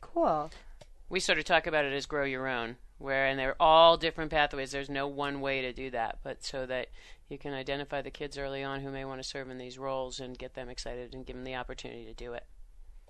Cool 0.00 0.50
we 1.10 1.20
sort 1.20 1.38
of 1.38 1.44
talk 1.44 1.66
about 1.66 1.84
it 1.84 1.92
as 1.92 2.06
grow 2.06 2.24
your 2.24 2.48
own, 2.48 2.76
where 2.98 3.26
and 3.26 3.38
they're 3.38 3.60
all 3.60 3.96
different 3.96 4.30
pathways. 4.30 4.70
There's 4.70 4.88
no 4.88 5.08
one 5.08 5.40
way 5.40 5.60
to 5.60 5.72
do 5.72 5.90
that, 5.90 6.20
but 6.22 6.42
so 6.42 6.64
that 6.66 6.88
you 7.28 7.36
can 7.36 7.52
identify 7.52 8.00
the 8.00 8.10
kids 8.10 8.38
early 8.38 8.62
on 8.62 8.80
who 8.80 8.90
may 8.90 9.04
want 9.04 9.20
to 9.20 9.28
serve 9.28 9.50
in 9.50 9.58
these 9.58 9.78
roles 9.78 10.20
and 10.20 10.38
get 10.38 10.54
them 10.54 10.70
excited 10.70 11.12
and 11.12 11.26
give 11.26 11.36
them 11.36 11.44
the 11.44 11.56
opportunity 11.56 12.04
to 12.06 12.14
do 12.14 12.32
it. 12.32 12.44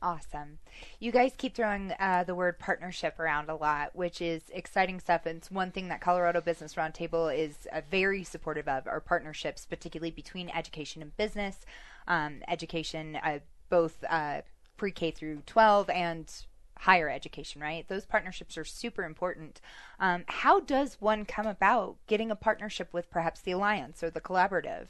Awesome. 0.03 0.59
You 0.99 1.13
guys 1.13 1.33
keep 1.37 1.55
throwing 1.55 1.93
uh, 2.01 2.25
the 2.25 2.35
word 2.35 2.59
partnership 2.59 3.19
around 3.19 3.51
a 3.51 3.55
lot, 3.55 3.95
which 3.95 4.23
is 4.23 4.43
exciting 4.51 4.99
stuff. 4.99 5.27
And 5.27 5.37
it's 5.37 5.51
one 5.51 5.71
thing 5.71 5.89
that 5.89 6.01
Colorado 6.01 6.41
Business 6.41 6.75
Roundtable 6.75 7.37
is 7.37 7.69
uh, 7.71 7.83
very 7.91 8.25
supportive 8.25 8.67
of 8.67 8.87
are 8.87 9.01
partnerships, 9.01 9.67
particularly 9.67 10.11
between 10.11 10.49
education 10.49 11.03
and 11.03 11.15
business, 11.19 11.67
um, 12.09 12.41
education, 12.49 13.17
uh, 13.17 13.41
both 13.69 14.03
uh, 14.09 14.41
pre 14.79 14.91
K 14.91 15.11
through 15.11 15.43
12 15.45 15.91
and 15.91 16.33
higher 16.81 17.11
education, 17.11 17.61
right? 17.61 17.87
Those 17.88 18.07
partnerships 18.07 18.57
are 18.57 18.64
super 18.64 19.05
important. 19.05 19.61
Um, 19.99 20.25
how 20.27 20.61
does 20.61 20.97
one 20.99 21.27
come 21.27 21.47
about 21.47 21.97
getting 22.07 22.31
a 22.31 22.37
partnership 22.37 22.88
with 22.93 23.11
perhaps 23.11 23.40
the 23.40 23.53
Alliance 23.53 24.03
or 24.03 24.11
the 24.11 24.21
collaborative? 24.21 24.87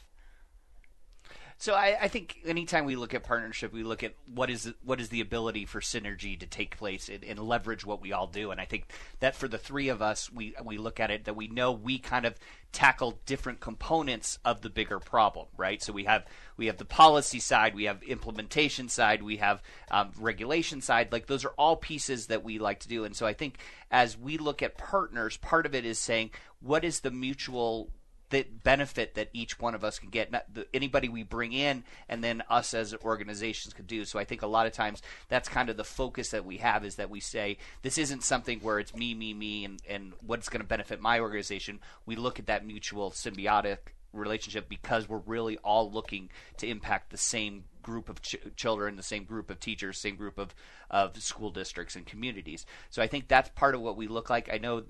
So 1.61 1.75
I, 1.75 1.95
I, 2.01 2.09
think 2.09 2.39
anytime 2.47 2.87
we 2.87 2.97
look 2.97 3.13
at 3.13 3.23
partnership, 3.23 3.71
we 3.71 3.83
look 3.83 4.03
at 4.03 4.15
what 4.35 4.49
is 4.49 4.73
what 4.83 4.99
is 4.99 5.11
the 5.11 5.21
ability 5.21 5.67
for 5.67 5.81
synergy 5.81 6.41
to 6.41 6.47
take 6.47 6.79
place 6.79 7.11
and, 7.11 7.23
and, 7.23 7.39
leverage 7.39 7.85
what 7.85 8.01
we 8.01 8.15
all 8.15 8.27
do. 8.27 8.51
And 8.51 8.59
I 8.59 8.65
think 8.65 8.87
that 9.19 9.37
for 9.37 9.47
the 9.47 9.59
three 9.59 9.89
of 9.89 10.01
us, 10.01 10.33
we 10.33 10.55
we 10.65 10.79
look 10.79 11.01
at 11.01 11.11
it 11.11 11.27
that 11.27 11.37
we 11.37 11.49
know 11.49 11.71
we 11.71 11.99
kind 11.99 12.25
of 12.25 12.35
tackle 12.73 13.21
different 13.27 13.61
components 13.61 14.39
of 14.43 14.63
the 14.63 14.71
bigger 14.71 14.99
problem, 14.99 15.49
right? 15.59 15.83
So 15.83 15.93
we 15.93 16.05
have 16.05 16.25
we 16.57 16.65
have 16.65 16.79
the 16.79 16.87
policy 16.87 17.41
side, 17.41 17.75
we 17.75 17.85
have 17.85 18.03
implementation 18.05 18.89
side, 18.89 19.23
we 19.23 19.37
have 19.37 19.63
um, 19.91 20.13
regulation 20.19 20.81
side. 20.81 21.13
Like 21.13 21.27
those 21.27 21.45
are 21.45 21.53
all 21.59 21.77
pieces 21.77 22.29
that 22.29 22.43
we 22.43 22.59
like 22.59 22.81
to 22.81 22.89
do. 22.89 23.05
And 23.05 23.15
so 23.15 23.27
I 23.27 23.35
think 23.35 23.59
as 23.91 24.17
we 24.17 24.39
look 24.39 24.63
at 24.63 24.79
partners, 24.79 25.37
part 25.37 25.67
of 25.67 25.75
it 25.75 25.85
is 25.85 25.99
saying 25.99 26.31
what 26.63 26.85
is 26.85 27.01
the 27.01 27.11
mutual 27.11 27.91
the 28.31 28.47
benefit 28.65 29.15
that 29.15 29.29
each 29.33 29.61
one 29.61 29.75
of 29.75 29.85
us 29.85 29.99
can 29.99 30.11
get, 30.11 30.33
not 30.33 30.45
the, 30.53 30.67
anybody 30.73 31.09
we 31.09 31.23
bring 31.23 31.53
in, 31.53 31.85
and 32.09 32.25
then 32.25 32.43
us 32.49 32.75
as 32.75 32.95
organizations 33.05 33.75
could 33.75 33.87
do. 33.87 34.05
So 34.05 34.19
I 34.19 34.25
think 34.25 34.43
a 34.43 34.47
lot 34.47 34.67
of 34.67 34.73
times 34.73 35.03
that's 35.29 35.49
kind 35.49 35.69
of 35.69 35.77
the 35.77 35.85
focus 35.85 36.31
that 36.31 36.45
we 36.45 36.59
have 36.59 36.85
is 36.85 36.97
that 36.97 37.11
we 37.11 37.21
say 37.21 37.59
this 37.83 37.99
isn't 37.99 38.23
something 38.23 38.61
where 38.61 38.79
it's 38.79 38.95
me, 38.95 39.15
me, 39.15 39.35
me, 39.35 39.65
and 39.65 39.83
and 39.89 40.13
what's 40.25 40.49
going 40.49 40.61
to 40.61 40.67
benefit 40.67 41.01
my 41.01 41.21
organization. 41.21 41.81
We 42.07 42.17
look 42.17 42.39
at 42.39 42.47
that 42.47 42.67
mutual 42.67 43.11
symbiotic 43.11 43.79
relationship 44.13 44.69
because 44.69 45.09
we're 45.09 45.19
really 45.19 45.57
all 45.59 45.91
looking 45.91 46.31
to 46.59 46.67
impact 46.67 47.11
the 47.11 47.17
same 47.17 47.65
group 47.83 48.09
of 48.09 48.21
ch- 48.23 48.37
children, 48.57 48.97
the 48.97 49.03
same 49.03 49.25
group 49.25 49.51
of 49.51 49.59
teachers, 49.61 49.99
same 49.99 50.17
group 50.17 50.39
of, 50.39 50.55
of 50.91 51.17
school 51.21 51.51
districts 51.51 51.97
and 51.97 52.07
communities. 52.07 52.67
So 52.91 53.03
I 53.03 53.07
think 53.07 53.29
that's 53.29 53.49
part 53.51 53.75
of 53.75 53.81
what 53.81 53.97
we 53.97 54.07
look 54.09 54.31
like. 54.31 54.53
I 54.53 54.59
know, 54.59 54.85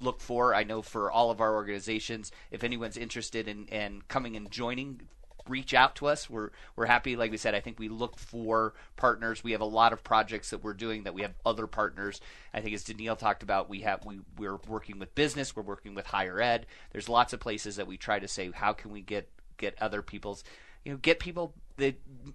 look 0.00 0.20
for, 0.20 0.54
I 0.54 0.64
know 0.64 0.82
for 0.82 1.10
all 1.10 1.30
of 1.30 1.40
our 1.40 1.54
organizations, 1.54 2.30
if 2.50 2.62
anyone's 2.62 2.96
interested 2.96 3.48
in, 3.48 3.66
in 3.66 4.02
coming 4.08 4.36
and 4.36 4.50
joining, 4.50 5.00
reach 5.48 5.74
out 5.74 5.94
to 5.96 6.06
us. 6.06 6.28
We're 6.28 6.50
we're 6.76 6.86
happy. 6.86 7.16
Like 7.16 7.30
we 7.30 7.36
said, 7.36 7.54
I 7.54 7.60
think 7.60 7.78
we 7.78 7.88
look 7.88 8.18
for 8.18 8.74
partners. 8.96 9.42
We 9.42 9.52
have 9.52 9.60
a 9.60 9.66
lot 9.66 9.92
of 9.92 10.04
projects 10.04 10.50
that 10.50 10.62
we're 10.62 10.74
doing 10.74 11.04
that 11.04 11.14
we 11.14 11.22
have 11.22 11.34
other 11.44 11.66
partners. 11.66 12.20
I 12.52 12.60
think 12.60 12.74
as 12.74 12.84
Denille 12.84 13.18
talked 13.18 13.42
about, 13.42 13.68
we 13.68 13.80
have 13.80 14.04
we 14.04 14.20
we're 14.36 14.58
working 14.68 14.98
with 14.98 15.14
business. 15.14 15.54
We're 15.54 15.62
working 15.62 15.94
with 15.94 16.06
higher 16.06 16.40
ed. 16.40 16.66
There's 16.92 17.08
lots 17.08 17.32
of 17.32 17.40
places 17.40 17.76
that 17.76 17.86
we 17.86 17.96
try 17.96 18.18
to 18.18 18.28
say 18.28 18.50
how 18.50 18.72
can 18.72 18.90
we 18.90 19.00
get 19.00 19.28
get 19.56 19.80
other 19.80 20.02
people's 20.02 20.44
you 20.84 20.92
know 20.92 20.98
get 20.98 21.18
people 21.18 21.54
the 21.76 21.94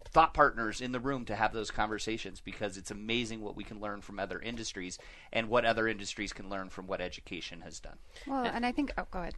thought 0.10 0.34
partners 0.34 0.80
in 0.82 0.92
the 0.94 1.00
room 1.00 1.26
to 1.26 1.36
have 1.36 1.54
those 1.54 1.70
conversations 1.70 2.40
because 2.40 2.78
it's 2.78 2.92
amazing 2.92 3.42
what 3.42 3.56
we 3.56 3.64
can 3.64 3.80
learn 3.80 4.02
from 4.02 4.20
other 4.20 4.40
industries 4.40 4.98
and 5.32 5.50
what 5.50 5.66
other 5.66 5.88
industries 5.88 6.32
can 6.32 6.50
learn 6.50 6.70
from 6.70 6.88
what 6.88 7.02
education 7.02 7.62
has 7.62 7.80
done. 7.80 7.98
Well, 8.26 8.46
and 8.46 8.66
I 8.66 8.72
think 8.72 8.94
oh 8.98 9.06
go 9.12 9.20
ahead. 9.20 9.36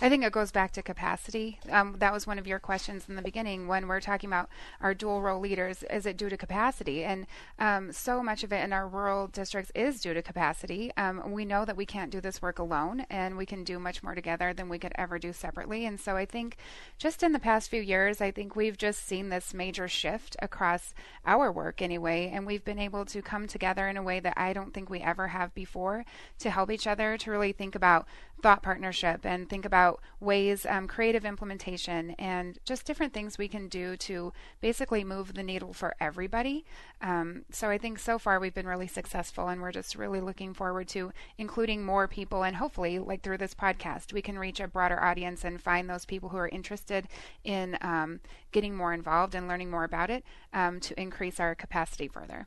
I 0.00 0.08
think 0.08 0.24
it 0.24 0.32
goes 0.32 0.50
back 0.50 0.72
to 0.72 0.82
capacity. 0.82 1.58
Um, 1.70 1.96
that 1.98 2.12
was 2.12 2.26
one 2.26 2.38
of 2.38 2.46
your 2.46 2.58
questions 2.58 3.04
in 3.08 3.16
the 3.16 3.22
beginning 3.22 3.68
when 3.68 3.86
we're 3.86 4.00
talking 4.00 4.28
about 4.28 4.48
our 4.80 4.94
dual 4.94 5.22
role 5.22 5.40
leaders. 5.40 5.82
Is 5.84 6.06
it 6.06 6.16
due 6.16 6.28
to 6.28 6.36
capacity? 6.36 7.04
And 7.04 7.26
um, 7.58 7.92
so 7.92 8.22
much 8.22 8.44
of 8.44 8.52
it 8.52 8.64
in 8.64 8.72
our 8.72 8.88
rural 8.88 9.28
districts 9.28 9.72
is 9.74 10.00
due 10.00 10.14
to 10.14 10.22
capacity. 10.22 10.92
Um, 10.96 11.32
we 11.32 11.44
know 11.44 11.64
that 11.64 11.76
we 11.76 11.86
can't 11.86 12.10
do 12.10 12.20
this 12.20 12.42
work 12.42 12.58
alone, 12.58 13.06
and 13.10 13.36
we 13.36 13.46
can 13.46 13.64
do 13.64 13.78
much 13.78 14.02
more 14.02 14.14
together 14.14 14.52
than 14.52 14.68
we 14.68 14.78
could 14.78 14.92
ever 14.96 15.18
do 15.18 15.32
separately. 15.32 15.86
And 15.86 15.98
so 15.98 16.16
I 16.16 16.24
think 16.24 16.56
just 16.98 17.22
in 17.22 17.32
the 17.32 17.38
past 17.38 17.70
few 17.70 17.82
years, 17.82 18.20
I 18.20 18.30
think 18.30 18.56
we've 18.56 18.78
just 18.78 19.06
seen 19.06 19.28
this 19.28 19.54
major 19.54 19.88
shift 19.88 20.36
across 20.40 20.94
our 21.26 21.50
work 21.50 21.82
anyway, 21.82 22.30
and 22.32 22.46
we've 22.46 22.64
been 22.64 22.78
able 22.78 23.04
to 23.06 23.22
come 23.22 23.46
together 23.46 23.88
in 23.88 23.96
a 23.96 24.02
way 24.02 24.20
that 24.20 24.34
I 24.36 24.52
don't 24.52 24.72
think 24.72 24.88
we 24.88 25.00
ever 25.00 25.28
have 25.28 25.54
before 25.54 26.04
to 26.38 26.50
help 26.50 26.70
each 26.70 26.86
other 26.86 27.16
to 27.18 27.30
really 27.30 27.52
think 27.52 27.74
about 27.74 28.06
thought 28.42 28.62
partnership 28.62 29.24
and 29.24 29.48
think 29.48 29.64
about 29.64 29.73
about 29.74 30.00
ways, 30.20 30.64
um, 30.66 30.86
creative 30.86 31.24
implementation, 31.24 32.12
and 32.12 32.60
just 32.64 32.86
different 32.86 33.12
things 33.12 33.36
we 33.36 33.48
can 33.48 33.66
do 33.66 33.96
to 33.96 34.32
basically 34.60 35.02
move 35.02 35.34
the 35.34 35.42
needle 35.42 35.72
for 35.72 35.96
everybody. 35.98 36.64
Um, 37.00 37.44
so 37.50 37.70
I 37.70 37.76
think 37.76 37.98
so 37.98 38.16
far 38.16 38.38
we've 38.38 38.54
been 38.54 38.68
really 38.68 38.86
successful, 38.86 39.48
and 39.48 39.60
we're 39.60 39.72
just 39.72 39.96
really 39.96 40.20
looking 40.20 40.54
forward 40.54 40.86
to 40.90 41.10
including 41.38 41.84
more 41.84 42.06
people. 42.06 42.44
And 42.44 42.54
hopefully, 42.54 43.00
like 43.00 43.22
through 43.22 43.38
this 43.38 43.52
podcast, 43.54 44.12
we 44.12 44.22
can 44.22 44.38
reach 44.38 44.60
a 44.60 44.68
broader 44.68 45.02
audience 45.02 45.44
and 45.44 45.60
find 45.60 45.90
those 45.90 46.04
people 46.04 46.28
who 46.28 46.36
are 46.36 46.48
interested 46.48 47.08
in 47.42 47.76
um, 47.80 48.20
getting 48.52 48.76
more 48.76 48.94
involved 48.94 49.34
and 49.34 49.48
learning 49.48 49.72
more 49.72 49.82
about 49.82 50.08
it 50.08 50.22
um, 50.52 50.78
to 50.78 50.98
increase 51.00 51.40
our 51.40 51.56
capacity 51.56 52.06
further. 52.06 52.46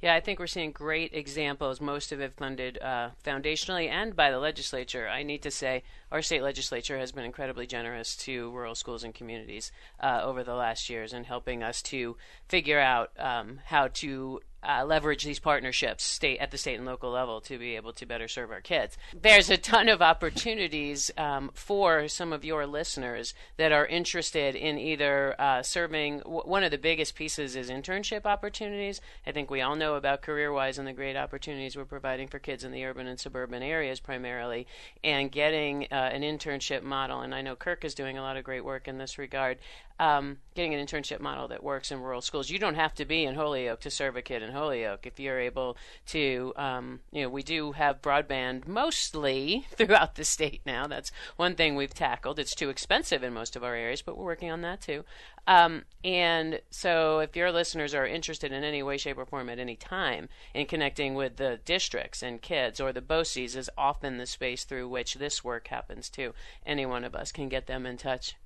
Yeah, 0.00 0.14
I 0.14 0.20
think 0.20 0.38
we're 0.38 0.46
seeing 0.46 0.70
great 0.70 1.12
examples, 1.12 1.80
most 1.80 2.12
of 2.12 2.20
it 2.20 2.32
funded 2.32 2.78
uh, 2.80 3.10
foundationally 3.24 3.88
and 3.88 4.14
by 4.14 4.30
the 4.30 4.38
legislature. 4.38 5.08
I 5.08 5.24
need 5.24 5.42
to 5.42 5.50
say 5.50 5.82
our 6.12 6.22
state 6.22 6.42
legislature 6.42 6.98
has 6.98 7.10
been 7.10 7.24
incredibly 7.24 7.66
generous 7.66 8.14
to 8.18 8.52
rural 8.52 8.76
schools 8.76 9.02
and 9.02 9.12
communities 9.12 9.72
uh, 9.98 10.20
over 10.22 10.44
the 10.44 10.54
last 10.54 10.88
years 10.88 11.12
in 11.12 11.24
helping 11.24 11.64
us 11.64 11.82
to 11.82 12.16
figure 12.48 12.78
out 12.78 13.10
um, 13.18 13.58
how 13.66 13.88
to 13.94 14.40
uh, 14.62 14.84
leverage 14.84 15.24
these 15.24 15.38
partnerships 15.38 16.04
state 16.04 16.38
at 16.38 16.50
the 16.50 16.58
state 16.58 16.76
and 16.76 16.86
local 16.86 17.10
level 17.10 17.40
to 17.40 17.58
be 17.58 17.76
able 17.76 17.92
to 17.92 18.06
better 18.06 18.26
serve 18.26 18.50
our 18.50 18.60
kids. 18.60 18.96
There's 19.20 19.50
a 19.50 19.56
ton 19.56 19.88
of 19.88 20.02
opportunities 20.02 21.10
um, 21.16 21.50
for 21.54 22.08
some 22.08 22.32
of 22.32 22.44
your 22.44 22.66
listeners 22.66 23.34
that 23.56 23.72
are 23.72 23.86
interested 23.86 24.54
in 24.54 24.78
either 24.78 25.40
uh, 25.40 25.62
serving. 25.62 26.18
W- 26.18 26.42
one 26.42 26.64
of 26.64 26.70
the 26.70 26.78
biggest 26.78 27.14
pieces 27.14 27.54
is 27.54 27.70
internship 27.70 28.26
opportunities. 28.26 29.00
I 29.26 29.32
think 29.32 29.50
we 29.50 29.60
all 29.60 29.76
know 29.76 29.94
about 29.94 30.22
CareerWise 30.22 30.78
and 30.78 30.88
the 30.88 30.92
great 30.92 31.16
opportunities 31.16 31.76
we're 31.76 31.84
providing 31.84 32.28
for 32.28 32.38
kids 32.38 32.64
in 32.64 32.72
the 32.72 32.84
urban 32.84 33.06
and 33.06 33.20
suburban 33.20 33.62
areas 33.62 34.00
primarily, 34.00 34.66
and 35.04 35.30
getting 35.30 35.84
uh, 35.92 35.94
an 35.94 36.22
internship 36.22 36.82
model. 36.82 37.20
And 37.20 37.34
I 37.34 37.42
know 37.42 37.54
Kirk 37.54 37.84
is 37.84 37.94
doing 37.94 38.18
a 38.18 38.22
lot 38.22 38.36
of 38.36 38.44
great 38.44 38.64
work 38.64 38.88
in 38.88 38.98
this 38.98 39.18
regard 39.18 39.58
um, 40.00 40.38
getting 40.54 40.74
an 40.74 40.84
internship 40.84 41.20
model 41.20 41.48
that 41.48 41.62
works 41.62 41.90
in 41.90 42.00
rural 42.00 42.20
schools. 42.20 42.50
You 42.50 42.58
don't 42.58 42.76
have 42.76 42.94
to 42.94 43.04
be 43.04 43.24
in 43.24 43.34
Holyoke 43.34 43.80
to 43.80 43.90
serve 43.90 44.16
a 44.16 44.22
kid 44.22 44.42
in 44.48 44.54
Holyoke. 44.54 45.06
If 45.06 45.20
you're 45.20 45.38
able 45.38 45.76
to, 46.06 46.52
um, 46.56 47.00
you 47.12 47.22
know, 47.22 47.28
we 47.28 47.42
do 47.42 47.72
have 47.72 48.02
broadband 48.02 48.66
mostly 48.66 49.66
throughout 49.76 50.16
the 50.16 50.24
state 50.24 50.62
now. 50.66 50.86
That's 50.86 51.12
one 51.36 51.54
thing 51.54 51.76
we've 51.76 51.94
tackled. 51.94 52.38
It's 52.38 52.54
too 52.54 52.70
expensive 52.70 53.22
in 53.22 53.32
most 53.32 53.56
of 53.56 53.62
our 53.62 53.74
areas, 53.74 54.02
but 54.02 54.16
we're 54.16 54.24
working 54.24 54.50
on 54.50 54.62
that 54.62 54.80
too. 54.80 55.04
Um, 55.46 55.84
and 56.04 56.60
so, 56.70 57.20
if 57.20 57.34
your 57.34 57.50
listeners 57.50 57.94
are 57.94 58.06
interested 58.06 58.52
in 58.52 58.64
any 58.64 58.82
way, 58.82 58.98
shape, 58.98 59.16
or 59.16 59.24
form 59.24 59.48
at 59.48 59.58
any 59.58 59.76
time 59.76 60.28
in 60.52 60.66
connecting 60.66 61.14
with 61.14 61.36
the 61.36 61.58
districts 61.64 62.22
and 62.22 62.42
kids, 62.42 62.80
or 62.80 62.92
the 62.92 63.00
BOCES 63.00 63.56
is 63.56 63.70
often 63.78 64.18
the 64.18 64.26
space 64.26 64.64
through 64.64 64.88
which 64.88 65.14
this 65.14 65.42
work 65.42 65.68
happens 65.68 66.10
too. 66.10 66.34
Any 66.66 66.84
one 66.84 67.02
of 67.04 67.14
us 67.14 67.32
can 67.32 67.48
get 67.48 67.66
them 67.66 67.86
in 67.86 67.96
touch. 67.96 68.36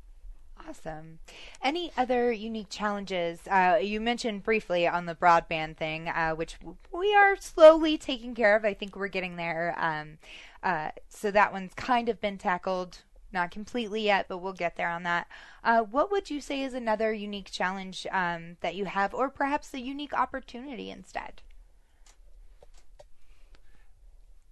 Awesome. 0.68 1.18
Any 1.62 1.92
other 1.96 2.32
unique 2.32 2.68
challenges? 2.70 3.40
Uh, 3.46 3.78
you 3.82 4.00
mentioned 4.00 4.42
briefly 4.42 4.86
on 4.86 5.06
the 5.06 5.14
broadband 5.14 5.76
thing, 5.76 6.08
uh, 6.08 6.32
which 6.32 6.56
we 6.92 7.14
are 7.14 7.36
slowly 7.36 7.98
taking 7.98 8.34
care 8.34 8.56
of. 8.56 8.64
I 8.64 8.74
think 8.74 8.96
we're 8.96 9.08
getting 9.08 9.36
there. 9.36 9.74
Um, 9.76 10.18
uh, 10.62 10.90
so 11.08 11.30
that 11.30 11.52
one's 11.52 11.74
kind 11.74 12.08
of 12.08 12.20
been 12.20 12.38
tackled, 12.38 12.98
not 13.32 13.50
completely 13.50 14.02
yet, 14.02 14.26
but 14.28 14.38
we'll 14.38 14.52
get 14.52 14.76
there 14.76 14.88
on 14.88 15.02
that. 15.02 15.26
Uh, 15.64 15.80
what 15.80 16.10
would 16.10 16.30
you 16.30 16.40
say 16.40 16.62
is 16.62 16.74
another 16.74 17.12
unique 17.12 17.50
challenge 17.50 18.06
um, 18.10 18.56
that 18.60 18.74
you 18.74 18.84
have, 18.84 19.12
or 19.14 19.28
perhaps 19.28 19.74
a 19.74 19.80
unique 19.80 20.14
opportunity 20.14 20.90
instead? 20.90 21.42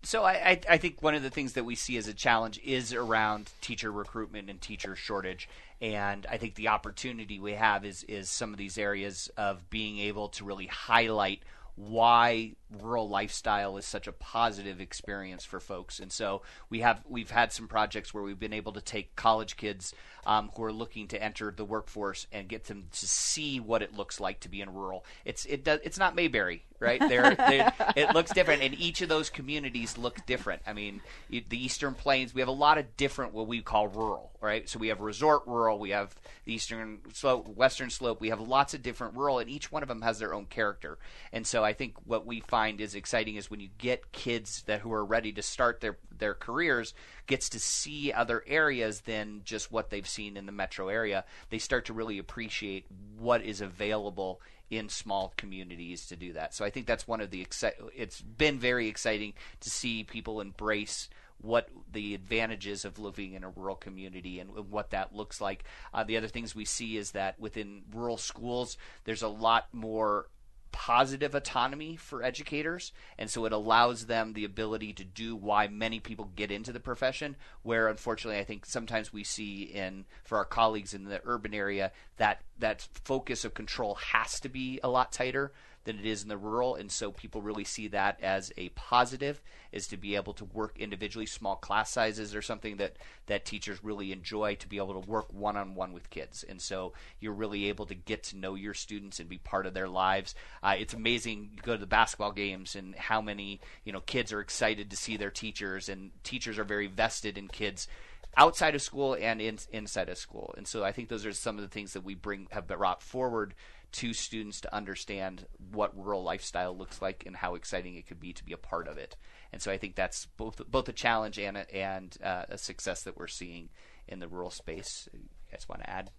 So 0.02 0.24
I, 0.24 0.32
I, 0.32 0.61
I 0.70 0.76
think 0.78 1.02
one 1.02 1.14
of 1.14 1.22
the 1.22 1.30
things 1.30 1.52
that 1.52 1.64
we 1.64 1.74
see 1.74 1.98
as 1.98 2.08
a 2.08 2.14
challenge 2.14 2.58
is 2.64 2.94
around 2.94 3.50
teacher 3.61 3.92
recruitment 3.92 4.48
and 4.48 4.58
teacher 4.58 4.96
shortage, 4.96 5.46
and 5.81 6.26
I 6.31 6.37
think 6.37 6.55
the 6.55 6.68
opportunity 6.68 7.41
we 7.41 7.53
have 7.53 7.85
is 7.85 8.05
is 8.05 8.28
some 8.28 8.53
of 8.53 8.59
these 8.59 8.78
areas 8.78 9.31
of 9.37 9.68
being 9.70 9.99
able 9.99 10.28
to 10.31 10.45
really 10.45 10.66
highlight 10.66 11.43
why 11.76 12.53
rural 12.83 13.09
lifestyle 13.09 13.77
is 13.77 13.85
such 13.85 14.07
a 14.07 14.12
positive 14.12 14.81
experience 14.81 15.45
for 15.45 15.61
folks. 15.61 15.99
And 16.01 16.12
so 16.12 16.43
we 16.68 16.81
have 16.81 17.03
we've 17.09 17.31
had 17.31 17.53
some 17.53 17.68
projects 17.68 18.14
where 18.14 18.23
we've 18.23 18.39
been 18.39 18.53
able 18.53 18.73
to 18.73 18.81
take 18.81 19.16
college 19.16 19.57
kids 19.57 19.95
um, 20.27 20.51
who 20.55 20.64
are 20.64 20.73
looking 20.73 21.09
to 21.09 21.23
enter 21.23 21.53
the 21.57 21.64
workforce 21.64 22.27
and 22.33 22.49
get 22.49 22.64
them 22.64 22.87
to 22.93 23.09
see 23.09 23.59
what 23.61 23.83
it 23.83 23.97
looks 23.97 24.21
like 24.21 24.41
to 24.41 24.49
be 24.49 24.61
in 24.61 24.73
rural. 24.73 25.05
It's 25.25 25.45
it 25.47 25.64
does 25.64 25.81
it's 25.83 25.99
not 25.99 26.14
Mayberry, 26.14 26.64
right? 26.79 27.01
They're, 27.01 27.37
it 27.97 28.14
looks 28.14 28.33
different, 28.33 28.62
and 28.62 28.75
each 28.79 29.03
of 29.03 29.09
those 29.09 29.31
communities 29.31 29.97
look 29.99 30.25
different. 30.27 30.62
I 30.66 30.73
mean, 30.73 31.01
the 31.29 31.45
Eastern 31.51 31.95
Plains, 31.95 32.35
we 32.35 32.41
have 32.41 32.49
a 32.49 32.53
lot 32.53 32.79
of 32.79 32.97
different 32.97 33.33
what 33.33 33.47
we 33.47 33.61
call 33.61 33.89
rural, 33.89 34.31
right? 34.41 34.68
So 34.68 34.79
we 34.79 34.89
have 34.89 35.01
resort 35.01 35.43
rural, 35.47 35.79
we 35.79 35.91
have 35.91 36.14
the 36.45 36.55
Eastern 36.55 37.01
Slope, 37.12 37.49
Western 37.49 37.91
Slope, 37.91 38.21
we 38.21 38.31
have 38.31 38.41
lots 38.41 38.75
of 38.75 38.83
different 38.83 39.16
rural, 39.16 39.39
and 39.39 39.49
each 39.49 39.73
one 39.73 39.83
of 39.83 39.89
them 39.89 40.03
has 40.03 40.18
their 40.18 40.35
own 40.35 40.47
character. 40.47 40.99
And 41.33 41.47
so 41.47 41.64
I 41.64 41.73
think 41.73 41.95
what 42.05 42.27
we 42.27 42.41
find 42.41 42.59
is 42.68 42.94
exciting 42.94 43.36
is 43.36 43.50
when 43.50 43.61
you 43.61 43.68
get 43.78 44.12
kids 44.12 44.62
that 44.66 44.80
who 44.80 44.92
are 44.92 45.04
ready 45.04 45.32
to 45.32 45.42
start 45.42 45.80
their 45.80 45.98
their 46.16 46.34
careers 46.34 46.94
gets 47.26 47.48
to 47.48 47.58
see 47.58 48.12
other 48.12 48.44
areas 48.46 49.00
than 49.02 49.40
just 49.44 49.72
what 49.72 49.90
they've 49.90 50.08
seen 50.08 50.36
in 50.36 50.46
the 50.46 50.52
metro 50.52 50.88
area. 50.88 51.24
They 51.48 51.58
start 51.58 51.86
to 51.86 51.92
really 51.92 52.18
appreciate 52.18 52.86
what 53.18 53.42
is 53.42 53.61
available 53.61 54.40
in 54.70 54.88
small 54.88 55.32
communities 55.36 56.06
to 56.06 56.16
do 56.16 56.34
that. 56.34 56.54
So 56.54 56.64
I 56.64 56.70
think 56.70 56.86
that's 56.86 57.08
one 57.08 57.20
of 57.20 57.30
the 57.30 57.44
exci- 57.44 57.72
it's 57.94 58.20
been 58.20 58.58
very 58.58 58.86
exciting 58.88 59.34
to 59.61 59.70
see 59.70 60.04
people 60.04 60.40
embrace 60.40 61.08
what 61.42 61.68
the 61.92 62.14
advantages 62.14 62.84
of 62.84 62.98
living 62.98 63.32
in 63.32 63.44
a 63.44 63.48
rural 63.48 63.74
community 63.74 64.40
and 64.40 64.50
what 64.70 64.90
that 64.90 65.14
looks 65.14 65.40
like. 65.40 65.64
Uh, 65.92 66.04
the 66.04 66.16
other 66.16 66.28
things 66.28 66.54
we 66.54 66.64
see 66.64 66.96
is 66.96 67.12
that 67.12 67.40
within 67.40 67.82
rural 67.92 68.18
schools, 68.18 68.76
there's 69.04 69.22
a 69.22 69.28
lot 69.28 69.66
more 69.72 70.28
positive 70.73 71.35
autonomy 71.35 71.97
for 71.97 72.23
educators 72.23 72.93
and 73.18 73.29
so 73.29 73.45
it 73.45 73.53
allows 73.53 74.07
them 74.07 74.33
the 74.33 74.45
ability 74.45 74.93
to 74.93 75.05
do 75.05 75.35
why 75.35 75.66
many 75.66 75.99
people 75.99 76.31
get 76.37 76.51
into 76.51 76.73
the 76.73 76.81
profession 76.81 77.37
where 77.62 77.89
unfortunately 77.89 78.41
I 78.41 78.45
think 78.45 78.64
sometimes 78.66 79.12
we 79.12 79.25
see 79.25 79.62
in 79.62 80.05
for 80.25 80.39
our 80.39 80.45
colleagues 80.45 80.95
in 80.95 81.05
the 81.05 81.21
urban 81.25 81.55
area 81.55 81.93
that 82.18 82.43
that 82.59 82.87
focus 83.05 83.45
of 83.45 83.55
control 83.55 83.97
has 83.97 84.39
to 84.41 84.49
be 84.49 84.79
a 84.83 84.89
lot 84.89 85.12
tighter 85.12 85.53
than 85.85 85.99
it 85.99 86.05
is 86.05 86.22
in 86.22 86.28
the 86.28 86.37
rural, 86.37 86.74
and 86.74 86.91
so 86.91 87.11
people 87.11 87.41
really 87.41 87.64
see 87.64 87.89
that 87.89 88.20
as 88.22 88.53
a 88.57 88.68
positive, 88.70 89.41
is 89.72 89.87
to 89.89 89.97
be 89.97 90.16
able 90.16 90.35
to 90.35 90.45
work 90.45 90.78
individually. 90.78 91.26
Small 91.26 91.57
class 91.57 91.91
sizes 91.91 92.35
are 92.35 92.43
something 92.43 92.76
that 92.76 92.97
that 93.26 93.45
teachers 93.45 93.83
really 93.83 94.12
enjoy 94.12 94.55
to 94.57 94.68
be 94.68 94.76
able 94.76 95.01
to 95.01 95.11
work 95.11 95.33
one 95.33 95.57
on 95.57 95.74
one 95.74 95.93
with 95.93 96.11
kids, 96.11 96.45
and 96.49 96.61
so 96.61 96.93
you're 97.18 97.33
really 97.33 97.68
able 97.68 97.87
to 97.87 97.95
get 97.95 98.22
to 98.24 98.37
know 98.37 98.55
your 98.55 98.74
students 98.74 99.20
and 99.20 99.28
be 99.28 99.39
part 99.39 99.66
of 99.66 99.74
their 99.74 99.89
lives. 99.89 100.35
Uh, 100.62 100.76
it's 100.78 100.95
amazing. 100.95 101.51
You 101.55 101.62
go 101.62 101.72
to 101.72 101.78
the 101.78 101.87
basketball 101.87 102.33
games 102.33 102.76
and 102.76 102.95
how 102.95 103.20
many 103.20 103.61
you 103.85 103.93
know 103.93 104.01
kids 104.01 104.33
are 104.33 104.41
excited 104.41 104.91
to 104.91 104.97
see 104.97 105.16
their 105.16 105.31
teachers, 105.31 105.89
and 105.89 106.11
teachers 106.24 106.59
are 106.59 106.64
very 106.64 106.87
vested 106.87 107.39
in 107.39 107.49
kids 107.49 107.89
outside 108.37 108.74
of 108.74 108.83
school 108.83 109.16
and 109.20 109.41
in, 109.41 109.59
inside 109.72 110.09
of 110.09 110.18
school. 110.18 110.55
And 110.57 110.66
so 110.66 110.85
I 110.85 110.93
think 110.93 111.09
those 111.09 111.26
are 111.26 111.33
some 111.33 111.57
of 111.57 111.62
the 111.62 111.68
things 111.68 111.95
that 111.95 112.05
we 112.05 112.14
bring 112.14 112.47
have 112.51 112.66
brought 112.66 113.03
forward 113.03 113.55
to 113.93 114.12
students 114.12 114.61
to 114.61 114.74
understand 114.74 115.47
what 115.72 115.97
rural 115.97 116.22
lifestyle 116.22 116.76
looks 116.76 117.03
like 117.03 117.24
and 117.26 117.36
how 117.36 117.55
exciting 117.55 117.97
it 117.97 118.07
could 118.07 118.20
be 118.20 118.32
to 118.32 118.45
be 118.45 118.53
a 118.53 118.59
part 118.59 118.86
of 118.86 118.99
it. 118.99 119.16
And 119.53 119.61
so 119.61 119.72
I 119.72 119.78
think 119.78 119.97
that's 119.97 120.26
both 120.36 120.61
both 120.70 120.88
a 120.88 120.93
challenge 120.93 121.38
and 121.38 121.57
a, 121.57 121.74
and 121.74 122.16
uh, 122.22 122.45
a 122.49 122.59
success 122.59 123.03
that 123.03 123.16
we're 123.16 123.26
seeing 123.26 123.70
in 124.07 124.20
the 124.20 124.28
rural 124.28 124.51
space. 124.51 125.09
You 125.12 125.20
guys 125.51 125.68
want 125.68 125.82
to 125.82 125.91
add? 125.91 126.11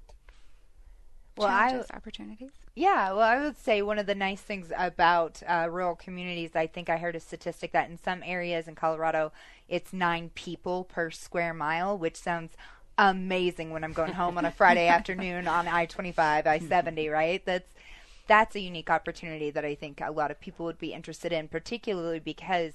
Well, 1.38 1.47
I 1.47 1.82
opportunities. 1.95 2.51
Yeah, 2.76 3.13
well, 3.13 3.22
I 3.22 3.41
would 3.41 3.57
say 3.57 3.82
one 3.82 3.99
of 3.99 4.05
the 4.05 4.15
nice 4.15 4.41
things 4.41 4.72
about 4.78 5.41
uh, 5.47 5.67
rural 5.69 5.95
communities, 5.95 6.51
I 6.55 6.67
think 6.67 6.89
I 6.89 6.97
heard 6.97 7.15
a 7.15 7.22
statistic 7.22 7.72
that 7.72 7.89
in 7.89 7.97
some 7.97 8.22
areas 8.24 8.67
in 8.67 8.76
Colorado, 8.76 9.32
it's 9.69 9.93
nine 9.93 10.30
people 10.36 10.84
per 10.84 11.09
square 11.09 11.53
mile, 11.53 11.97
which 11.97 12.17
sounds 12.17 12.51
amazing 13.10 13.72
when 13.72 13.84
I'm 13.84 13.93
going 13.93 14.14
home 14.14 14.38
on 14.38 14.45
a 14.45 14.52
Friday 14.52 14.88
afternoon 14.88 15.47
on 15.47 15.68
I-25, 15.68 16.45
I-70, 16.45 17.12
right? 17.12 17.43
That's 17.43 17.68
that's 18.28 18.56
a 18.56 18.60
unique 18.60 18.89
opportunity 18.89 19.49
that 19.49 19.66
I 19.66 19.76
think 19.76 19.99
a 19.99 20.12
lot 20.12 20.32
of 20.32 20.39
people 20.39 20.66
would 20.68 20.78
be 20.78 20.93
interested 20.93 21.34
in, 21.34 21.47
particularly 21.47 22.20
because 22.20 22.74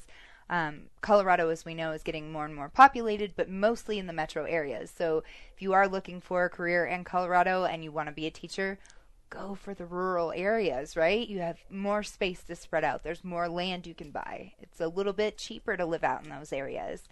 um, 0.51 0.83
Colorado, 1.01 1.49
as 1.49 1.65
we 1.65 1.73
know, 1.73 1.93
is 1.93 2.03
getting 2.03 2.31
more 2.31 2.45
and 2.45 2.55
more 2.55 2.69
populated, 2.69 3.33
but 3.37 3.49
mostly 3.49 3.99
in 3.99 4.07
the 4.07 4.13
metro 4.13 4.45
areas. 4.45 4.93
So 4.95 5.23
if 5.55 5.63
you 5.63 5.73
are 5.73 5.89
looking 5.89 6.21
for 6.21 6.45
a 6.45 6.51
career 6.51 6.85
in 6.85 7.05
Colorado 7.05 7.65
and 7.65 7.83
you 7.83 7.93
want 7.93 8.09
to 8.09 8.15
be 8.15 8.27
a 8.27 8.31
teacher, 8.31 8.79
go 9.31 9.55
for 9.55 9.73
the 9.73 9.87
rural 9.87 10.33
areas, 10.33 10.97
right? 10.97 11.27
You 11.27 11.39
have 11.39 11.59
more 11.71 12.03
space 12.03 12.43
to 12.45 12.57
spread 12.57 12.85
out. 12.85 13.03
There's 13.03 13.25
more 13.25 13.49
land 13.49 13.87
you 13.87 13.95
can 13.95 14.11
buy. 14.11 14.53
It's 14.61 14.81
a 14.81 14.89
little 14.89 15.13
bit 15.13 15.39
cheaper 15.39 15.77
to 15.77 15.87
live 15.87 16.05
out 16.05 16.25
in 16.25 16.31
those 16.31 16.53
areas. 16.53 17.05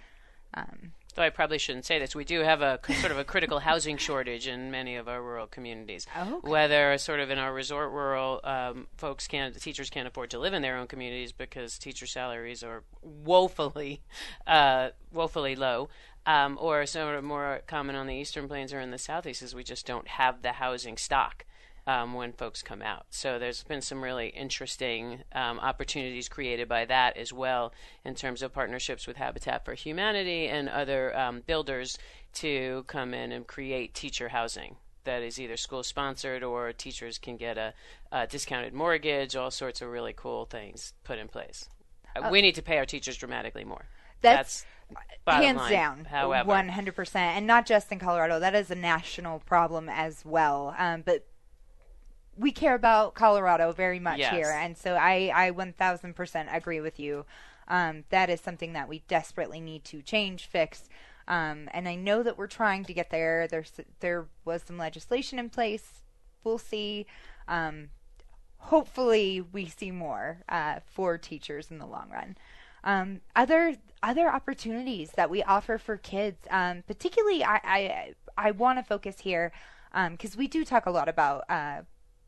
Um, 0.54 0.92
Though 1.14 1.22
I 1.22 1.30
probably 1.30 1.58
shouldn't 1.58 1.84
say 1.84 2.00
this, 2.00 2.16
we 2.16 2.24
do 2.24 2.40
have 2.40 2.60
a 2.60 2.80
sort 2.98 3.12
of 3.12 3.18
a 3.18 3.24
critical 3.24 3.60
housing 3.60 3.96
shortage 3.96 4.48
in 4.48 4.72
many 4.72 4.96
of 4.96 5.08
our 5.08 5.22
rural 5.22 5.46
communities. 5.46 6.08
Oh, 6.16 6.38
okay. 6.38 6.50
Whether 6.50 6.98
sort 6.98 7.20
of 7.20 7.30
in 7.30 7.38
our 7.38 7.54
resort 7.54 7.92
rural 7.92 8.40
um, 8.42 8.88
folks 8.96 9.28
can't, 9.28 9.60
teachers 9.60 9.90
can't 9.90 10.08
afford 10.08 10.30
to 10.30 10.40
live 10.40 10.54
in 10.54 10.62
their 10.62 10.76
own 10.76 10.88
communities 10.88 11.30
because 11.30 11.78
teacher 11.78 12.06
salaries 12.06 12.64
are 12.64 12.82
woefully, 13.00 14.02
uh, 14.46 14.90
woefully 15.12 15.54
low. 15.54 15.88
Um, 16.26 16.58
or 16.60 16.86
some 16.86 17.06
of 17.06 17.22
more 17.22 17.60
common 17.66 17.96
on 17.96 18.06
the 18.06 18.14
eastern 18.14 18.48
plains 18.48 18.72
or 18.72 18.80
in 18.80 18.90
the 18.90 18.98
southeast 18.98 19.42
is 19.42 19.54
we 19.54 19.62
just 19.62 19.86
don't 19.86 20.08
have 20.08 20.40
the 20.40 20.52
housing 20.52 20.96
stock 20.96 21.44
um, 21.86 22.14
when 22.14 22.32
folks 22.32 22.62
come 22.62 22.82
out. 22.82 23.06
So 23.10 23.38
there's 23.38 23.62
been 23.62 23.82
some 23.82 24.02
really 24.02 24.28
interesting 24.28 25.22
um, 25.32 25.58
opportunities 25.60 26.28
created 26.28 26.68
by 26.68 26.84
that 26.86 27.16
as 27.16 27.32
well 27.32 27.72
in 28.04 28.14
terms 28.14 28.42
of 28.42 28.52
partnerships 28.52 29.06
with 29.06 29.16
Habitat 29.16 29.64
for 29.64 29.74
Humanity 29.74 30.48
and 30.48 30.68
other 30.68 31.16
um, 31.16 31.42
builders 31.46 31.98
to 32.34 32.84
come 32.86 33.14
in 33.14 33.32
and 33.32 33.46
create 33.46 33.94
teacher 33.94 34.28
housing 34.28 34.76
that 35.04 35.22
is 35.22 35.38
either 35.38 35.56
school 35.56 35.82
sponsored 35.82 36.42
or 36.42 36.72
teachers 36.72 37.18
can 37.18 37.36
get 37.36 37.58
a, 37.58 37.74
a, 38.10 38.26
discounted 38.26 38.72
mortgage, 38.72 39.36
all 39.36 39.50
sorts 39.50 39.82
of 39.82 39.88
really 39.88 40.14
cool 40.14 40.46
things 40.46 40.94
put 41.04 41.18
in 41.18 41.28
place. 41.28 41.68
Uh, 42.16 42.28
we 42.30 42.42
need 42.42 42.54
to 42.54 42.62
pay 42.62 42.78
our 42.78 42.86
teachers 42.86 43.16
dramatically 43.16 43.64
more. 43.64 43.84
That's, 44.22 44.64
That's 45.26 45.44
hands 45.44 45.58
line. 45.58 45.70
down, 45.70 46.04
However, 46.06 46.48
one 46.48 46.68
hundred 46.68 46.96
percent, 46.96 47.36
and 47.36 47.46
not 47.46 47.66
just 47.66 47.92
in 47.92 47.98
Colorado. 47.98 48.40
That 48.40 48.54
is 48.54 48.70
a 48.70 48.74
national 48.74 49.40
problem 49.40 49.88
as 49.88 50.24
well. 50.24 50.74
Um, 50.78 51.02
but 51.04 51.26
we 52.36 52.52
care 52.52 52.74
about 52.74 53.14
Colorado 53.14 53.72
very 53.72 54.00
much 54.00 54.18
Yes. 54.18 54.32
here, 54.32 54.50
and 54.50 54.76
so 54.76 54.94
I, 54.94 55.30
I 55.34 55.50
one 55.50 55.72
thousand 55.72 56.14
percent 56.14 56.48
agree 56.52 56.80
with 56.80 56.98
you. 56.98 57.26
Um, 57.68 58.04
that 58.10 58.28
is 58.28 58.40
something 58.40 58.74
that 58.74 58.88
we 58.88 59.00
desperately 59.08 59.60
need 59.60 59.84
to 59.84 60.02
change, 60.02 60.46
fix. 60.46 60.88
Um, 61.26 61.68
and 61.72 61.88
I 61.88 61.94
know 61.94 62.22
that 62.22 62.36
we're 62.36 62.46
trying 62.46 62.84
to 62.84 62.92
get 62.92 63.10
there. 63.10 63.48
There's 63.48 63.72
there 64.00 64.26
was 64.44 64.62
some 64.66 64.76
legislation 64.76 65.38
in 65.38 65.48
place. 65.48 66.02
We'll 66.42 66.58
see. 66.58 67.06
Um, 67.48 67.88
hopefully, 68.58 69.40
we 69.40 69.66
see 69.66 69.90
more 69.90 70.42
uh, 70.48 70.80
for 70.84 71.16
teachers 71.16 71.70
in 71.70 71.78
the 71.78 71.86
long 71.86 72.10
run. 72.10 72.36
Um, 72.82 73.20
other 73.34 73.76
other 74.02 74.28
opportunities 74.28 75.12
that 75.12 75.30
we 75.30 75.42
offer 75.42 75.78
for 75.78 75.96
kids, 75.96 76.46
um, 76.50 76.82
particularly, 76.86 77.42
I 77.42 77.60
I, 77.64 78.14
I 78.36 78.50
want 78.50 78.78
to 78.78 78.82
focus 78.82 79.20
here 79.20 79.52
because 80.10 80.36
we 80.36 80.48
do 80.48 80.64
talk 80.64 80.84
a 80.86 80.90
lot 80.90 81.08
about 81.08 81.44
uh, 81.48 81.82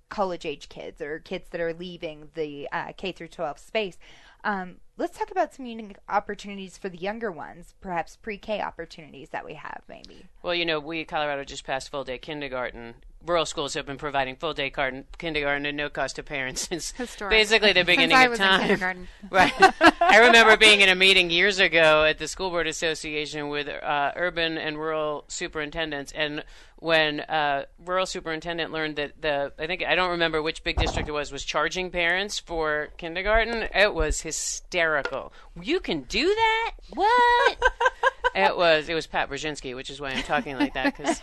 college 0.08 0.46
age 0.46 0.68
kids 0.68 1.00
or 1.00 1.18
kids 1.18 1.48
that 1.50 1.60
are 1.60 1.72
leaving 1.74 2.28
the 2.34 2.68
uh, 2.72 2.92
K 2.96 3.12
through 3.12 3.28
12 3.28 3.58
space. 3.58 3.98
Um, 4.44 4.76
let's 4.96 5.18
talk 5.18 5.30
about 5.32 5.52
some 5.54 5.66
unique 5.66 5.96
opportunities 6.08 6.78
for 6.78 6.88
the 6.88 6.98
younger 6.98 7.32
ones, 7.32 7.74
perhaps 7.80 8.14
pre-K 8.16 8.60
opportunities 8.60 9.30
that 9.30 9.44
we 9.44 9.54
have, 9.54 9.82
maybe. 9.88 10.26
Well, 10.42 10.54
you 10.54 10.64
know, 10.64 10.78
we 10.78 11.04
Colorado 11.04 11.42
just 11.44 11.64
passed 11.64 11.90
full 11.90 12.04
day 12.04 12.18
kindergarten. 12.18 12.94
Rural 13.26 13.46
schools 13.46 13.74
have 13.74 13.86
been 13.86 13.96
providing 13.96 14.36
full 14.36 14.54
day 14.54 14.70
car- 14.70 15.02
kindergarten 15.18 15.66
at 15.66 15.74
no 15.74 15.88
cost 15.88 16.14
to 16.16 16.22
parents 16.22 16.62
since 16.68 16.92
Historic. 16.92 17.30
basically 17.30 17.72
the 17.72 17.80
Since 17.84 17.86
beginning 17.86 18.16
I 18.16 18.24
of 18.24 18.30
was 18.30 18.38
in 18.38 18.46
time. 18.46 18.60
kindergarten. 18.60 19.08
right. 19.30 19.52
I 20.00 20.18
remember 20.18 20.56
being 20.56 20.80
in 20.80 20.90
a 20.90 20.94
meeting 20.94 21.30
years 21.30 21.58
ago 21.58 22.04
at 22.04 22.18
the 22.18 22.28
School 22.28 22.50
Board 22.50 22.68
Association 22.68 23.48
with 23.48 23.66
uh, 23.66 24.12
urban 24.14 24.58
and 24.58 24.78
rural 24.78 25.24
superintendents, 25.26 26.12
and 26.12 26.44
when 26.78 27.20
uh, 27.20 27.64
rural 27.84 28.06
superintendent 28.06 28.70
learned 28.70 28.96
that 28.96 29.20
the 29.20 29.52
I 29.58 29.66
think 29.66 29.82
I 29.84 29.94
don't 29.94 30.10
remember 30.10 30.42
which 30.42 30.62
big 30.62 30.76
district 30.76 31.08
it 31.08 31.12
was 31.12 31.32
was 31.32 31.44
charging 31.44 31.90
parents 31.90 32.38
for 32.38 32.88
kindergarten, 32.98 33.68
it 33.74 33.94
was 33.94 34.20
hysterical. 34.20 35.32
You 35.60 35.80
can 35.80 36.02
do 36.02 36.26
that? 36.26 36.72
What? 36.94 37.58
it 38.34 38.56
was 38.56 38.88
it 38.88 38.94
was 38.94 39.06
Pat 39.06 39.30
Brzezinski, 39.30 39.74
which 39.74 39.90
is 39.90 40.00
why 40.00 40.10
I'm 40.10 40.22
talking 40.22 40.56
like 40.56 40.74
that 40.74 40.96
because 40.96 41.20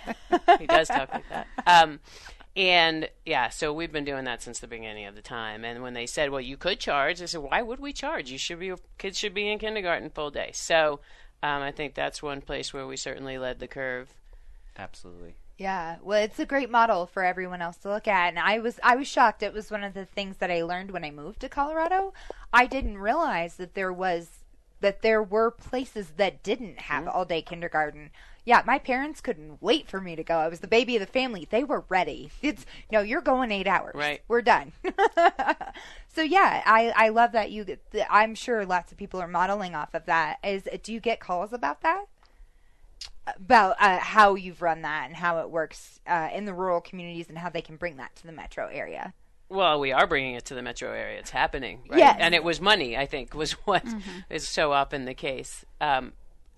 he 0.60 0.66
does 0.66 0.88
talk 0.88 1.14
like 1.14 1.30
that. 1.30 1.48
Um, 1.68 2.00
and 2.56 3.10
yeah, 3.26 3.50
so 3.50 3.74
we've 3.74 3.92
been 3.92 4.06
doing 4.06 4.26
that 4.26 4.44
since 4.44 4.60
the 4.60 4.68
beginning 4.68 5.06
of 5.06 5.16
the 5.16 5.22
time. 5.22 5.66
And 5.66 5.82
when 5.82 5.94
they 5.94 6.06
said, 6.06 6.30
"Well, 6.30 6.42
you 6.42 6.58
could 6.58 6.80
charge," 6.80 7.22
I 7.22 7.26
said, 7.26 7.42
"Why 7.42 7.62
would 7.62 7.80
we 7.80 7.94
charge? 7.94 8.32
You 8.32 8.38
should 8.38 8.60
be 8.60 8.74
kids 8.98 9.18
should 9.18 9.34
be 9.34 9.50
in 9.50 9.60
kindergarten 9.60 10.10
full 10.10 10.32
day." 10.32 10.52
So 10.54 11.00
um, 11.42 11.62
I 11.62 11.72
think 11.72 11.94
that's 11.94 12.22
one 12.24 12.42
place 12.42 12.74
where 12.74 12.88
we 12.88 12.98
certainly 12.98 13.38
led 13.38 13.60
the 13.60 13.68
curve. 13.68 14.14
Absolutely. 14.78 15.36
Yeah, 15.58 15.98
well, 16.02 16.24
it's 16.24 16.40
a 16.40 16.46
great 16.46 16.72
model 16.72 17.06
for 17.06 17.24
everyone 17.24 17.62
else 17.62 17.78
to 17.78 17.90
look 17.90 18.08
at, 18.08 18.30
and 18.30 18.40
I 18.40 18.60
was 18.60 18.80
I 18.84 18.96
was 18.96 19.08
shocked. 19.08 19.44
It 19.44 19.54
was 19.54 19.70
one 19.70 19.84
of 19.84 19.94
the 19.94 20.06
things 20.06 20.38
that 20.38 20.50
I 20.50 20.64
learned 20.64 20.92
when 20.92 21.06
I 21.06 21.12
moved 21.12 21.42
to 21.42 21.50
Colorado. 21.50 22.14
I 22.52 22.66
didn't 22.66 22.98
realize 22.98 23.56
that 23.58 23.76
there 23.76 23.94
was 23.94 24.30
that 24.82 25.02
there 25.02 25.22
were 25.24 25.52
places 25.52 26.14
that 26.18 26.44
didn't 26.44 26.80
have 26.82 27.06
mm-hmm. 27.06 27.16
all 27.16 27.26
day 27.26 27.42
kindergarten. 27.42 28.10
Yeah, 28.46 28.62
my 28.66 28.78
parents 28.78 29.22
couldn't 29.22 29.62
wait 29.62 29.88
for 29.88 30.02
me 30.02 30.18
to 30.18 30.24
go. 30.24 30.38
I 30.38 30.50
was 30.50 30.60
the 30.60 30.68
baby 30.68 30.98
of 30.98 31.00
the 31.00 31.06
family. 31.06 31.48
They 31.50 31.64
were 31.64 31.86
ready. 31.88 32.32
It's 32.42 32.66
no, 32.92 33.02
you're 33.02 33.22
going 33.22 33.52
eight 33.52 33.68
hours. 33.68 33.96
Right. 33.96 34.22
We're 34.28 34.42
done. 34.42 34.74
so 36.14 36.24
yeah, 36.24 36.64
I 36.66 36.92
I 36.96 37.10
love 37.10 37.32
that 37.34 37.52
you. 37.52 37.64
get 37.64 38.08
I'm 38.10 38.34
sure 38.34 38.66
lots 38.66 38.92
of 38.92 38.98
people 38.98 39.22
are 39.22 39.28
modeling 39.28 39.76
off 39.76 39.94
of 39.94 40.06
that. 40.08 40.40
Is 40.44 40.68
do 40.82 40.92
you 40.92 41.00
get 41.00 41.20
calls 41.20 41.54
about 41.54 41.82
that? 41.82 42.06
About 43.26 43.76
uh, 43.80 44.00
how 44.00 44.36
you've 44.36 44.62
run 44.62 44.82
that 44.82 45.06
and 45.08 45.16
how 45.16 45.40
it 45.40 45.50
works 45.50 46.00
uh, 46.08 46.30
in 46.34 46.46
the 46.46 46.54
rural 46.54 46.82
communities 46.82 47.30
and 47.30 47.38
how 47.38 47.50
they 47.50 47.62
can 47.62 47.76
bring 47.78 47.98
that 47.98 48.16
to 48.18 48.26
the 48.28 48.32
metro 48.34 48.68
area. 48.68 49.14
Well, 49.50 49.80
we 49.80 49.92
are 49.92 50.08
bringing 50.08 50.36
it 50.36 50.46
to 50.46 50.56
the 50.56 50.62
metro 50.62 50.92
area. 50.92 51.20
It's 51.20 51.30
happening, 51.30 51.82
right? 51.90 52.00
Yes. 52.00 52.18
And 52.20 52.34
it 52.34 52.44
was 52.44 52.60
money, 52.60 52.98
I 52.98 53.06
think, 53.06 53.34
was 53.36 53.52
what 53.66 53.86
is 54.30 54.48
so 54.48 54.72
often 54.72 55.06
the 55.06 55.14
case. 55.14 55.64
Um, 55.80 56.14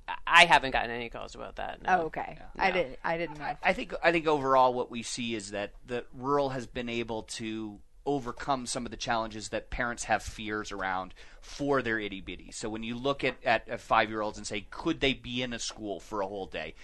I- 0.08 0.16
I 0.28 0.46
haven't 0.46 0.72
gotten 0.72 0.92
any 0.92 1.10
calls 1.10 1.34
about 1.36 1.56
that. 1.58 1.82
no. 1.82 1.90
Oh, 1.90 2.02
okay. 2.06 2.38
I 2.58 2.70
didn't. 2.72 3.00
I 3.04 3.18
didn't 3.18 3.40
know. 3.40 3.56
I 3.64 3.74
think 3.74 3.94
I 4.04 4.12
think 4.12 4.28
overall 4.28 4.74
what 4.74 4.92
we 4.92 5.02
see 5.02 5.34
is 5.34 5.52
that 5.52 5.72
the 5.88 6.06
rural 6.14 6.50
has 6.50 6.68
been 6.68 6.90
able 6.90 7.24
to 7.24 7.80
overcome 8.06 8.66
some 8.66 8.86
of 8.86 8.92
the 8.92 8.98
challenges 8.98 9.50
that 9.50 9.70
parents 9.70 10.06
have 10.06 10.24
fears 10.24 10.72
around 10.72 11.14
for 11.42 11.82
their 11.82 12.00
itty 12.00 12.22
bitty. 12.22 12.52
So 12.52 12.70
when 12.70 12.84
you 12.84 12.96
look 12.96 13.24
at, 13.24 13.36
at, 13.44 13.68
at 13.68 13.82
five 13.82 14.10
year 14.10 14.22
olds 14.22 14.38
and 14.38 14.46
say, 14.46 14.68
could 14.70 15.00
they 15.00 15.14
be 15.14 15.42
in 15.42 15.54
a 15.54 15.60
school 15.60 16.00
for 16.00 16.22
a 16.22 16.28
whole 16.28 16.48
day? 16.48 16.76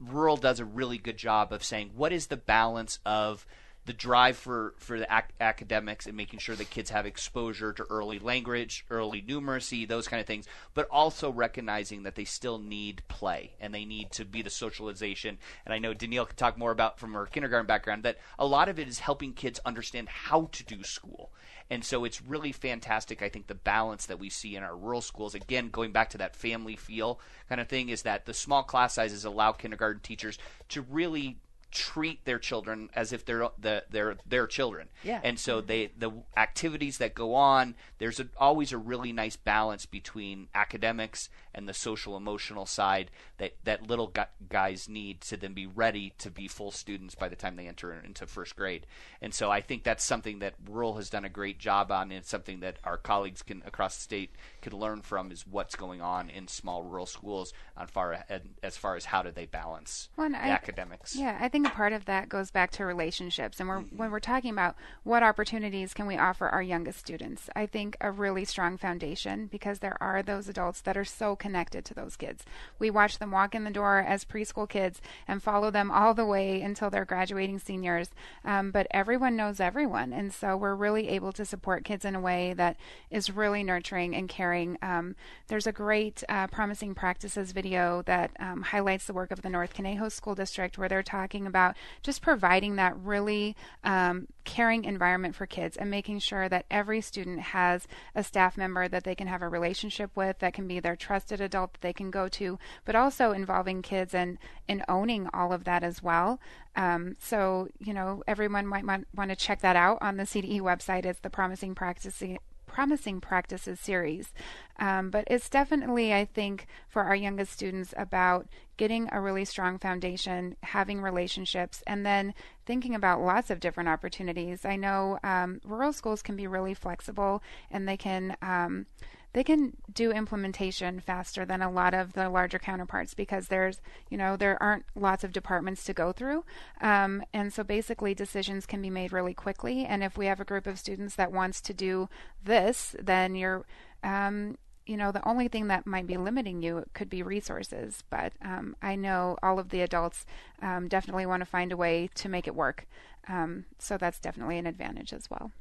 Rural 0.00 0.36
does 0.36 0.60
a 0.60 0.64
really 0.64 0.98
good 0.98 1.16
job 1.16 1.52
of 1.52 1.64
saying 1.64 1.90
what 1.94 2.12
is 2.12 2.28
the 2.28 2.36
balance 2.36 3.00
of 3.04 3.46
the 3.88 3.94
drive 3.94 4.36
for 4.36 4.74
for 4.76 4.98
the 4.98 5.06
ac- 5.10 5.32
academics 5.40 6.06
and 6.06 6.14
making 6.14 6.38
sure 6.38 6.54
that 6.54 6.68
kids 6.68 6.90
have 6.90 7.06
exposure 7.06 7.72
to 7.72 7.86
early 7.88 8.18
language, 8.18 8.84
early 8.90 9.22
numeracy, 9.22 9.88
those 9.88 10.06
kind 10.06 10.20
of 10.20 10.26
things, 10.26 10.46
but 10.74 10.86
also 10.90 11.32
recognizing 11.32 12.02
that 12.02 12.14
they 12.14 12.26
still 12.26 12.58
need 12.58 13.02
play 13.08 13.54
and 13.58 13.74
they 13.74 13.86
need 13.86 14.12
to 14.12 14.26
be 14.26 14.42
the 14.42 14.50
socialization. 14.50 15.38
And 15.64 15.72
I 15.72 15.78
know 15.78 15.94
Denille 15.94 16.26
can 16.26 16.36
talk 16.36 16.58
more 16.58 16.70
about 16.70 16.98
from 16.98 17.14
her 17.14 17.24
kindergarten 17.24 17.66
background 17.66 18.02
that 18.02 18.18
a 18.38 18.44
lot 18.44 18.68
of 18.68 18.78
it 18.78 18.88
is 18.88 18.98
helping 18.98 19.32
kids 19.32 19.58
understand 19.64 20.10
how 20.10 20.50
to 20.52 20.64
do 20.64 20.84
school. 20.84 21.32
And 21.70 21.82
so 21.82 22.04
it's 22.04 22.20
really 22.20 22.52
fantastic. 22.52 23.22
I 23.22 23.30
think 23.30 23.46
the 23.46 23.54
balance 23.54 24.04
that 24.06 24.18
we 24.18 24.28
see 24.28 24.54
in 24.54 24.62
our 24.62 24.76
rural 24.76 25.00
schools, 25.00 25.34
again, 25.34 25.70
going 25.70 25.92
back 25.92 26.10
to 26.10 26.18
that 26.18 26.36
family 26.36 26.76
feel 26.76 27.20
kind 27.48 27.60
of 27.60 27.68
thing, 27.68 27.88
is 27.88 28.02
that 28.02 28.26
the 28.26 28.34
small 28.34 28.62
class 28.62 28.94
sizes 28.94 29.24
allow 29.24 29.52
kindergarten 29.52 30.00
teachers 30.02 30.38
to 30.68 30.82
really 30.82 31.38
treat 31.70 32.24
their 32.24 32.38
children 32.38 32.88
as 32.94 33.12
if 33.12 33.24
they're 33.24 33.48
the, 33.58 33.84
they're 33.90 34.16
their 34.26 34.46
children. 34.46 34.88
Yeah. 35.04 35.20
And 35.22 35.38
so 35.38 35.60
they 35.60 35.90
the 35.98 36.12
activities 36.36 36.98
that 36.98 37.14
go 37.14 37.34
on, 37.34 37.74
there's 37.98 38.20
a, 38.20 38.28
always 38.38 38.72
a 38.72 38.78
really 38.78 39.12
nice 39.12 39.36
balance 39.36 39.84
between 39.86 40.48
academics 40.54 41.28
and 41.54 41.68
the 41.68 41.74
social 41.74 42.16
emotional 42.16 42.66
side 42.66 43.10
that 43.38 43.52
that 43.64 43.86
little 43.88 44.06
gu- 44.08 44.22
guys 44.48 44.88
need 44.88 45.20
to 45.22 45.36
then 45.36 45.52
be 45.54 45.66
ready 45.66 46.14
to 46.18 46.30
be 46.30 46.46
full 46.48 46.70
students 46.70 47.14
by 47.14 47.28
the 47.28 47.36
time 47.36 47.56
they 47.56 47.66
enter 47.66 47.92
into 47.92 48.26
first 48.26 48.54
grade. 48.56 48.86
And 49.20 49.34
so 49.34 49.50
I 49.50 49.60
think 49.60 49.82
that's 49.84 50.04
something 50.04 50.38
that 50.38 50.54
rural 50.68 50.96
has 50.96 51.10
done 51.10 51.24
a 51.24 51.28
great 51.28 51.58
job 51.58 51.90
on, 51.90 52.04
and 52.10 52.18
it's 52.18 52.28
something 52.30 52.60
that 52.60 52.76
our 52.84 52.96
colleagues 52.96 53.42
can 53.42 53.62
across 53.66 53.96
the 53.96 54.02
state 54.02 54.30
could 54.62 54.72
learn 54.72 55.02
from 55.02 55.32
is 55.32 55.46
what's 55.46 55.74
going 55.74 56.00
on 56.00 56.30
in 56.30 56.46
small 56.48 56.82
rural 56.82 57.06
schools 57.06 57.52
on 57.76 57.86
far 57.88 58.24
as 58.62 58.76
far 58.76 58.96
as 58.96 59.06
how 59.06 59.22
do 59.22 59.30
they 59.30 59.46
balance 59.46 60.08
Well, 60.16 60.30
the 60.30 60.36
I- 60.38 60.48
academics. 60.50 61.16
Yeah, 61.16 61.36
I 61.40 61.48
think 61.48 61.57
a 61.66 61.70
part 61.70 61.92
of 61.92 62.04
that 62.04 62.28
goes 62.28 62.50
back 62.50 62.70
to 62.72 62.84
relationships. 62.84 63.60
And 63.60 63.68
we're, 63.68 63.80
when 63.80 64.10
we're 64.10 64.20
talking 64.20 64.50
about 64.50 64.76
what 65.04 65.22
opportunities 65.22 65.94
can 65.94 66.06
we 66.06 66.16
offer 66.16 66.48
our 66.48 66.62
youngest 66.62 66.98
students, 66.98 67.48
I 67.56 67.66
think 67.66 67.96
a 68.00 68.10
really 68.10 68.44
strong 68.44 68.76
foundation 68.76 69.46
because 69.46 69.78
there 69.78 69.96
are 70.00 70.22
those 70.22 70.48
adults 70.48 70.80
that 70.82 70.96
are 70.96 71.04
so 71.04 71.36
connected 71.36 71.84
to 71.86 71.94
those 71.94 72.16
kids. 72.16 72.44
We 72.78 72.90
watch 72.90 73.18
them 73.18 73.30
walk 73.30 73.54
in 73.54 73.64
the 73.64 73.70
door 73.70 73.98
as 73.98 74.24
preschool 74.24 74.68
kids 74.68 75.00
and 75.26 75.42
follow 75.42 75.70
them 75.70 75.90
all 75.90 76.14
the 76.14 76.26
way 76.26 76.60
until 76.60 76.90
they're 76.90 77.04
graduating 77.04 77.58
seniors. 77.58 78.10
Um, 78.44 78.70
but 78.70 78.86
everyone 78.90 79.36
knows 79.36 79.60
everyone. 79.60 80.12
And 80.12 80.32
so 80.32 80.56
we're 80.56 80.74
really 80.74 81.08
able 81.08 81.32
to 81.32 81.44
support 81.44 81.84
kids 81.84 82.04
in 82.04 82.14
a 82.14 82.20
way 82.20 82.52
that 82.54 82.76
is 83.10 83.30
really 83.30 83.62
nurturing 83.64 84.14
and 84.14 84.28
caring. 84.28 84.78
Um, 84.82 85.16
there's 85.48 85.66
a 85.66 85.72
great 85.72 86.22
uh, 86.28 86.46
Promising 86.46 86.94
Practices 86.94 87.52
video 87.52 88.02
that 88.02 88.30
um, 88.38 88.62
highlights 88.62 89.06
the 89.06 89.12
work 89.12 89.30
of 89.30 89.42
the 89.42 89.50
North 89.50 89.74
Conejos 89.74 90.12
School 90.12 90.34
District 90.34 90.78
where 90.78 90.88
they're 90.88 91.02
talking 91.02 91.46
about 91.48 91.76
just 92.02 92.22
providing 92.22 92.76
that 92.76 92.96
really 92.96 93.56
um, 93.82 94.28
caring 94.44 94.84
environment 94.84 95.34
for 95.34 95.46
kids 95.46 95.76
and 95.76 95.90
making 95.90 96.20
sure 96.20 96.48
that 96.48 96.64
every 96.70 97.00
student 97.00 97.40
has 97.40 97.86
a 98.14 98.22
staff 98.22 98.56
member 98.56 98.88
that 98.88 99.04
they 99.04 99.14
can 99.14 99.26
have 99.26 99.42
a 99.42 99.48
relationship 99.48 100.10
with, 100.14 100.38
that 100.38 100.54
can 100.54 100.68
be 100.68 100.80
their 100.80 100.96
trusted 100.96 101.40
adult 101.40 101.72
that 101.72 101.80
they 101.80 101.92
can 101.92 102.10
go 102.10 102.28
to, 102.28 102.58
but 102.84 102.94
also 102.94 103.32
involving 103.32 103.82
kids 103.82 104.14
and, 104.14 104.38
and 104.68 104.84
owning 104.88 105.28
all 105.34 105.52
of 105.52 105.64
that 105.64 105.82
as 105.82 106.02
well. 106.02 106.40
Um, 106.76 107.16
so, 107.18 107.68
you 107.78 107.92
know, 107.92 108.22
everyone 108.26 108.66
might 108.66 108.86
want, 108.86 109.08
want 109.14 109.30
to 109.30 109.36
check 109.36 109.60
that 109.62 109.76
out 109.76 109.98
on 110.00 110.16
the 110.16 110.22
CDE 110.22 110.60
website. 110.60 111.04
It's 111.04 111.20
the 111.20 111.30
Promising 111.30 111.74
Practices 111.74 112.38
promising 112.68 113.20
practices 113.20 113.80
series. 113.80 114.32
Um, 114.78 115.10
but 115.10 115.24
it's 115.26 115.48
definitely, 115.48 116.14
I 116.14 116.24
think, 116.24 116.68
for 116.88 117.02
our 117.02 117.16
youngest 117.16 117.52
students 117.52 117.92
about 117.96 118.46
getting 118.76 119.08
a 119.10 119.20
really 119.20 119.44
strong 119.44 119.78
foundation, 119.78 120.56
having 120.62 121.00
relationships, 121.00 121.82
and 121.86 122.06
then 122.06 122.32
thinking 122.64 122.94
about 122.94 123.20
lots 123.20 123.50
of 123.50 123.58
different 123.58 123.88
opportunities. 123.88 124.64
I 124.64 124.76
know 124.76 125.18
um, 125.24 125.60
rural 125.64 125.92
schools 125.92 126.22
can 126.22 126.36
be 126.36 126.46
really 126.46 126.74
flexible 126.74 127.42
and 127.70 127.88
they 127.88 127.96
can. 127.96 128.36
Um, 128.40 128.86
they 129.32 129.44
can 129.44 129.76
do 129.92 130.10
implementation 130.10 131.00
faster 131.00 131.44
than 131.44 131.60
a 131.60 131.70
lot 131.70 131.94
of 131.94 132.14
the 132.14 132.28
larger 132.28 132.58
counterparts 132.58 133.14
because 133.14 133.48
there's, 133.48 133.80
you 134.08 134.16
know, 134.16 134.36
there 134.36 134.60
aren't 134.62 134.86
lots 134.94 135.22
of 135.22 135.32
departments 135.32 135.84
to 135.84 135.92
go 135.92 136.12
through. 136.12 136.44
Um, 136.80 137.22
and 137.32 137.52
so 137.52 137.62
basically 137.62 138.14
decisions 138.14 138.66
can 138.66 138.80
be 138.80 138.90
made 138.90 139.12
really 139.12 139.34
quickly. 139.34 139.84
And 139.84 140.02
if 140.02 140.16
we 140.16 140.26
have 140.26 140.40
a 140.40 140.44
group 140.44 140.66
of 140.66 140.78
students 140.78 141.14
that 141.16 141.32
wants 141.32 141.60
to 141.62 141.74
do 141.74 142.08
this, 142.42 142.96
then 143.00 143.34
you're, 143.34 143.66
um, 144.02 144.56
you 144.86 144.96
know, 144.96 145.12
the 145.12 145.26
only 145.28 145.48
thing 145.48 145.66
that 145.66 145.86
might 145.86 146.06
be 146.06 146.16
limiting 146.16 146.62
you 146.62 146.84
could 146.94 147.10
be 147.10 147.22
resources. 147.22 148.02
But 148.08 148.32
um, 148.42 148.76
I 148.80 148.96
know 148.96 149.36
all 149.42 149.58
of 149.58 149.68
the 149.68 149.82
adults 149.82 150.24
um, 150.62 150.88
definitely 150.88 151.26
want 151.26 151.42
to 151.42 151.46
find 151.46 151.70
a 151.70 151.76
way 151.76 152.08
to 152.14 152.28
make 152.30 152.46
it 152.46 152.54
work. 152.54 152.86
Um, 153.28 153.66
so 153.78 153.98
that's 153.98 154.18
definitely 154.18 154.56
an 154.56 154.66
advantage 154.66 155.12
as 155.12 155.28
well. 155.28 155.52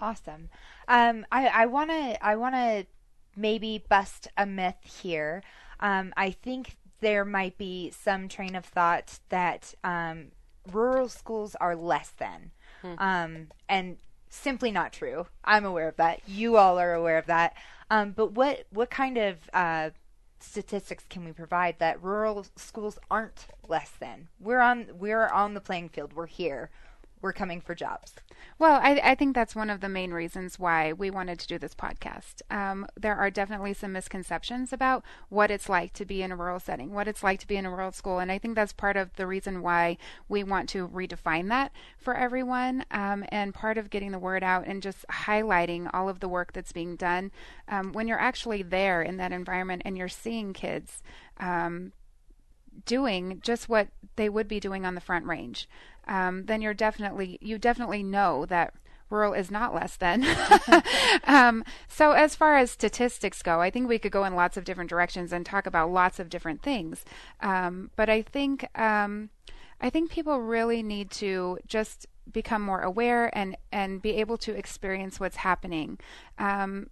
Awesome. 0.00 0.48
Um, 0.88 1.26
I 1.30 1.46
I 1.48 1.66
want 1.66 1.90
to 1.90 2.24
I 2.24 2.36
want 2.36 2.54
to 2.54 2.86
maybe 3.36 3.84
bust 3.88 4.28
a 4.36 4.46
myth 4.46 5.02
here. 5.02 5.42
Um, 5.80 6.12
I 6.16 6.30
think 6.30 6.76
there 7.00 7.24
might 7.24 7.56
be 7.58 7.90
some 7.90 8.28
train 8.28 8.54
of 8.54 8.64
thought 8.64 9.18
that 9.28 9.74
um, 9.84 10.32
rural 10.70 11.08
schools 11.08 11.54
are 11.60 11.74
less 11.74 12.10
than, 12.10 12.50
hmm. 12.82 12.94
um, 12.98 13.48
and 13.68 13.96
simply 14.28 14.70
not 14.70 14.92
true. 14.92 15.26
I'm 15.44 15.64
aware 15.64 15.88
of 15.88 15.96
that. 15.96 16.20
You 16.26 16.56
all 16.56 16.78
are 16.78 16.94
aware 16.94 17.18
of 17.18 17.26
that. 17.26 17.54
Um, 17.90 18.12
but 18.12 18.32
what 18.32 18.64
what 18.70 18.90
kind 18.90 19.18
of 19.18 19.36
uh, 19.52 19.90
statistics 20.38 21.04
can 21.08 21.24
we 21.24 21.32
provide 21.32 21.76
that 21.78 22.02
rural 22.02 22.46
schools 22.56 22.98
aren't 23.10 23.46
less 23.68 23.90
than? 23.98 24.28
We're 24.38 24.60
on 24.60 24.86
we're 24.98 25.28
on 25.28 25.54
the 25.54 25.60
playing 25.60 25.90
field. 25.90 26.12
We're 26.12 26.26
here 26.26 26.70
we're 27.22 27.32
coming 27.32 27.60
for 27.60 27.74
jobs. 27.74 28.14
Well, 28.58 28.80
I, 28.82 29.00
I, 29.02 29.14
think 29.14 29.34
that's 29.34 29.56
one 29.56 29.70
of 29.70 29.80
the 29.80 29.88
main 29.88 30.12
reasons 30.12 30.58
why 30.58 30.92
we 30.92 31.10
wanted 31.10 31.38
to 31.38 31.46
do 31.46 31.58
this 31.58 31.74
podcast. 31.74 32.42
Um, 32.50 32.86
there 32.98 33.16
are 33.16 33.30
definitely 33.30 33.72
some 33.74 33.92
misconceptions 33.92 34.72
about 34.72 35.02
what 35.28 35.50
it's 35.50 35.68
like 35.68 35.92
to 35.94 36.04
be 36.04 36.22
in 36.22 36.32
a 36.32 36.36
rural 36.36 36.60
setting, 36.60 36.92
what 36.92 37.08
it's 37.08 37.22
like 37.22 37.40
to 37.40 37.46
be 37.46 37.56
in 37.56 37.66
a 37.66 37.70
rural 37.70 37.92
school, 37.92 38.18
and 38.18 38.30
I 38.30 38.38
think 38.38 38.54
that's 38.54 38.72
part 38.72 38.96
of 38.96 39.14
the 39.16 39.26
reason 39.26 39.62
why 39.62 39.96
we 40.28 40.44
want 40.44 40.68
to 40.70 40.88
redefine 40.88 41.48
that 41.48 41.72
for 41.96 42.14
everyone, 42.14 42.84
um, 42.90 43.24
and 43.30 43.54
part 43.54 43.78
of 43.78 43.90
getting 43.90 44.12
the 44.12 44.18
word 44.18 44.42
out 44.42 44.66
and 44.66 44.82
just 44.82 45.06
highlighting 45.08 45.88
all 45.92 46.08
of 46.08 46.20
the 46.20 46.28
work 46.28 46.52
that's 46.52 46.72
being 46.72 46.96
done 46.96 47.30
um, 47.68 47.92
when 47.92 48.08
you're 48.08 48.20
actually 48.20 48.62
there 48.62 49.02
in 49.02 49.16
that 49.16 49.32
environment 49.32 49.82
and 49.84 49.96
you're 49.96 50.08
seeing 50.08 50.52
kids 50.52 51.02
um, 51.38 51.92
doing 52.86 53.40
just 53.42 53.68
what 53.68 53.88
they 54.16 54.28
would 54.28 54.48
be 54.48 54.60
doing 54.60 54.84
on 54.84 54.94
the 54.94 55.00
front 55.00 55.26
range 55.26 55.68
um, 56.10 56.44
then 56.44 56.60
you're 56.60 56.74
definitely 56.74 57.38
you 57.40 57.56
definitely 57.56 58.02
know 58.02 58.44
that 58.46 58.74
rural 59.08 59.32
is 59.32 59.50
not 59.50 59.74
less 59.74 59.96
than. 59.96 60.26
um, 61.24 61.64
so 61.88 62.12
as 62.12 62.34
far 62.34 62.58
as 62.58 62.70
statistics 62.70 63.42
go, 63.42 63.60
I 63.60 63.70
think 63.70 63.88
we 63.88 63.98
could 63.98 64.12
go 64.12 64.24
in 64.24 64.34
lots 64.34 64.56
of 64.56 64.64
different 64.64 64.90
directions 64.90 65.32
and 65.32 65.46
talk 65.46 65.66
about 65.66 65.90
lots 65.90 66.18
of 66.18 66.28
different 66.28 66.62
things. 66.62 67.04
Um, 67.40 67.90
but 67.96 68.10
I 68.10 68.22
think 68.22 68.66
um, 68.78 69.30
I 69.80 69.88
think 69.88 70.10
people 70.10 70.40
really 70.40 70.82
need 70.82 71.10
to 71.12 71.58
just 71.66 72.06
become 72.30 72.62
more 72.62 72.80
aware 72.80 73.36
and 73.36 73.56
and 73.72 74.02
be 74.02 74.16
able 74.16 74.36
to 74.38 74.56
experience 74.56 75.20
what's 75.20 75.36
happening. 75.36 75.98
Um, 76.38 76.90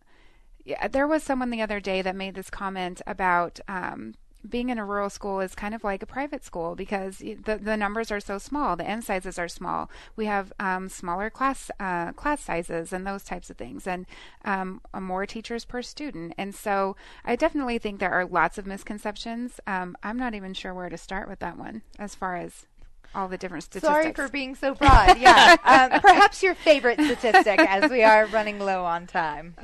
yeah, 0.65 0.87
there 0.89 1.07
was 1.07 1.23
someone 1.23 1.51
the 1.51 1.63
other 1.63 1.81
day 1.81 2.03
that 2.03 2.15
made 2.15 2.35
this 2.35 2.51
comment 2.51 3.01
about 3.07 3.59
um, 3.69 4.15
being 4.49 4.69
in 4.69 4.79
a 4.79 4.85
rural 4.85 5.11
school 5.11 5.41
is 5.41 5.55
kind 5.55 5.75
of 5.75 5.85
like 5.85 6.03
a 6.03 6.07
private 6.07 6.45
school 6.45 6.75
because 6.75 7.19
the 7.19 7.59
the 7.61 7.77
numbers 7.77 8.11
are 8.11 8.21
so 8.21 8.39
small. 8.39 8.77
The 8.77 8.89
end 8.89 9.05
sizes 9.05 9.39
are 9.39 9.49
small. 9.49 9.91
We 10.17 10.27
have 10.27 10.53
um, 10.61 10.89
smaller 10.89 11.31
class 11.31 11.71
uh, 11.81 12.13
class 12.13 12.43
sizes 12.43 12.93
and 12.93 13.07
those 13.07 13.25
types 13.25 13.51
of 13.51 13.57
things, 13.57 13.87
and 13.87 14.07
um, 14.45 14.81
more 14.99 15.27
teachers 15.27 15.65
per 15.65 15.83
student. 15.83 16.35
And 16.39 16.55
so, 16.55 16.97
I 17.25 17.37
definitely 17.37 17.79
think 17.79 17.99
there 17.99 18.13
are 18.13 18.25
lots 18.25 18.59
of 18.59 18.67
misconceptions. 18.67 19.61
Um, 19.67 19.97
I'm 20.03 20.19
not 20.19 20.35
even 20.35 20.55
sure 20.55 20.75
where 20.75 20.89
to 20.89 20.99
start 20.99 21.29
with 21.29 21.41
that 21.41 21.59
one 21.59 21.83
as 21.99 22.15
far 22.15 22.37
as 22.37 22.67
all 23.15 23.29
the 23.29 23.39
different 23.39 23.65
statistics. 23.65 23.93
Sorry 23.93 24.13
for 24.13 24.29
being 24.29 24.55
so 24.55 24.75
broad. 24.75 25.19
Yeah, 25.19 25.57
um, 25.65 26.01
perhaps 26.01 26.43
your 26.43 26.55
favorite 26.55 27.01
statistic, 27.01 27.59
as 27.59 27.91
we 27.91 28.03
are 28.03 28.27
running 28.27 28.59
low 28.59 28.85
on 28.85 29.07
time. 29.07 29.55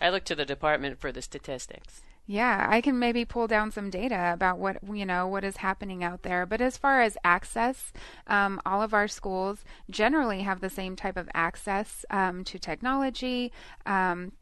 I 0.00 0.10
look 0.10 0.24
to 0.24 0.34
the 0.34 0.44
department 0.44 1.00
for 1.00 1.12
the 1.12 1.22
statistics. 1.22 2.02
Yeah, 2.26 2.66
I 2.70 2.80
can 2.80 2.98
maybe 2.98 3.26
pull 3.26 3.46
down 3.46 3.70
some 3.70 3.90
data 3.90 4.30
about 4.32 4.58
what 4.58 4.78
you 4.90 5.04
know 5.04 5.26
what 5.26 5.44
is 5.44 5.58
happening 5.58 6.02
out 6.02 6.22
there. 6.22 6.46
But 6.46 6.62
as 6.62 6.78
far 6.78 7.02
as 7.02 7.18
access, 7.22 7.92
um, 8.26 8.60
all 8.64 8.80
of 8.80 8.94
our 8.94 9.08
schools 9.08 9.64
generally 9.90 10.40
have 10.42 10.60
the 10.60 10.70
same 10.70 10.96
type 10.96 11.18
of 11.18 11.28
access 11.34 12.04
um, 12.10 12.42
to 12.44 12.58
technology. 12.58 13.52
Um, 13.84 14.32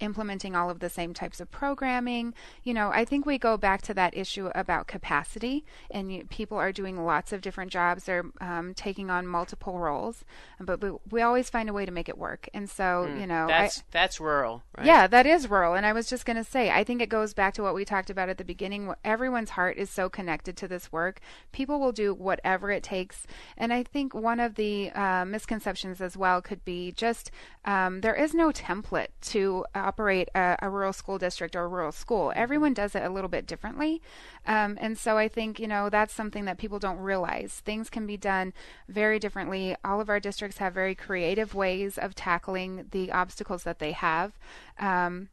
implementing 0.00 0.54
all 0.54 0.70
of 0.70 0.80
the 0.80 0.88
same 0.88 1.14
types 1.14 1.40
of 1.40 1.50
programming. 1.50 2.34
You 2.62 2.74
know, 2.74 2.90
I 2.92 3.04
think 3.04 3.26
we 3.26 3.38
go 3.38 3.56
back 3.56 3.82
to 3.82 3.94
that 3.94 4.16
issue 4.16 4.50
about 4.54 4.86
capacity, 4.86 5.64
and 5.90 6.12
you, 6.12 6.24
people 6.24 6.58
are 6.58 6.72
doing 6.72 7.04
lots 7.04 7.32
of 7.32 7.40
different 7.40 7.70
jobs. 7.70 8.04
They're 8.04 8.24
um, 8.40 8.74
taking 8.74 9.10
on 9.10 9.26
multiple 9.26 9.78
roles, 9.78 10.24
but, 10.60 10.80
but, 10.80 11.00
we 11.10 11.22
always 11.22 11.48
find 11.50 11.68
a 11.68 11.72
way 11.72 11.86
to 11.86 11.92
make 11.92 12.08
it 12.08 12.18
work. 12.18 12.48
And 12.52 12.68
so, 12.68 13.06
mm, 13.08 13.20
you 13.20 13.26
know, 13.26 13.46
that's 13.46 13.80
I, 13.80 13.82
that's 13.90 14.20
rural, 14.20 14.62
right? 14.76 14.86
Yeah, 14.86 15.06
that 15.06 15.26
is 15.26 15.48
rural. 15.48 15.74
And 15.74 15.86
I 15.86 15.92
was 15.92 16.08
just 16.08 16.24
going 16.24 16.36
to 16.36 16.44
say, 16.44 16.70
I 16.70 16.84
think 16.84 17.00
it 17.00 17.08
goes 17.08 17.32
back 17.34 17.54
to 17.54 17.62
what 17.62 17.74
we 17.74 17.84
talked 17.84 18.10
about 18.10 18.28
at 18.28 18.38
the 18.38 18.44
beginning. 18.44 18.92
Everyone's 19.04 19.50
heart 19.50 19.76
is 19.76 19.90
so 19.90 20.08
connected 20.08 20.56
to 20.58 20.68
this 20.68 20.90
work. 20.90 21.20
People 21.52 21.78
will 21.78 21.92
do 21.92 22.12
whatever 22.12 22.70
it 22.70 22.82
takes. 22.82 23.26
And 23.56 23.72
I 23.72 23.82
think 23.82 24.14
one 24.14 24.40
of 24.40 24.56
the 24.56 24.90
uh, 24.90 25.24
misconceptions 25.24 26.00
as 26.00 26.16
well 26.16 26.42
could 26.42 26.64
be 26.64 26.92
just 26.92 27.30
um, 27.64 28.00
there 28.00 28.14
is 28.14 28.34
no 28.34 28.50
template 28.50 29.08
to 29.22 29.64
operate 29.78 30.28
a, 30.34 30.56
a, 30.62 30.70
rural 30.70 30.92
school 30.92 31.18
district 31.18 31.56
or 31.56 31.64
a 31.64 31.68
rural 31.68 31.92
school. 31.92 32.28
Mm-hmm. 32.28 32.38
Everyone 32.38 32.74
does 32.74 32.94
it 32.94 33.02
a 33.02 33.10
little 33.10 33.28
bit 33.28 33.46
differently. 33.46 34.02
Um, 34.46 34.78
and 34.80 34.96
so 34.96 35.18
I 35.18 35.28
think, 35.28 35.58
you 35.58 35.68
know, 35.68 35.88
that's 35.88 36.14
something 36.14 36.44
that 36.44 36.58
people 36.58 36.78
don't 36.78 36.98
realize. 36.98 37.62
Things 37.64 37.90
can 37.90 38.06
be 38.06 38.16
done 38.16 38.52
very 38.88 39.18
differently. 39.18 39.76
All 39.84 40.00
of 40.00 40.08
our 40.08 40.20
districts 40.20 40.58
have 40.58 40.74
very 40.74 40.94
creative 40.94 41.54
ways 41.54 41.98
of 41.98 42.14
tackling 42.14 42.86
the 42.90 43.12
obstacles 43.12 43.62
that 43.64 43.78
they 43.78 43.92
have. 43.92 44.38
Um, 44.78 45.28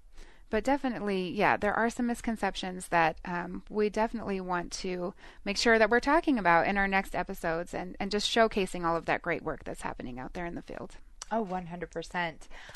but 0.53 0.63
definitely, 0.63 1.31
yeah, 1.31 1.57
there 1.57 1.73
are 1.73 1.89
some 1.89 2.05
misconceptions 2.05 2.89
that 2.89 3.17
um, 3.25 3.63
we 3.71 3.89
definitely 3.89 4.39
want 4.39 4.71
to 4.73 5.15
make 5.43 5.57
sure 5.57 5.79
that 5.79 5.89
we're 5.89 5.99
talking 5.99 6.37
about 6.37 6.67
in 6.67 6.77
our 6.77 6.87
next 6.87 7.15
episodes 7.15 7.73
and, 7.73 7.95
and 7.99 8.11
just 8.11 8.29
showcasing 8.29 8.85
all 8.85 8.95
of 8.95 9.05
that 9.05 9.23
great 9.23 9.41
work 9.41 9.63
that's 9.63 9.81
happening 9.81 10.19
out 10.19 10.33
there 10.33 10.45
in 10.45 10.53
the 10.53 10.61
field. 10.61 10.97
Oh, 11.35 11.43
100%. 11.43 12.33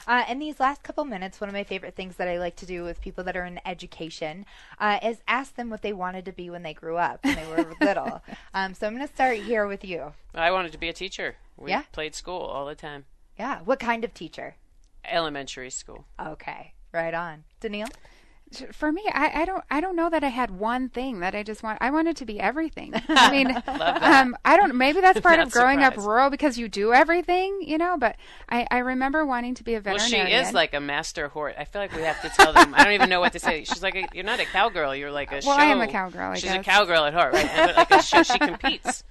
Uh, 0.07 0.23
in 0.27 0.39
these 0.39 0.59
last 0.59 0.81
couple 0.81 1.05
minutes, 1.05 1.39
one 1.39 1.47
of 1.47 1.53
my 1.53 1.63
favorite 1.63 1.95
things 1.95 2.15
that 2.15 2.27
I 2.27 2.39
like 2.39 2.55
to 2.55 2.65
do 2.65 2.83
with 2.83 2.99
people 3.01 3.23
that 3.25 3.37
are 3.37 3.45
in 3.45 3.59
education 3.67 4.47
uh, 4.79 4.97
is 5.03 5.21
ask 5.27 5.53
them 5.53 5.69
what 5.69 5.83
they 5.83 5.93
wanted 5.93 6.25
to 6.25 6.31
be 6.31 6.49
when 6.49 6.63
they 6.63 6.73
grew 6.73 6.97
up, 6.97 7.23
when 7.23 7.35
they 7.35 7.45
were 7.45 7.75
little. 7.81 8.23
Um, 8.55 8.73
so 8.73 8.87
I'm 8.87 8.95
going 8.95 9.07
to 9.07 9.13
start 9.13 9.37
here 9.37 9.67
with 9.67 9.85
you. 9.85 10.11
I 10.33 10.49
wanted 10.49 10.71
to 10.71 10.79
be 10.79 10.89
a 10.89 10.93
teacher. 10.93 11.35
We 11.55 11.69
yeah? 11.69 11.83
played 11.91 12.15
school 12.15 12.39
all 12.39 12.65
the 12.65 12.73
time. 12.73 13.05
Yeah. 13.37 13.59
What 13.63 13.79
kind 13.79 14.03
of 14.03 14.15
teacher? 14.15 14.55
Elementary 15.05 15.69
school. 15.69 16.05
Okay. 16.19 16.73
Right 16.91 17.13
on. 17.13 17.43
Denille? 17.61 17.91
For 18.71 18.91
me, 18.91 19.03
I, 19.11 19.41
I, 19.41 19.45
don't 19.45 19.63
I 19.69 19.81
don't 19.81 19.95
know 19.95 20.09
that 20.09 20.23
I 20.23 20.29
had 20.29 20.51
one 20.51 20.89
thing 20.89 21.19
that 21.19 21.35
I 21.35 21.43
just 21.43 21.63
want. 21.63 21.79
I 21.81 21.91
wanted 21.91 22.17
to 22.17 22.25
be 22.25 22.39
everything. 22.39 22.93
I 23.09 23.31
mean, 23.31 23.51
um, 23.51 24.37
I 24.45 24.57
don't. 24.57 24.75
Maybe 24.75 25.01
that's 25.01 25.19
part 25.21 25.39
of 25.39 25.51
growing 25.51 25.79
surprised. 25.79 25.99
up 25.99 26.05
rural 26.05 26.29
because 26.29 26.57
you 26.57 26.69
do 26.69 26.93
everything, 26.93 27.59
you 27.61 27.77
know. 27.77 27.97
But 27.97 28.15
I, 28.49 28.65
I 28.71 28.79
remember 28.79 29.25
wanting 29.25 29.55
to 29.55 29.63
be 29.63 29.73
a 29.75 29.81
veterinarian. 29.81 30.31
Well, 30.31 30.43
she 30.43 30.47
is 30.47 30.53
like 30.53 30.73
a 30.73 30.79
master 30.79 31.27
horse. 31.27 31.55
I 31.57 31.65
feel 31.65 31.81
like 31.81 31.95
we 31.95 32.03
have 32.03 32.21
to 32.21 32.29
tell 32.29 32.53
them. 32.53 32.73
I 32.73 32.83
don't 32.83 32.93
even 32.93 33.09
know 33.09 33.19
what 33.19 33.33
to 33.33 33.39
say. 33.39 33.63
She's 33.63 33.83
like, 33.83 33.95
a, 33.95 34.07
you're 34.13 34.23
not 34.23 34.39
a 34.39 34.45
cowgirl. 34.45 34.95
You're 34.95 35.11
like 35.11 35.31
a. 35.31 35.41
Well, 35.45 35.57
show. 35.57 35.63
I 35.63 35.65
am 35.65 35.81
a 35.81 35.87
cowgirl. 35.87 36.31
I 36.31 36.35
She's 36.35 36.43
guess. 36.51 36.61
a 36.61 36.63
cowgirl 36.63 37.05
at 37.05 37.13
heart, 37.13 37.33
right? 37.33 37.45
And, 37.45 37.75
like 37.75 37.91
a 37.91 38.01
show, 38.01 38.23
she 38.23 38.39
competes. 38.39 39.03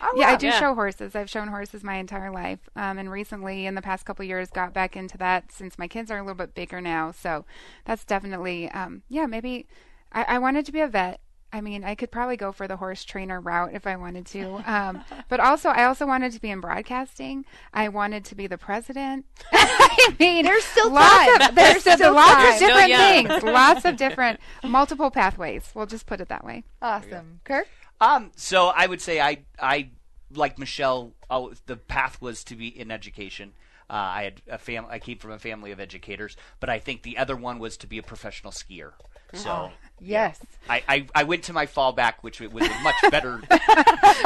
Oh, 0.00 0.14
yeah, 0.16 0.28
I 0.28 0.36
do 0.36 0.46
yeah. 0.46 0.58
show 0.58 0.74
horses. 0.74 1.14
I've 1.14 1.30
shown 1.30 1.48
horses 1.48 1.82
my 1.82 1.96
entire 1.96 2.30
life, 2.30 2.68
um, 2.76 2.98
and 2.98 3.10
recently, 3.10 3.66
in 3.66 3.74
the 3.74 3.82
past 3.82 4.04
couple 4.04 4.24
years, 4.24 4.50
got 4.50 4.72
back 4.72 4.96
into 4.96 5.18
that 5.18 5.52
since 5.52 5.78
my 5.78 5.88
kids 5.88 6.10
are 6.10 6.18
a 6.18 6.22
little 6.22 6.34
bit 6.34 6.54
bigger 6.54 6.80
now. 6.80 7.12
So 7.12 7.44
that's 7.84 8.04
definitely, 8.04 8.70
um, 8.70 9.02
yeah, 9.08 9.26
maybe 9.26 9.66
I, 10.12 10.22
I 10.22 10.38
wanted 10.38 10.66
to 10.66 10.72
be 10.72 10.80
a 10.80 10.88
vet. 10.88 11.20
I 11.52 11.60
mean, 11.60 11.84
I 11.84 11.94
could 11.94 12.10
probably 12.10 12.36
go 12.36 12.52
for 12.52 12.68
the 12.68 12.76
horse 12.76 13.04
trainer 13.04 13.40
route 13.40 13.70
if 13.72 13.86
I 13.86 13.96
wanted 13.96 14.26
to. 14.26 14.62
Um, 14.66 15.04
but 15.28 15.40
also, 15.40 15.70
I 15.70 15.84
also 15.84 16.06
wanted 16.06 16.32
to 16.32 16.40
be 16.40 16.50
in 16.50 16.60
broadcasting. 16.60 17.44
I 17.72 17.88
wanted 17.88 18.24
to 18.26 18.34
be 18.34 18.46
the 18.46 18.58
president. 18.58 19.24
I 19.52 20.14
mean, 20.18 20.44
there's 20.44 20.64
still 20.64 20.90
lots 20.90 21.48
of 21.48 21.54
there's, 21.54 21.84
there's 21.84 21.98
still 21.98 22.14
lots 22.14 22.34
time. 22.34 22.52
of 22.52 22.58
different 22.58 22.92
things, 22.94 23.42
lots 23.42 23.84
of 23.84 23.96
different 23.96 24.40
multiple 24.64 25.10
pathways. 25.10 25.70
We'll 25.74 25.86
just 25.86 26.06
put 26.06 26.20
it 26.20 26.28
that 26.28 26.44
way. 26.44 26.64
Awesome, 26.82 27.40
Kirk. 27.44 27.68
Um, 28.00 28.30
so 28.36 28.66
I 28.68 28.86
would 28.86 29.00
say 29.00 29.20
I 29.20 29.44
I 29.60 29.90
like 30.34 30.58
Michelle. 30.58 31.12
Oh, 31.30 31.52
the 31.66 31.76
path 31.76 32.20
was 32.20 32.44
to 32.44 32.56
be 32.56 32.68
in 32.68 32.90
education. 32.90 33.52
Uh, 33.88 33.92
I 33.94 34.22
had 34.24 34.42
a 34.48 34.58
fam- 34.58 34.86
I 34.90 34.98
came 34.98 35.18
from 35.18 35.30
a 35.30 35.38
family 35.38 35.70
of 35.70 35.78
educators, 35.80 36.36
but 36.60 36.68
I 36.68 36.78
think 36.78 37.02
the 37.02 37.18
other 37.18 37.36
one 37.36 37.58
was 37.58 37.76
to 37.78 37.86
be 37.86 37.98
a 37.98 38.02
professional 38.02 38.52
skier. 38.52 38.92
So 39.32 39.70
Yes. 40.00 40.38
I, 40.68 40.82
I, 40.88 41.06
I 41.14 41.22
went 41.24 41.44
to 41.44 41.52
my 41.52 41.66
fallback, 41.66 42.14
which 42.20 42.38
was 42.40 42.50
a 42.68 42.78
much 42.80 42.94
better 43.10 43.38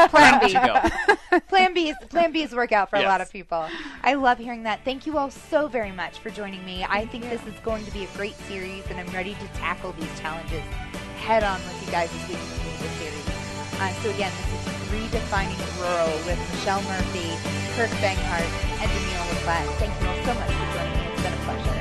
Plan 0.09 0.41
B. 0.41 0.53
to 0.53 0.91
go. 1.31 1.41
Plan 1.49 1.75
B 1.75 1.91
is 1.91 1.97
Plan 2.09 2.33
B 2.33 2.43
is 2.43 2.53
work 2.55 2.73
out 2.73 2.91
for 2.91 2.97
a 2.97 3.03
lot 3.03 3.21
of 3.21 3.31
people. 3.31 3.67
I 4.03 4.15
love 4.15 4.39
hearing 4.39 4.65
that. 4.65 4.81
Thank 4.85 5.07
you 5.07 5.17
all 5.17 5.31
so 5.31 5.69
very 5.69 5.93
much 5.93 6.19
for 6.19 6.31
joining 6.31 6.65
me. 6.65 6.85
I 6.89 7.07
think 7.07 7.25
this 7.25 7.45
is 7.47 7.55
going 7.63 7.85
to 7.85 7.91
be 7.93 8.05
a 8.05 8.09
great 8.17 8.35
series, 8.49 8.85
and 8.89 8.99
I'm 8.99 9.07
ready 9.15 9.35
to 9.35 9.47
tackle 9.59 9.93
these 9.93 10.21
challenges 10.21 10.63
head 11.19 11.45
on 11.45 11.61
with 11.61 11.87
you 11.87 11.93
guys 11.93 12.11
as 12.15 12.29
we 12.29 12.35
continue 12.35 12.49
the 12.49 12.57
series. 12.57 12.70
Uh, 13.81 13.91
so 14.03 14.11
again, 14.11 14.31
this 14.53 14.67
is 14.67 14.89
redefining 14.93 15.57
rural 15.81 16.13
with 16.27 16.39
Michelle 16.53 16.83
Murphy, 16.83 17.31
Kirk 17.77 17.89
Banghart, 18.05 18.45
and 18.79 18.91
Denille 18.91 19.29
LePlatt. 19.33 19.67
Thank 19.79 20.03
you 20.03 20.09
all 20.09 20.17
so 20.23 20.35
much 20.35 20.53
for 20.53 20.77
joining 20.77 20.99
me. 20.99 21.07
It's 21.15 21.23
been 21.23 21.33
a 21.33 21.37
pleasure. 21.45 21.80